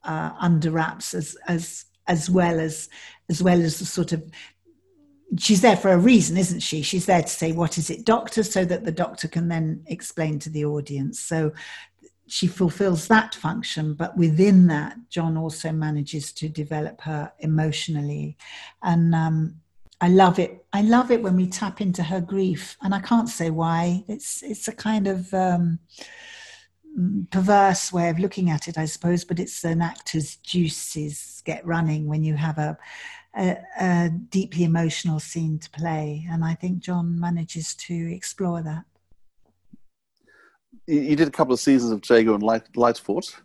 uh, 0.04 0.32
under 0.40 0.72
wraps 0.72 1.14
as 1.14 1.38
as 1.48 1.86
as 2.08 2.30
well 2.30 2.60
as 2.60 2.90
as 3.30 3.44
well 3.44 3.62
as 3.62 3.80
the 3.80 3.86
sort 3.86 4.14
of 4.14 4.24
she's 5.38 5.62
there 5.62 5.76
for 5.76 5.92
a 5.92 5.98
reason, 5.98 6.38
isn't 6.38 6.62
she? 6.62 6.82
She's 6.82 7.06
there 7.06 7.22
to 7.22 7.28
say, 7.28 7.52
What 7.52 7.78
is 7.78 7.90
it, 7.90 8.06
doctor? 8.06 8.44
so 8.44 8.64
that 8.66 8.86
the 8.86 8.92
doctor 8.92 9.28
can 9.28 9.50
then 9.50 9.84
explain 9.88 10.40
to 10.40 10.50
the 10.50 10.66
audience. 10.66 11.20
So 11.20 11.52
she 12.28 12.48
fulfills 12.48 13.08
that 13.08 13.36
function, 13.36 13.94
but 13.94 14.18
within 14.18 14.68
that, 14.68 14.98
John 15.10 15.38
also 15.38 15.72
manages 15.72 16.32
to 16.34 16.50
develop 16.50 17.02
her 17.02 17.32
emotionally. 17.40 18.38
And 18.84 19.16
um, 19.16 19.62
I 20.00 20.10
love 20.10 20.38
it. 20.38 20.66
I 20.74 20.82
love 20.82 21.10
it 21.10 21.24
when 21.24 21.36
we 21.36 21.48
tap 21.48 21.82
into 21.82 22.04
her 22.04 22.22
grief, 22.22 22.78
and 22.82 22.94
I 22.94 23.00
can't 23.00 23.30
say 23.30 23.50
why. 23.50 24.04
It's 24.08 24.44
it's 24.44 24.68
a 24.68 24.72
kind 24.72 25.08
of 25.08 25.34
um, 25.34 25.80
perverse 27.32 27.92
way 27.92 28.10
of 28.10 28.20
looking 28.20 28.50
at 28.50 28.68
it, 28.68 28.78
I 28.78 28.86
suppose. 28.86 29.24
But 29.24 29.40
it's 29.40 29.64
an 29.64 29.82
actor's 29.82 30.36
juices 30.38 31.42
get 31.46 31.66
running 31.66 32.06
when 32.06 32.24
you 32.24 32.36
have 32.36 32.60
a, 32.60 32.78
a, 33.36 33.58
a 33.80 34.10
deeply 34.30 34.66
emotional 34.66 35.20
scene 35.20 35.58
to 35.60 35.70
play, 35.72 36.28
and 36.30 36.46
I 36.46 36.54
think 36.54 36.80
John 36.80 37.20
manages 37.20 37.74
to 37.76 38.14
explore 38.14 38.62
that. 38.62 38.84
You 40.86 41.16
did 41.16 41.28
a 41.28 41.32
couple 41.32 41.54
of 41.54 41.60
seasons 41.60 41.92
of 41.92 42.08
Jago 42.08 42.36
and 42.36 42.44
Light, 42.44 42.78
Lightfoot, 42.78 43.36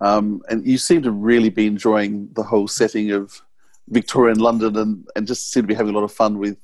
um, 0.00 0.40
and 0.48 0.64
you 0.64 0.78
seem 0.78 1.02
to 1.02 1.10
really 1.10 1.50
be 1.50 1.66
enjoying 1.66 2.28
the 2.34 2.44
whole 2.44 2.68
setting 2.68 3.10
of 3.10 3.42
Victorian 3.90 4.38
London 4.38 4.76
and, 4.76 5.06
and 5.16 5.26
just 5.26 5.50
seem 5.50 5.64
to 5.64 5.66
be 5.66 5.74
having 5.74 5.94
a 5.94 5.98
lot 5.98 6.04
of 6.04 6.12
fun 6.12 6.38
with 6.38 6.58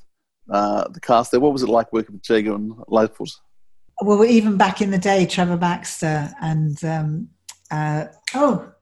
uh, 0.50 0.88
the 0.88 1.00
cast 1.00 1.30
there. 1.30 1.40
What 1.40 1.52
was 1.52 1.62
it 1.62 1.68
like 1.68 1.92
working 1.92 2.14
with 2.14 2.28
Jago 2.28 2.54
and 2.54 2.72
Lightfoot? 2.88 3.30
Well, 4.00 4.24
even 4.24 4.56
back 4.56 4.80
in 4.80 4.90
the 4.90 4.98
day, 4.98 5.26
Trevor 5.26 5.56
Baxter 5.56 6.30
and 6.40 6.82
um, 6.84 7.28
uh, 7.70 8.06
oh, 8.34 8.72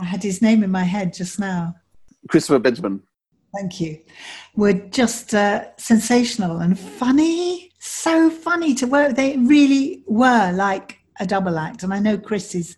I 0.00 0.04
had 0.04 0.22
his 0.22 0.42
name 0.42 0.62
in 0.62 0.70
my 0.70 0.84
head 0.84 1.12
just 1.12 1.38
now. 1.38 1.74
Christopher 2.28 2.58
Benjamin. 2.58 3.02
Thank 3.54 3.80
you. 3.80 3.98
Were 4.54 4.72
just 4.72 5.34
uh, 5.34 5.76
sensational 5.76 6.58
and 6.58 6.78
funny. 6.78 7.70
So 7.78 8.30
funny 8.30 8.74
to 8.74 8.86
work. 8.86 9.14
They 9.14 9.36
really 9.36 10.02
were 10.06 10.52
like 10.52 10.98
a 11.20 11.26
double 11.26 11.58
act. 11.58 11.82
And 11.82 11.94
I 11.94 11.98
know 11.98 12.18
Chris 12.18 12.54
is 12.54 12.76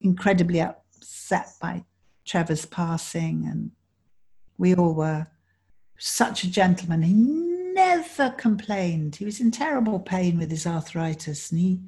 incredibly 0.00 0.60
upset 0.60 1.48
by 1.60 1.84
Trevor's 2.28 2.66
passing, 2.66 3.46
and 3.50 3.70
we 4.58 4.74
all 4.74 4.94
were. 4.94 5.26
Such 6.00 6.44
a 6.44 6.50
gentleman. 6.50 7.02
He 7.02 7.12
never 7.14 8.30
complained. 8.30 9.16
He 9.16 9.24
was 9.24 9.40
in 9.40 9.50
terrible 9.50 9.98
pain 9.98 10.38
with 10.38 10.50
his 10.50 10.66
arthritis, 10.66 11.50
and 11.50 11.60
he 11.60 11.80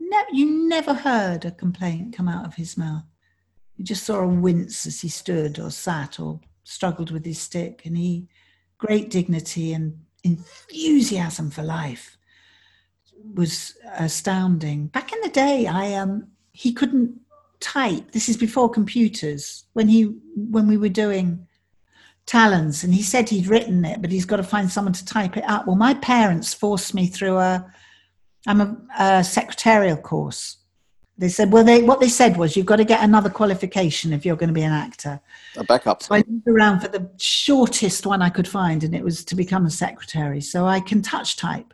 ne- 0.00 0.32
you 0.32 0.68
never 0.68 0.94
heard 0.94 1.44
a 1.44 1.50
complaint 1.50 2.16
come 2.16 2.28
out 2.28 2.46
of 2.46 2.54
his 2.54 2.78
mouth. 2.78 3.04
You 3.76 3.84
just 3.84 4.04
saw 4.04 4.20
a 4.20 4.26
wince 4.26 4.86
as 4.86 5.00
he 5.00 5.08
stood 5.08 5.58
or 5.58 5.70
sat 5.70 6.18
or 6.18 6.40
struggled 6.62 7.10
with 7.10 7.26
his 7.26 7.40
stick, 7.40 7.82
and 7.84 7.96
he 7.98 8.28
great 8.78 9.10
dignity 9.10 9.72
and 9.72 9.98
enthusiasm 10.22 11.50
for 11.50 11.62
life 11.62 12.16
was 13.34 13.74
astounding. 13.96 14.88
Back 14.88 15.12
in 15.12 15.20
the 15.20 15.28
day, 15.28 15.66
I 15.66 15.94
um 15.94 16.28
he 16.52 16.72
couldn't 16.72 17.20
type. 17.64 18.12
This 18.12 18.28
is 18.28 18.36
before 18.36 18.68
computers. 18.68 19.64
When 19.72 19.88
he 19.88 20.02
when 20.36 20.68
we 20.68 20.76
were 20.76 20.90
doing 20.90 21.46
Talons, 22.26 22.84
and 22.84 22.94
he 22.94 23.02
said 23.02 23.28
he'd 23.28 23.46
written 23.46 23.84
it, 23.84 24.00
but 24.02 24.12
he's 24.12 24.26
got 24.26 24.36
to 24.36 24.42
find 24.42 24.70
someone 24.70 24.92
to 24.94 25.04
type 25.04 25.36
it 25.36 25.44
up. 25.48 25.66
Well, 25.66 25.76
my 25.76 25.94
parents 25.94 26.54
forced 26.54 26.94
me 26.94 27.06
through 27.06 27.38
a 27.38 27.66
I'm 28.46 28.60
a, 28.60 28.76
a 28.98 29.24
secretarial 29.24 29.96
course. 29.96 30.58
They 31.16 31.28
said, 31.28 31.52
well, 31.52 31.64
they 31.64 31.82
what 31.82 32.00
they 32.00 32.08
said 32.08 32.36
was 32.36 32.56
you've 32.56 32.66
got 32.66 32.76
to 32.76 32.84
get 32.84 33.02
another 33.02 33.30
qualification 33.30 34.12
if 34.12 34.26
you're 34.26 34.36
going 34.36 34.48
to 34.48 34.60
be 34.60 34.62
an 34.62 34.72
actor. 34.72 35.20
A 35.56 35.64
backup. 35.64 36.02
So 36.02 36.14
I 36.14 36.18
looked 36.18 36.48
around 36.48 36.80
for 36.80 36.88
the 36.88 37.08
shortest 37.18 38.04
one 38.04 38.20
I 38.20 38.30
could 38.30 38.48
find, 38.48 38.84
and 38.84 38.94
it 38.94 39.04
was 39.04 39.24
to 39.26 39.36
become 39.36 39.64
a 39.64 39.70
secretary. 39.70 40.40
So 40.40 40.66
I 40.66 40.80
can 40.80 41.00
touch 41.02 41.36
type. 41.36 41.72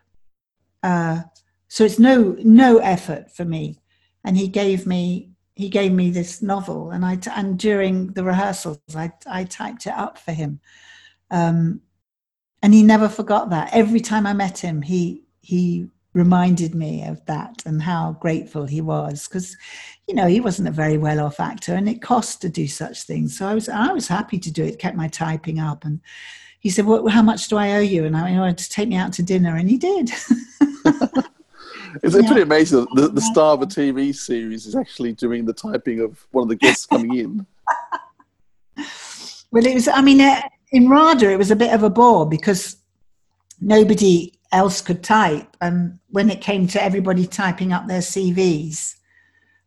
Uh, 0.82 1.22
so 1.68 1.84
it's 1.84 1.99
no 1.99 2.36
no 2.45 2.78
effort 2.78 3.30
for 3.34 3.45
me. 3.45 3.80
And 4.22 4.36
he 4.36 4.49
gave 4.49 4.86
me 4.86 5.30
he 5.61 5.69
gave 5.69 5.93
me 5.93 6.11
this 6.11 6.41
novel, 6.41 6.91
and 6.91 7.05
I 7.05 7.17
t- 7.17 7.31
and 7.37 7.59
during 7.59 8.13
the 8.15 8.25
rehearsals 8.25 8.79
I 8.97 9.13
I 9.27 9.45
typed 9.45 9.87
it 9.87 9.93
up 9.93 10.17
for 10.19 10.33
him, 10.33 10.59
um, 11.31 11.83
and 12.63 12.73
he 12.73 12.83
never 12.83 13.11
forgot 13.11 13.51
that. 13.51 13.69
Every 13.75 14.01
time 14.01 14.27
I 14.27 14.33
met 14.33 14.59
him, 14.59 14.81
he 14.81 15.23
he 15.43 15.87
reminded 16.15 16.75
me 16.75 17.05
of 17.05 17.25
that 17.27 17.63
and 17.67 17.83
how 17.83 18.17
grateful 18.21 18.67
he 18.67 18.81
was 18.81 19.29
because 19.29 19.57
you 20.09 20.15
know 20.15 20.27
he 20.27 20.41
wasn't 20.41 20.67
a 20.67 20.73
very 20.73 20.99
well 20.99 21.21
off 21.21 21.39
actor 21.39 21.75
and 21.75 21.89
it 21.89 22.03
cost 22.03 22.41
to 22.41 22.49
do 22.49 22.67
such 22.67 23.03
things. 23.03 23.37
So 23.37 23.47
i 23.47 23.55
was 23.55 23.69
i 23.69 23.93
was 23.93 24.09
happy 24.09 24.39
to 24.39 24.51
do 24.51 24.65
it 24.65 24.81
kept 24.81 24.97
my 24.97 25.09
typing 25.09 25.61
up 25.61 25.85
and 25.85 26.01
he 26.59 26.71
said 26.71 26.87
well 26.87 27.07
how 27.09 27.23
much 27.23 27.49
do 27.49 27.57
i 27.59 27.75
owe 27.75 27.81
you? 27.81 28.05
And 28.07 28.17
i 28.17 28.33
wanted 28.39 28.59
to 28.59 28.71
take 28.71 28.89
me 28.89 28.97
out 28.97 29.13
to 29.15 29.23
dinner 29.23 29.57
and 29.57 29.71
he 29.71 29.79
did 29.79 30.11
It's 32.03 32.14
yeah. 32.14 32.26
pretty 32.26 32.43
amazing. 32.43 32.86
The, 32.95 33.09
the 33.09 33.20
star 33.20 33.55
of 33.55 33.62
a 33.62 33.66
TV 33.66 34.14
series 34.14 34.66
is 34.66 34.76
actually 34.76 35.12
doing 35.12 35.45
the 35.45 35.53
typing 35.53 36.01
of 36.01 36.26
one 36.30 36.43
of 36.43 36.49
the 36.49 36.57
guests 36.57 36.86
coming 36.86 37.16
in. 37.16 37.47
well, 39.51 39.66
it 39.66 39.74
was. 39.74 39.88
I 39.88 40.01
mean, 40.01 40.20
in 40.72 40.88
RADA, 40.88 41.30
it 41.30 41.38
was 41.38 41.51
a 41.51 41.57
bit 41.57 41.72
of 41.72 41.82
a 41.82 41.91
bore 41.91 42.28
because 42.28 42.76
nobody 43.61 44.32
else 44.53 44.80
could 44.80 45.03
type, 45.03 45.57
and 45.61 45.99
when 46.11 46.30
it 46.30 46.41
came 46.41 46.66
to 46.68 46.82
everybody 46.82 47.26
typing 47.26 47.72
up 47.72 47.86
their 47.86 48.01
CVs, 48.01 48.97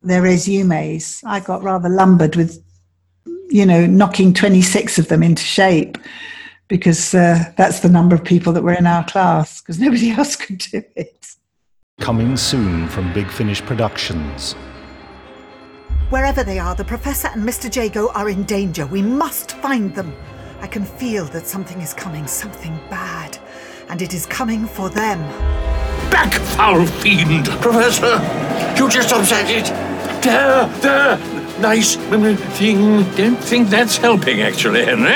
their 0.02 0.22
resumes, 0.22 1.22
I 1.26 1.40
got 1.40 1.64
rather 1.64 1.90
lumbered 1.90 2.36
with, 2.36 2.64
you 3.50 3.66
know, 3.66 3.86
knocking 3.86 4.34
twenty 4.34 4.62
six 4.62 4.98
of 4.98 5.08
them 5.08 5.24
into 5.24 5.44
shape 5.44 5.98
because 6.68 7.14
uh, 7.14 7.52
that's 7.58 7.82
the 7.82 7.90
number 7.90 8.16
of 8.16 8.24
people 8.24 8.54
that 8.54 8.64
were 8.64 8.74
in 8.74 8.88
our 8.88 9.06
class 9.06 9.62
because 9.62 9.80
nobody 9.80 10.12
else 10.18 10.36
could 10.36 10.58
do 10.58 10.84
it. 10.96 11.36
Coming 12.00 12.36
soon 12.36 12.88
from 12.90 13.14
Big 13.14 13.30
Finish 13.30 13.62
Productions. 13.62 14.54
Wherever 16.10 16.44
they 16.44 16.58
are, 16.60 16.76
the 16.76 16.84
Professor 16.84 17.30
and 17.30 17.44
Mr. 17.44 17.74
Jago 17.74 18.10
are 18.14 18.30
in 18.30 18.44
danger. 18.44 18.86
We 18.88 19.02
must 19.02 19.52
find 19.58 19.94
them. 19.96 20.14
I 20.60 20.68
can 20.68 20.86
feel 20.86 21.26
that 21.26 21.48
something 21.48 21.80
is 21.82 21.94
coming, 21.94 22.26
something 22.28 22.76
bad. 22.90 23.38
And 23.90 24.02
it 24.02 24.14
is 24.14 24.26
coming 24.26 24.66
for 24.66 24.90
them. 24.90 25.20
Back, 26.10 26.34
foul 26.34 26.86
fiend! 26.86 27.46
Professor! 27.62 28.18
You 28.76 28.90
just 28.90 29.14
upset 29.14 29.50
it! 29.50 29.66
There, 30.24 30.68
there! 30.82 31.18
Nice 31.60 31.96
mm, 31.96 32.36
mm, 32.36 32.38
thing. 32.58 32.78
Mm, 32.78 33.16
Don't 33.16 33.38
think 33.38 33.70
that's 33.70 33.98
helping, 33.98 34.42
actually, 34.42 34.84
Henry. 34.84 35.14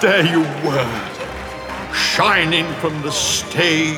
There 0.00 0.24
you 0.24 0.40
were, 0.64 1.92
shining 1.92 2.66
from 2.74 3.00
the 3.02 3.10
stage. 3.10 3.96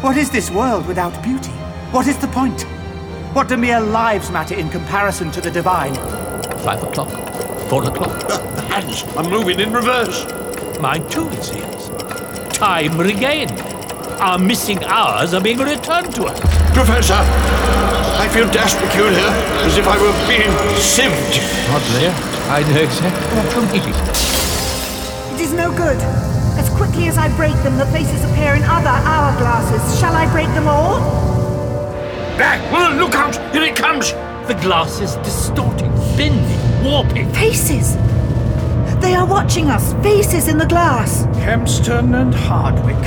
What 0.00 0.16
is 0.16 0.30
this 0.30 0.50
world 0.50 0.86
without 0.86 1.20
beauty? 1.22 1.50
What 1.90 2.06
is 2.06 2.16
the 2.18 2.28
point? 2.28 2.62
What 3.34 3.48
do 3.48 3.56
mere 3.56 3.80
lives 3.80 4.30
matter 4.30 4.54
in 4.54 4.68
comparison 4.68 5.30
to 5.32 5.40
the 5.40 5.50
divine? 5.50 5.94
Five 6.62 6.82
o'clock, 6.82 7.10
four 7.68 7.84
o'clock. 7.84 8.20
The 8.28 8.62
hands 8.62 9.02
are 9.16 9.28
moving 9.28 9.58
in 9.58 9.72
reverse. 9.72 10.24
Mine 10.80 11.08
too, 11.08 11.28
it 11.30 11.42
seems. 11.42 11.88
Time 12.56 12.98
regained. 12.98 13.60
Our 14.20 14.38
missing 14.38 14.84
hours 14.84 15.34
are 15.34 15.40
being 15.40 15.58
returned 15.58 16.14
to 16.14 16.26
us. 16.26 16.40
Professor, 16.72 17.18
I 17.18 18.28
feel 18.32 18.48
dashed 18.52 18.78
peculiar, 18.78 19.28
as 19.66 19.76
if 19.76 19.86
I 19.88 19.98
were 19.98 20.14
being 20.28 20.52
sieved. 20.78 21.42
there. 21.98 22.14
I 22.48 22.62
know 22.62 22.82
exactly 22.82 23.36
what 23.36 23.74
you 23.74 23.92
mean 23.92 24.31
is 25.52 25.58
no 25.58 25.70
good. 25.76 25.98
As 26.58 26.68
quickly 26.70 27.08
as 27.08 27.18
I 27.18 27.34
break 27.36 27.54
them, 27.62 27.76
the 27.76 27.86
faces 27.86 28.24
appear 28.24 28.54
in 28.54 28.62
other 28.62 28.88
hourglasses. 28.88 30.00
Shall 30.00 30.14
I 30.14 30.30
break 30.32 30.48
them 30.48 30.68
all? 30.68 31.00
Back! 32.38 32.60
look 32.98 33.14
out! 33.14 33.36
Here 33.52 33.62
it 33.62 33.76
comes! 33.76 34.12
The 34.48 34.58
glass 34.60 35.00
is 35.00 35.16
distorting, 35.16 35.90
bending, 36.16 36.84
warping. 36.84 37.32
Faces! 37.32 37.96
They 39.00 39.14
are 39.14 39.26
watching 39.26 39.68
us. 39.68 39.92
Faces 40.02 40.48
in 40.48 40.58
the 40.58 40.66
glass. 40.66 41.24
Kempston 41.44 42.14
and 42.14 42.34
Hardwick. 42.34 43.04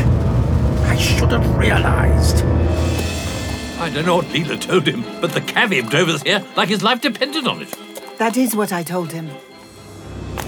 I 0.90 0.98
should 0.98 1.32
have 1.32 1.58
realized. 1.58 2.44
I 3.80 3.90
don't 3.90 4.06
know 4.06 4.18
what 4.18 4.26
Leela 4.28 4.60
told 4.60 4.88
him, 4.88 5.04
but 5.22 5.32
the 5.32 5.42
cabbie 5.42 5.82
drove 5.82 6.10
us 6.10 6.22
here 6.22 6.44
like 6.56 6.70
his 6.70 6.84
life 6.84 7.02
depended 7.02 7.48
on 7.48 7.62
it. 7.62 7.78
That 8.18 8.38
is 8.38 8.56
what 8.56 8.72
I 8.72 8.84
told 8.84 9.12
him. 9.12 9.30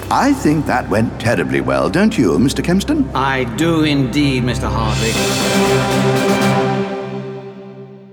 I 0.10 0.32
think 0.32 0.66
that 0.68 0.88
went 0.89 1.20
terribly 1.20 1.60
well, 1.60 1.89
don't 1.89 2.18
you, 2.18 2.32
Mr. 2.38 2.64
Kempston? 2.64 3.14
I 3.14 3.43
do 3.58 3.84
indeed, 3.84 4.43
Mr. 4.43 4.70
Hardwick. 4.72 5.14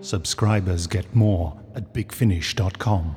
Subscribers 0.02 0.88
get 0.88 1.14
more 1.14 1.56
at 1.76 1.94
bigfinish.com. 1.94 3.14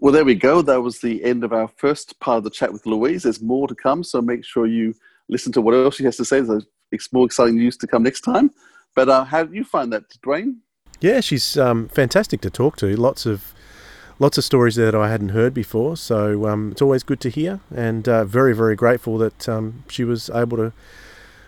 Well, 0.00 0.12
there 0.12 0.24
we 0.24 0.34
go. 0.34 0.62
That 0.62 0.80
was 0.80 0.98
the 0.98 1.22
end 1.22 1.44
of 1.44 1.52
our 1.52 1.68
first 1.68 2.18
part 2.18 2.38
of 2.38 2.44
the 2.44 2.50
chat 2.50 2.72
with 2.72 2.84
Louise. 2.86 3.22
There's 3.22 3.40
more 3.40 3.68
to 3.68 3.74
come, 3.76 4.02
so 4.02 4.20
make 4.20 4.44
sure 4.44 4.66
you 4.66 4.92
listen 5.28 5.52
to 5.52 5.60
what 5.60 5.74
else 5.74 5.94
she 5.94 6.04
has 6.04 6.16
to 6.16 6.24
say. 6.24 6.40
There's 6.40 6.66
more 7.12 7.24
exciting 7.24 7.54
news 7.54 7.76
to 7.76 7.86
come 7.86 8.02
next 8.02 8.22
time. 8.22 8.50
But 8.96 9.08
uh, 9.08 9.22
how 9.22 9.44
did 9.44 9.54
you 9.54 9.62
find 9.62 9.92
that, 9.92 10.10
Dwayne? 10.26 10.56
Yeah, 11.00 11.20
she's 11.20 11.56
um, 11.56 11.88
fantastic 11.88 12.40
to 12.40 12.50
talk 12.50 12.76
to. 12.78 12.96
Lots 12.96 13.26
of 13.26 13.54
lots 14.20 14.38
of 14.38 14.44
stories 14.44 14.76
that 14.76 14.94
I 14.94 15.10
hadn't 15.10 15.30
heard 15.30 15.52
before. 15.52 15.96
So 15.96 16.46
um, 16.46 16.70
it's 16.70 16.82
always 16.82 17.02
good 17.02 17.20
to 17.22 17.30
hear, 17.30 17.58
and 17.74 18.08
uh, 18.08 18.24
very, 18.24 18.54
very 18.54 18.76
grateful 18.76 19.18
that 19.18 19.48
um, 19.48 19.82
she 19.88 20.04
was 20.04 20.30
able 20.30 20.56
to 20.58 20.72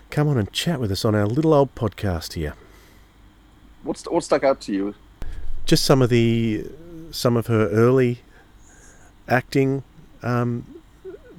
come 0.09 0.27
on 0.27 0.37
and 0.37 0.51
chat 0.51 0.81
with 0.81 0.91
us 0.91 1.05
on 1.05 1.15
our 1.15 1.25
little 1.25 1.53
old 1.53 1.73
podcast 1.75 2.33
here. 2.33 2.55
What's 3.83 4.03
what 4.05 4.23
stuck 4.23 4.43
out 4.43 4.59
to 4.61 4.73
you? 4.73 4.95
Just 5.65 5.85
some 5.85 6.01
of 6.01 6.09
the 6.09 6.65
some 7.11 7.37
of 7.37 7.47
her 7.47 7.69
early 7.69 8.19
acting 9.29 9.83
um, 10.23 10.81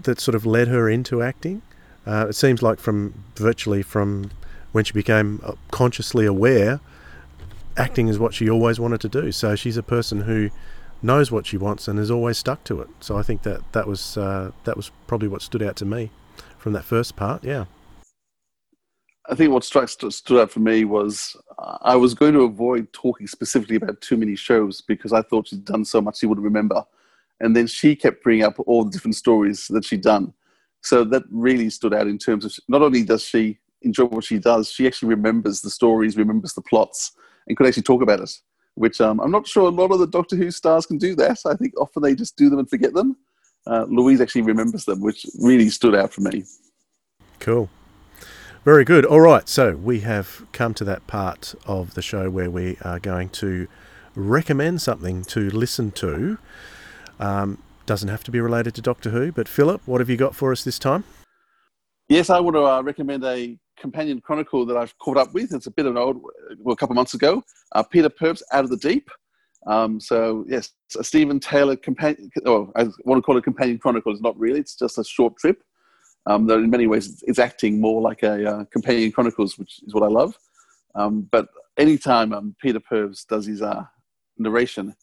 that 0.03 0.21
sort 0.21 0.35
of 0.35 0.47
led 0.47 0.69
her 0.69 0.89
into 0.89 1.23
acting. 1.23 1.63
Uh, 2.07 2.27
it 2.29 2.35
seems 2.35 2.63
like 2.63 2.79
from 2.79 3.25
virtually 3.35 3.83
from 3.83 4.31
when 4.73 4.85
she 4.85 4.93
became 4.93 5.41
uh, 5.43 5.53
consciously 5.71 6.27
aware, 6.27 6.81
acting 7.77 8.09
is 8.09 8.19
what 8.19 8.35
she 8.35 8.49
always 8.49 8.79
wanted 8.79 9.01
to 9.01 9.09
do. 9.09 9.33
So 9.33 9.57
she's 9.57 9.77
a 9.77 9.83
person 9.83 10.23
who 10.23 10.51
knows 11.05 11.31
what 11.31 11.47
she 11.47 11.57
wants 11.57 11.87
and 11.87 11.99
has 11.99 12.11
always 12.11 12.39
stuck 12.39 12.65
to 12.65 12.81
it. 12.81 12.89
So 13.01 13.17
I 13.17 13.23
think 13.23 13.43
that 13.43 13.73
that 13.73 13.87
was 13.87 14.17
uh, 14.17 14.51
that 14.65 14.77
was 14.77 14.91
probably 15.07 15.29
what 15.29 15.43
stood 15.43 15.63
out 15.63 15.77
to 15.77 15.85
me 15.85 16.11
from 16.59 16.73
that 16.73 16.85
first 16.85 17.15
part. 17.15 17.45
Yeah. 17.45 17.67
I 19.27 19.35
think 19.35 19.53
what 19.53 19.65
struck 19.65 19.89
stood 19.89 20.41
out 20.41 20.51
for 20.51 20.61
me 20.61 20.85
was 20.85 21.35
uh, 21.59 21.79
I 21.81 21.97
was 21.97 22.13
going 22.13 22.35
to 22.35 22.43
avoid 22.43 22.93
talking 22.93 23.27
specifically 23.27 23.77
about 23.77 24.01
too 24.01 24.19
many 24.19 24.37
shows 24.37 24.83
because 24.83 25.13
I 25.13 25.23
thought 25.23 25.49
she'd 25.49 25.65
done 25.65 25.85
so 25.85 26.03
much 26.03 26.19
she 26.19 26.27
wouldn't 26.27 26.45
remember, 26.45 26.85
and 27.41 27.57
then 27.57 27.67
she 27.67 27.97
kept 27.97 28.23
bringing 28.23 28.45
up 28.45 28.57
all 28.67 28.85
the 28.85 28.91
different 28.91 29.17
stories 29.17 29.67
that 29.69 29.85
she'd 29.85 30.03
done. 30.03 30.33
So 30.83 31.05
that 31.05 31.23
really 31.31 31.71
stood 31.71 31.95
out 31.95 32.07
in 32.07 32.19
terms 32.19 32.45
of 32.45 32.55
not 32.69 32.83
only 32.83 33.03
does 33.03 33.25
she 33.25 33.59
enjoy 33.81 34.05
what 34.05 34.25
she 34.25 34.39
does, 34.39 34.71
she 34.71 34.87
actually 34.87 35.09
remembers 35.09 35.63
the 35.63 35.71
stories, 35.71 36.19
remembers 36.19 36.53
the 36.53 36.61
plots, 36.61 37.13
and 37.47 37.57
could 37.57 37.67
actually 37.67 37.83
talk 37.83 38.03
about 38.03 38.21
it 38.21 38.39
which 38.75 39.01
um, 39.01 39.21
I'm 39.21 39.31
not 39.31 39.47
sure 39.47 39.65
a 39.65 39.71
lot 39.71 39.93
of 39.93 39.99
the 39.99 40.07
Doctor 40.07 40.37
Who 40.37 40.51
stars 40.51 40.87
can 40.87 40.99
do 40.99 41.15
that. 41.17 41.39
I 41.47 41.55
think 41.55 41.75
often 41.79 42.03
they 42.03 42.15
just 42.15 42.37
do 42.37 42.51
them 42.51 42.59
and 42.59 42.69
forget 42.69 42.95
them. 42.95 43.17
Uh, 43.67 43.87
Louise 43.89 44.21
actually 44.21 44.43
remembers 44.43 44.85
them, 44.85 45.01
which 45.01 45.27
really 45.41 45.71
stood 45.71 45.95
out 45.95 46.13
for 46.13 46.21
me. 46.21 46.45
Cool. 47.41 47.71
Very 48.65 48.85
good. 48.85 49.05
All 49.05 49.21
right, 49.21 49.49
so 49.49 49.77
we 49.77 50.01
have 50.01 50.47
come 50.53 50.75
to 50.75 50.85
that 50.85 51.07
part 51.07 51.55
of 51.67 51.95
the 51.95 52.03
show 52.03 52.31
where 52.31 52.51
we 52.51 52.79
are 52.83 52.99
going 52.99 53.29
to 53.31 53.69
recommend 54.15 54.81
something 54.81 55.23
to 55.25 55.51
listen 55.51 55.91
to. 55.93 56.39
Um, 57.21 57.59
doesn't 57.87 58.09
have 58.09 58.25
to 58.25 58.31
be 58.31 58.41
related 58.41 58.75
to 58.77 58.83
Doctor 58.83 59.11
Who, 59.11 59.33
but 59.33 59.49
Philip, 59.49 59.83
what 59.85 60.01
have 60.01 60.09
you 60.09 60.17
got 60.17 60.35
for 60.35 60.51
us 60.53 60.65
this 60.65 60.79
time? 60.79 61.05
Yes, 62.09 62.31
I 62.31 62.41
want 62.41 62.57
to 62.57 62.65
uh, 62.65 62.83
recommend 62.83 63.25
a 63.25 63.59
companion 63.79 64.21
chronicle 64.21 64.65
that 64.67 64.77
I've 64.77 64.97
caught 64.99 65.17
up 65.17 65.35
with. 65.35 65.53
It's 65.53 65.67
a 65.67 65.71
bit 65.71 65.87
of 65.87 65.93
an 65.93 65.99
old, 65.99 66.23
well, 66.59 66.73
a 66.73 66.77
couple 66.77 66.95
of 66.95 66.97
months 66.97 67.15
ago. 67.15 67.43
Uh, 67.73 67.83
Peter 67.83 68.09
Purves' 68.09 68.43
Out 68.53 68.65
of 68.65 68.71
the 68.71 68.77
Deep. 68.77 69.11
Um, 69.67 69.99
so 69.99 70.45
yes, 70.47 70.71
a 70.99 71.05
Steven 71.05 71.41
Taylor 71.41 71.77
companion. 71.77 72.31
Oh, 72.45 72.71
I 72.77 72.85
want 73.05 73.19
to 73.19 73.23
call 73.23 73.37
it 73.37 73.45
companion 73.45 73.79
chronicle. 73.79 74.13
It's 74.13 74.21
not 74.21 74.39
really. 74.39 74.61
It's 74.61 74.77
just 74.77 74.99
a 74.99 75.05
short 75.05 75.37
trip. 75.39 75.63
Um, 76.27 76.47
though 76.47 76.59
in 76.59 76.71
many 76.71 76.87
ways 76.87 77.09
it's, 77.09 77.23
it's 77.25 77.39
acting 77.39 77.81
more 77.81 78.01
like 78.01 78.23
a 78.23 78.51
uh, 78.51 78.65
companion 78.73 79.13
chronicles, 79.13 79.59
which 79.59 79.81
is 79.87 79.93
what 79.93 80.03
I 80.03 80.09
love. 80.09 80.39
Um, 80.95 81.29
but 81.31 81.49
anytime 81.77 82.33
um, 82.33 82.57
Peter 82.61 82.81
Purves 82.81 83.27
does 83.27 83.47
his 83.47 83.61
uh, 83.61 83.85
narration, 84.39 84.95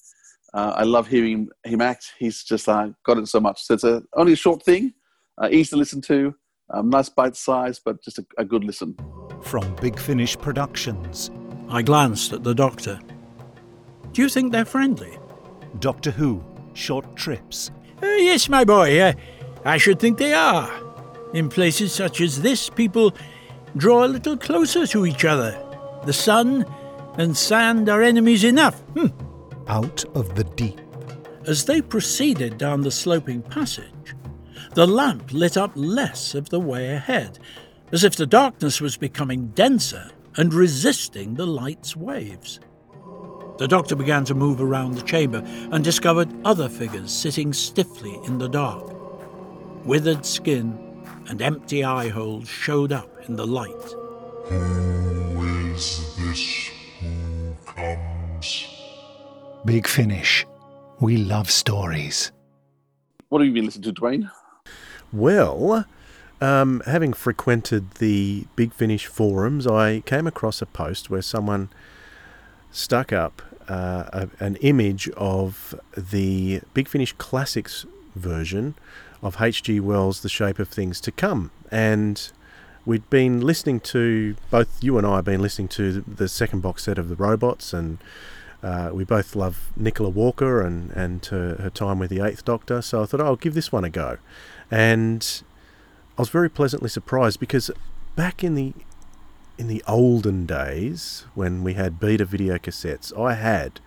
uh, 0.53 0.74
I 0.76 0.84
love 0.84 1.07
hearing 1.07 1.49
him 1.63 1.82
act. 1.82 2.13
He's 2.17 2.43
just 2.43 2.67
uh, 2.67 2.89
got 3.05 3.17
it 3.17 3.28
so 3.28 3.39
much. 3.39 3.63
So 3.63 3.76
it's 3.76 3.84
a, 3.84 4.03
only 4.15 4.34
a 4.34 4.38
short 4.38 4.63
thing, 4.63 4.93
uh, 5.41 5.49
easy 5.51 5.69
to 5.69 5.78
listen 5.78 6.01
to, 6.01 6.36
um, 6.74 6.89
nice 6.89 7.09
bite 7.09 7.36
size, 7.36 7.80
but 7.80 8.01
just 8.01 8.19
a, 8.19 8.26
a 8.38 8.45
good 8.45 8.63
listen. 8.63 8.95
From 9.41 9.76
Big 9.76 9.99
Finish 9.99 10.38
Productions. 10.38 11.32
I 11.69 11.82
glanced 11.82 12.34
at 12.34 12.43
the 12.43 12.53
doctor. 12.53 12.99
Do 14.11 14.22
you 14.22 14.30
think 14.30 14.51
they're 14.51 14.65
friendly? 14.65 15.17
Doctor 15.80 16.11
Who, 16.11 16.43
Short 16.74 17.15
Trips. 17.15 17.72
Uh, 18.01 18.07
yes, 18.07 18.49
my 18.49 18.63
boy. 18.63 18.99
Uh, 18.99 19.13
I 19.63 19.78
should 19.78 19.99
think 19.99 20.17
they 20.17 20.34
are. 20.34 20.69
In 21.34 21.49
places 21.49 21.93
such 21.93 22.19
as 22.19 22.41
this, 22.41 22.69
people 22.69 23.13
draw 23.78 24.05
a 24.05 24.07
little 24.07 24.38
closer 24.38 24.86
to 24.88 25.05
each 25.05 25.24
other. 25.24 25.57
The 26.05 26.13
sun 26.13 26.65
and 27.17 27.36
sand 27.38 27.88
are 27.89 28.01
enemies 28.01 28.43
enough. 28.43 28.82
Hmm. 28.97 29.07
Out 29.67 30.03
of 30.15 30.36
the 30.36 30.43
deep. 30.43 30.82
As 31.47 31.65
they 31.65 31.82
proceeded 31.82 32.57
down 32.57 32.82
the 32.82 32.91
sloping 32.91 33.41
passage, 33.41 34.15
the 34.74 34.88
lamp 34.88 35.34
lit 35.34 35.57
up 35.57 35.72
less 35.76 36.34
of 36.34 36.49
the 36.49 36.59
way 36.59 36.93
ahead, 36.93 37.39
as 37.91 38.03
if 38.03 38.15
the 38.15 38.26
darkness 38.26 38.80
was 38.80 38.97
becoming 38.97 39.47
denser 39.49 40.09
and 40.38 40.53
resisting 40.53 41.36
the 41.36 41.45
light's 41.45 41.95
waves. 41.95 42.59
The 43.57 43.67
doctor 43.67 43.95
began 43.95 44.26
to 44.26 44.34
move 44.34 44.61
around 44.61 44.95
the 44.95 45.01
chamber 45.03 45.43
and 45.45 45.84
discovered 45.84 46.30
other 46.45 46.69
figures 46.69 47.11
sitting 47.11 47.53
stiffly 47.53 48.17
in 48.26 48.38
the 48.38 48.49
dark. 48.49 48.95
Withered 49.86 50.26
skin 50.26 51.05
and 51.28 51.41
empty 51.41 51.84
eye 51.84 52.09
holes 52.09 52.47
showed 52.47 52.91
up 52.91 53.09
in 53.28 53.36
the 53.36 53.45
light. 53.45 53.95
Who 54.45 55.43
is 55.74 56.15
this 56.17 56.69
who 56.99 57.55
comes? 57.65 58.67
Big 59.65 59.86
Finish. 59.86 60.45
We 60.99 61.17
love 61.17 61.51
stories. 61.51 62.32
What 63.30 63.41
have 63.41 63.47
you 63.47 63.53
been 63.53 63.65
listening 63.65 63.93
to, 63.93 64.01
Dwayne? 64.01 64.32
Well, 65.14 65.86
um, 66.39 66.82
having 66.86 67.14
frequented 67.14 67.91
the 67.95 68.45
Big 68.55 68.74
Finish 68.74 69.07
forums, 69.07 69.68
I 69.68 69.99
came 70.01 70.26
across 70.26 70.62
a 70.62 70.66
post 70.66 71.09
where 71.09 71.22
someone 71.22 71.70
stuck 72.72 73.12
up 73.12 73.41
uh, 73.68 74.05
a, 74.12 74.30
an 74.39 74.55
image 74.57 75.09
of 75.09 75.76
the 75.95 76.62
Big 76.74 76.88
Finish 76.88 77.14
Classics 77.14 77.86
version 78.16 78.76
of 79.22 79.41
H.G. 79.41 79.80
Wells' 79.82 80.22
The 80.22 80.30
Shape 80.30 80.59
of 80.59 80.70
Things 80.70 80.99
to 81.01 81.12
Come. 81.12 81.51
And 81.70 82.32
we'd 82.86 83.09
been 83.09 83.41
listening 83.41 83.80
to, 83.82 84.36
both 84.49 84.84
you 84.84 84.97
and 84.97 85.05
I 85.05 85.18
have 85.18 85.26
been 85.26 85.41
listening 85.41 85.68
to 85.70 86.01
the 86.01 86.28
second 86.28 86.62
box 86.62 86.84
set 86.84 86.97
of 86.97 87.09
The 87.09 87.16
Robots, 87.16 87.74
and 87.74 87.99
uh, 88.64 88.91
we 88.93 89.03
both 89.03 89.36
love 89.36 89.72
Nicola 89.76 90.09
Walker 90.09 90.62
and, 90.62 90.91
and 90.91 91.26
her, 91.28 91.55
her 91.55 91.70
time 91.70 91.99
with 91.99 92.09
the 92.09 92.22
Eighth 92.22 92.45
Doctor. 92.45 92.82
So 92.82 93.03
I 93.03 93.05
thought, 93.05 93.22
oh, 93.22 93.26
I'll 93.26 93.36
give 93.36 93.53
this 93.53 93.72
one 93.72 93.84
a 93.84 93.89
go. 93.89 94.18
And 94.72 95.43
I 96.17 96.22
was 96.22 96.30
very 96.30 96.49
pleasantly 96.49 96.89
surprised 96.89 97.39
because 97.39 97.69
back 98.15 98.43
in 98.43 98.55
the 98.55 98.74
in 99.57 99.67
the 99.67 99.84
olden 99.88 100.45
days 100.47 101.26
when 101.36 101.63
we 101.63 101.74
had 101.74 101.99
beta 101.99 102.26
video 102.26 102.57
cassettes, 102.57 103.15
I 103.19 103.36
had 103.36 103.80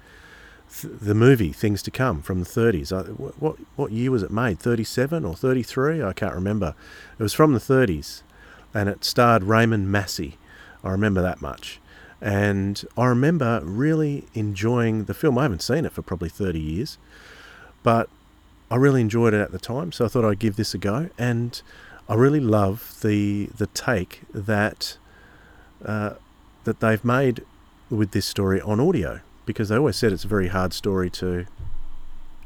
th- 0.72 0.94
the 1.00 1.14
movie 1.14 1.52
Things 1.52 1.82
to 1.82 1.90
Come 1.90 2.22
from 2.22 2.38
the 2.40 2.46
30s. 2.46 2.92
I, 2.92 3.10
what 3.10 3.56
what 3.74 3.90
year 3.90 4.10
was 4.10 4.22
it 4.22 4.30
made? 4.30 4.60
37 4.60 5.24
or 5.24 5.34
33? 5.34 6.02
I 6.02 6.12
can't 6.12 6.34
remember. 6.34 6.74
It 7.18 7.22
was 7.22 7.32
from 7.32 7.54
the 7.54 7.58
30s, 7.58 8.22
and 8.74 8.88
it 8.88 9.04
starred 9.04 9.44
Raymond 9.44 9.90
Massey. 9.90 10.36
I 10.84 10.90
remember 10.90 11.22
that 11.22 11.40
much. 11.40 11.80
And 12.20 12.84
I 12.96 13.06
remember 13.06 13.60
really 13.64 14.26
enjoying 14.34 15.04
the 15.04 15.14
film. 15.14 15.38
I 15.38 15.42
haven't 15.42 15.62
seen 15.62 15.84
it 15.84 15.92
for 15.92 16.02
probably 16.02 16.28
30 16.28 16.60
years, 16.60 16.98
but 17.82 18.08
I 18.74 18.76
really 18.76 19.02
enjoyed 19.02 19.34
it 19.34 19.40
at 19.40 19.52
the 19.52 19.60
time, 19.60 19.92
so 19.92 20.04
I 20.04 20.08
thought 20.08 20.24
I'd 20.24 20.40
give 20.40 20.56
this 20.56 20.74
a 20.74 20.78
go. 20.78 21.08
And 21.16 21.62
I 22.08 22.14
really 22.14 22.40
love 22.40 22.96
the 23.02 23.46
the 23.56 23.68
take 23.68 24.22
that 24.34 24.98
uh, 25.84 26.14
that 26.64 26.80
they've 26.80 27.04
made 27.04 27.44
with 27.88 28.10
this 28.10 28.26
story 28.26 28.60
on 28.60 28.80
audio 28.80 29.20
because 29.46 29.68
they 29.68 29.76
always 29.76 29.94
said 29.94 30.12
it's 30.12 30.24
a 30.24 30.28
very 30.28 30.48
hard 30.48 30.72
story 30.72 31.08
to 31.10 31.46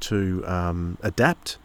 to 0.01 0.45
um, 0.47 0.99
adapt 1.03 1.57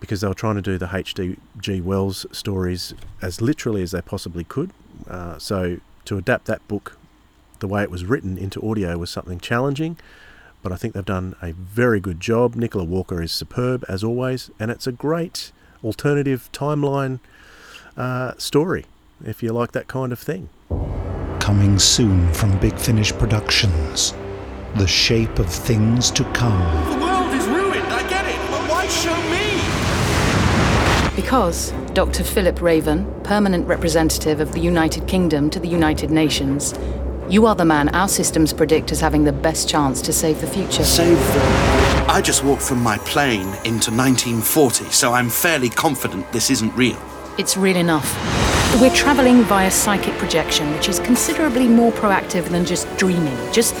because 0.00 0.22
they 0.22 0.28
were 0.28 0.32
trying 0.32 0.56
to 0.56 0.62
do 0.62 0.78
the 0.78 0.88
H.G. 0.90 1.82
Wells 1.82 2.24
stories 2.32 2.94
as 3.20 3.42
literally 3.42 3.82
as 3.82 3.90
they 3.90 4.00
possibly 4.00 4.44
could. 4.44 4.70
Uh, 5.06 5.36
so 5.36 5.80
to 6.06 6.16
adapt 6.16 6.46
that 6.46 6.66
book 6.66 6.96
the 7.58 7.68
way 7.68 7.82
it 7.82 7.90
was 7.90 8.06
written 8.06 8.38
into 8.38 8.66
audio 8.66 8.96
was 8.96 9.10
something 9.10 9.38
challenging, 9.38 9.98
but 10.62 10.72
I 10.72 10.76
think 10.76 10.94
they've 10.94 11.04
done 11.04 11.34
a 11.42 11.52
very 11.52 12.00
good 12.00 12.20
job. 12.20 12.54
Nicola 12.54 12.84
Walker 12.84 13.22
is 13.22 13.32
superb 13.32 13.84
as 13.88 14.04
always, 14.04 14.50
and 14.58 14.70
it's 14.70 14.86
a 14.86 14.92
great 14.92 15.52
alternative 15.82 16.50
timeline 16.52 17.20
uh, 17.96 18.32
story 18.38 18.86
if 19.24 19.42
you 19.42 19.52
like 19.52 19.72
that 19.72 19.88
kind 19.88 20.12
of 20.12 20.18
thing. 20.18 20.48
Coming 21.38 21.78
soon 21.78 22.32
from 22.32 22.58
Big 22.58 22.76
Finish 22.78 23.12
Productions. 23.12 24.14
The 24.76 24.86
shape 24.86 25.38
of 25.38 25.46
things 25.50 26.10
to 26.12 26.24
come. 26.32 26.60
The 26.90 27.04
world 27.04 27.34
is 27.34 27.46
ruined, 27.46 27.86
I 27.86 28.08
get 28.08 28.24
it, 28.26 28.38
but 28.50 28.70
why 28.70 28.86
show 28.86 29.16
me? 29.30 29.60
Because 31.20 31.72
Dr. 31.92 32.22
Philip 32.22 32.62
Raven, 32.62 33.04
permanent 33.24 33.66
representative 33.66 34.40
of 34.40 34.52
the 34.52 34.60
United 34.60 35.08
Kingdom 35.08 35.50
to 35.50 35.58
the 35.58 35.68
United 35.68 36.10
Nations, 36.10 36.72
you 37.30 37.46
are 37.46 37.54
the 37.54 37.64
man 37.64 37.88
our 37.90 38.08
systems 38.08 38.52
predict 38.52 38.90
as 38.90 39.00
having 39.00 39.22
the 39.22 39.32
best 39.32 39.68
chance 39.68 40.02
to 40.02 40.12
save 40.12 40.40
the 40.40 40.46
future. 40.48 40.82
Save 40.82 41.16
them. 41.16 42.10
I 42.10 42.20
just 42.20 42.42
walked 42.42 42.62
from 42.62 42.82
my 42.82 42.98
plane 42.98 43.46
into 43.64 43.92
1940, 43.92 44.86
so 44.86 45.12
I'm 45.12 45.30
fairly 45.30 45.68
confident 45.68 46.30
this 46.32 46.50
isn't 46.50 46.74
real. 46.74 46.98
It's 47.38 47.56
real 47.56 47.76
enough. 47.76 48.12
We're 48.80 48.94
travelling 48.94 49.42
via 49.44 49.70
psychic 49.70 50.14
projection, 50.14 50.72
which 50.72 50.88
is 50.88 50.98
considerably 51.00 51.68
more 51.68 51.92
proactive 51.92 52.48
than 52.48 52.64
just 52.64 52.88
dreaming. 52.96 53.36
Just 53.52 53.74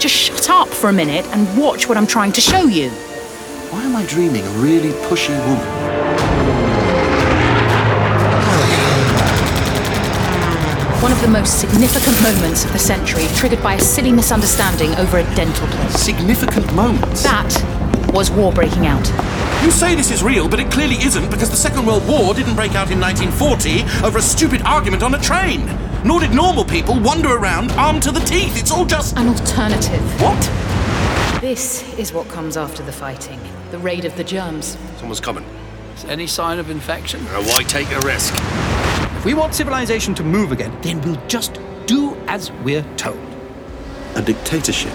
just 0.00 0.14
shut 0.14 0.48
up 0.48 0.68
for 0.68 0.88
a 0.88 0.92
minute 0.92 1.26
and 1.26 1.60
watch 1.60 1.88
what 1.88 1.98
I'm 1.98 2.06
trying 2.06 2.30
to 2.32 2.40
show 2.40 2.66
you. 2.66 2.90
Why 3.70 3.82
am 3.82 3.96
I 3.96 4.06
dreaming 4.06 4.46
a 4.46 4.50
really 4.50 4.92
pushy 5.08 5.36
woman? 5.48 5.97
One 11.00 11.12
of 11.12 11.20
the 11.20 11.28
most 11.28 11.60
significant 11.60 12.20
moments 12.24 12.64
of 12.64 12.72
the 12.72 12.78
century, 12.80 13.26
triggered 13.36 13.62
by 13.62 13.74
a 13.74 13.80
silly 13.80 14.10
misunderstanding 14.10 14.92
over 14.96 15.18
a 15.18 15.34
dental 15.36 15.68
place. 15.68 15.94
Significant 15.94 16.74
moments? 16.74 17.22
That 17.22 18.10
was 18.12 18.32
war 18.32 18.52
breaking 18.52 18.86
out. 18.86 19.06
You 19.62 19.70
say 19.70 19.94
this 19.94 20.10
is 20.10 20.24
real, 20.24 20.48
but 20.48 20.58
it 20.58 20.72
clearly 20.72 20.96
isn't 20.96 21.30
because 21.30 21.50
the 21.50 21.56
Second 21.56 21.86
World 21.86 22.04
War 22.08 22.34
didn't 22.34 22.56
break 22.56 22.74
out 22.74 22.90
in 22.90 22.98
1940 22.98 24.04
over 24.04 24.18
a 24.18 24.22
stupid 24.22 24.62
argument 24.62 25.04
on 25.04 25.14
a 25.14 25.20
train. 25.20 25.66
Nor 26.04 26.18
did 26.18 26.34
normal 26.34 26.64
people 26.64 26.98
wander 26.98 27.32
around 27.32 27.70
armed 27.72 28.02
to 28.02 28.10
the 28.10 28.20
teeth. 28.20 28.60
It's 28.60 28.72
all 28.72 28.84
just. 28.84 29.16
An 29.16 29.28
alternative. 29.28 30.02
What? 30.20 30.40
This 31.40 31.88
is 31.96 32.12
what 32.12 32.28
comes 32.28 32.56
after 32.56 32.82
the 32.82 32.92
fighting 32.92 33.38
the 33.70 33.78
raid 33.78 34.04
of 34.04 34.16
the 34.16 34.24
germs. 34.24 34.76
Someone's 34.96 35.20
coming. 35.20 35.44
Is 35.94 36.04
any 36.06 36.26
sign 36.26 36.58
of 36.58 36.70
infection? 36.70 37.20
Uh, 37.28 37.42
why 37.42 37.62
take 37.62 37.90
a 37.92 38.00
risk? 38.00 38.34
If 39.18 39.24
we 39.24 39.34
want 39.34 39.52
civilization 39.52 40.14
to 40.14 40.22
move 40.22 40.52
again, 40.52 40.72
then 40.80 41.00
we'll 41.00 41.20
just 41.26 41.58
do 41.86 42.14
as 42.28 42.52
we're 42.62 42.84
told. 42.94 43.18
A 44.14 44.22
dictatorship. 44.22 44.92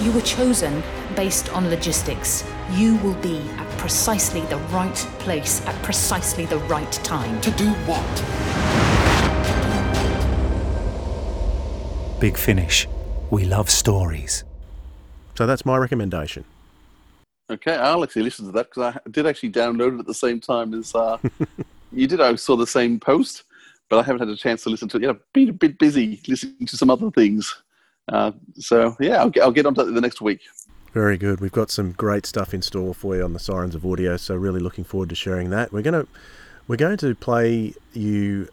You 0.00 0.12
were 0.12 0.20
chosen 0.20 0.80
based 1.16 1.52
on 1.52 1.68
logistics. 1.70 2.44
You 2.70 2.94
will 2.98 3.14
be 3.14 3.38
at 3.58 3.68
precisely 3.78 4.42
the 4.42 4.58
right 4.70 4.94
place 5.18 5.60
at 5.66 5.74
precisely 5.82 6.46
the 6.46 6.58
right 6.58 6.92
time. 7.02 7.40
To 7.40 7.50
do 7.50 7.68
what? 7.88 8.00
Big 12.20 12.36
Finish. 12.36 12.86
We 13.28 13.44
love 13.44 13.70
stories. 13.70 14.44
So 15.34 15.46
that's 15.46 15.66
my 15.66 15.78
recommendation. 15.78 16.44
Okay, 17.50 17.74
I'll 17.74 18.04
actually 18.04 18.22
listen 18.22 18.46
to 18.46 18.52
that 18.52 18.70
because 18.70 18.94
I 18.94 19.10
did 19.10 19.26
actually 19.26 19.50
download 19.50 19.96
it 19.96 19.98
at 19.98 20.06
the 20.06 20.14
same 20.14 20.38
time 20.38 20.74
as 20.74 20.94
uh, 20.94 21.18
you 21.94 22.06
did. 22.06 22.20
I 22.20 22.34
saw 22.34 22.56
the 22.56 22.66
same 22.66 23.00
post, 23.00 23.44
but 23.88 23.98
I 23.98 24.02
haven't 24.02 24.20
had 24.20 24.28
a 24.28 24.36
chance 24.36 24.62
to 24.64 24.70
listen 24.70 24.88
to 24.90 24.96
it. 24.96 25.02
Yeah, 25.02 25.10
I've 25.10 25.32
been 25.32 25.48
a 25.48 25.52
bit 25.52 25.78
busy 25.78 26.20
listening 26.26 26.66
to 26.66 26.76
some 26.76 26.90
other 26.90 27.10
things. 27.10 27.54
Uh, 28.08 28.32
so 28.56 28.96
yeah, 29.00 29.16
I'll 29.16 29.30
get, 29.30 29.42
I'll 29.42 29.52
get 29.52 29.66
on 29.66 29.74
to 29.74 29.82
it 29.82 29.92
the 29.92 30.00
next 30.00 30.20
week. 30.20 30.40
Very 30.92 31.16
good. 31.16 31.40
We've 31.40 31.50
got 31.50 31.70
some 31.70 31.92
great 31.92 32.26
stuff 32.26 32.54
in 32.54 32.62
store 32.62 32.94
for 32.94 33.16
you 33.16 33.24
on 33.24 33.32
the 33.32 33.38
Sirens 33.38 33.74
of 33.74 33.84
Audio, 33.84 34.16
so 34.16 34.36
really 34.36 34.60
looking 34.60 34.84
forward 34.84 35.08
to 35.08 35.14
sharing 35.14 35.50
that. 35.50 35.72
We're 35.72 35.82
gonna 35.82 36.06
we're 36.66 36.76
going 36.76 36.98
to 36.98 37.14
play 37.14 37.74
you 37.92 38.48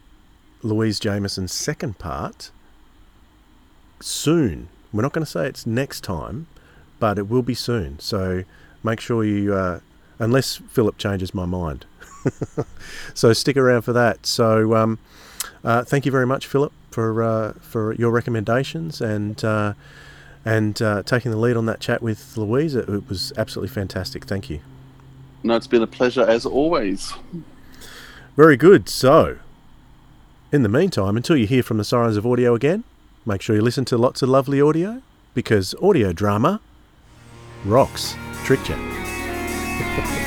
Louise 0.62 1.00
Jameson's 1.00 1.52
second 1.52 1.98
part 1.98 2.50
soon. 4.00 4.68
We're 4.92 5.02
not 5.02 5.12
going 5.12 5.24
to 5.24 5.30
say 5.30 5.46
it's 5.46 5.66
next 5.66 6.02
time, 6.02 6.46
but 6.98 7.18
it 7.18 7.28
will 7.28 7.42
be 7.42 7.54
soon. 7.54 7.98
So 7.98 8.44
make 8.82 9.00
sure 9.00 9.24
you, 9.24 9.54
uh, 9.54 9.80
unless 10.18 10.56
Philip 10.56 10.98
changes 10.98 11.34
my 11.34 11.46
mind. 11.46 11.86
so 13.14 13.32
stick 13.32 13.56
around 13.56 13.82
for 13.82 13.92
that. 13.92 14.26
So 14.26 14.74
um, 14.74 14.98
uh, 15.64 15.84
thank 15.84 16.06
you 16.06 16.12
very 16.12 16.26
much, 16.26 16.46
Philip, 16.46 16.72
for 16.90 17.22
uh, 17.22 17.52
for 17.54 17.94
your 17.94 18.10
recommendations 18.10 19.00
and 19.00 19.44
uh, 19.44 19.74
and 20.44 20.80
uh, 20.82 21.02
taking 21.04 21.30
the 21.30 21.36
lead 21.36 21.56
on 21.56 21.66
that 21.66 21.80
chat 21.80 22.02
with 22.02 22.36
Louise. 22.36 22.74
It, 22.74 22.88
it 22.88 23.08
was 23.08 23.32
absolutely 23.36 23.72
fantastic. 23.72 24.24
Thank 24.24 24.50
you. 24.50 24.60
No, 25.42 25.56
it's 25.56 25.66
been 25.66 25.82
a 25.82 25.88
pleasure 25.88 26.22
as 26.22 26.46
always. 26.46 27.12
Very 28.36 28.56
good. 28.56 28.88
So, 28.88 29.38
in 30.52 30.62
the 30.62 30.68
meantime, 30.68 31.16
until 31.16 31.36
you 31.36 31.46
hear 31.46 31.62
from 31.62 31.78
the 31.78 31.84
Sirens 31.84 32.16
of 32.16 32.26
Audio 32.26 32.54
again, 32.54 32.84
make 33.26 33.42
sure 33.42 33.56
you 33.56 33.62
listen 33.62 33.84
to 33.86 33.98
lots 33.98 34.22
of 34.22 34.28
lovely 34.28 34.60
audio 34.60 35.02
because 35.34 35.74
audio 35.82 36.12
drama 36.12 36.60
rocks. 37.64 38.14
Trick 38.44 38.62
chat. 38.64 39.11
Yeah. 39.94 40.18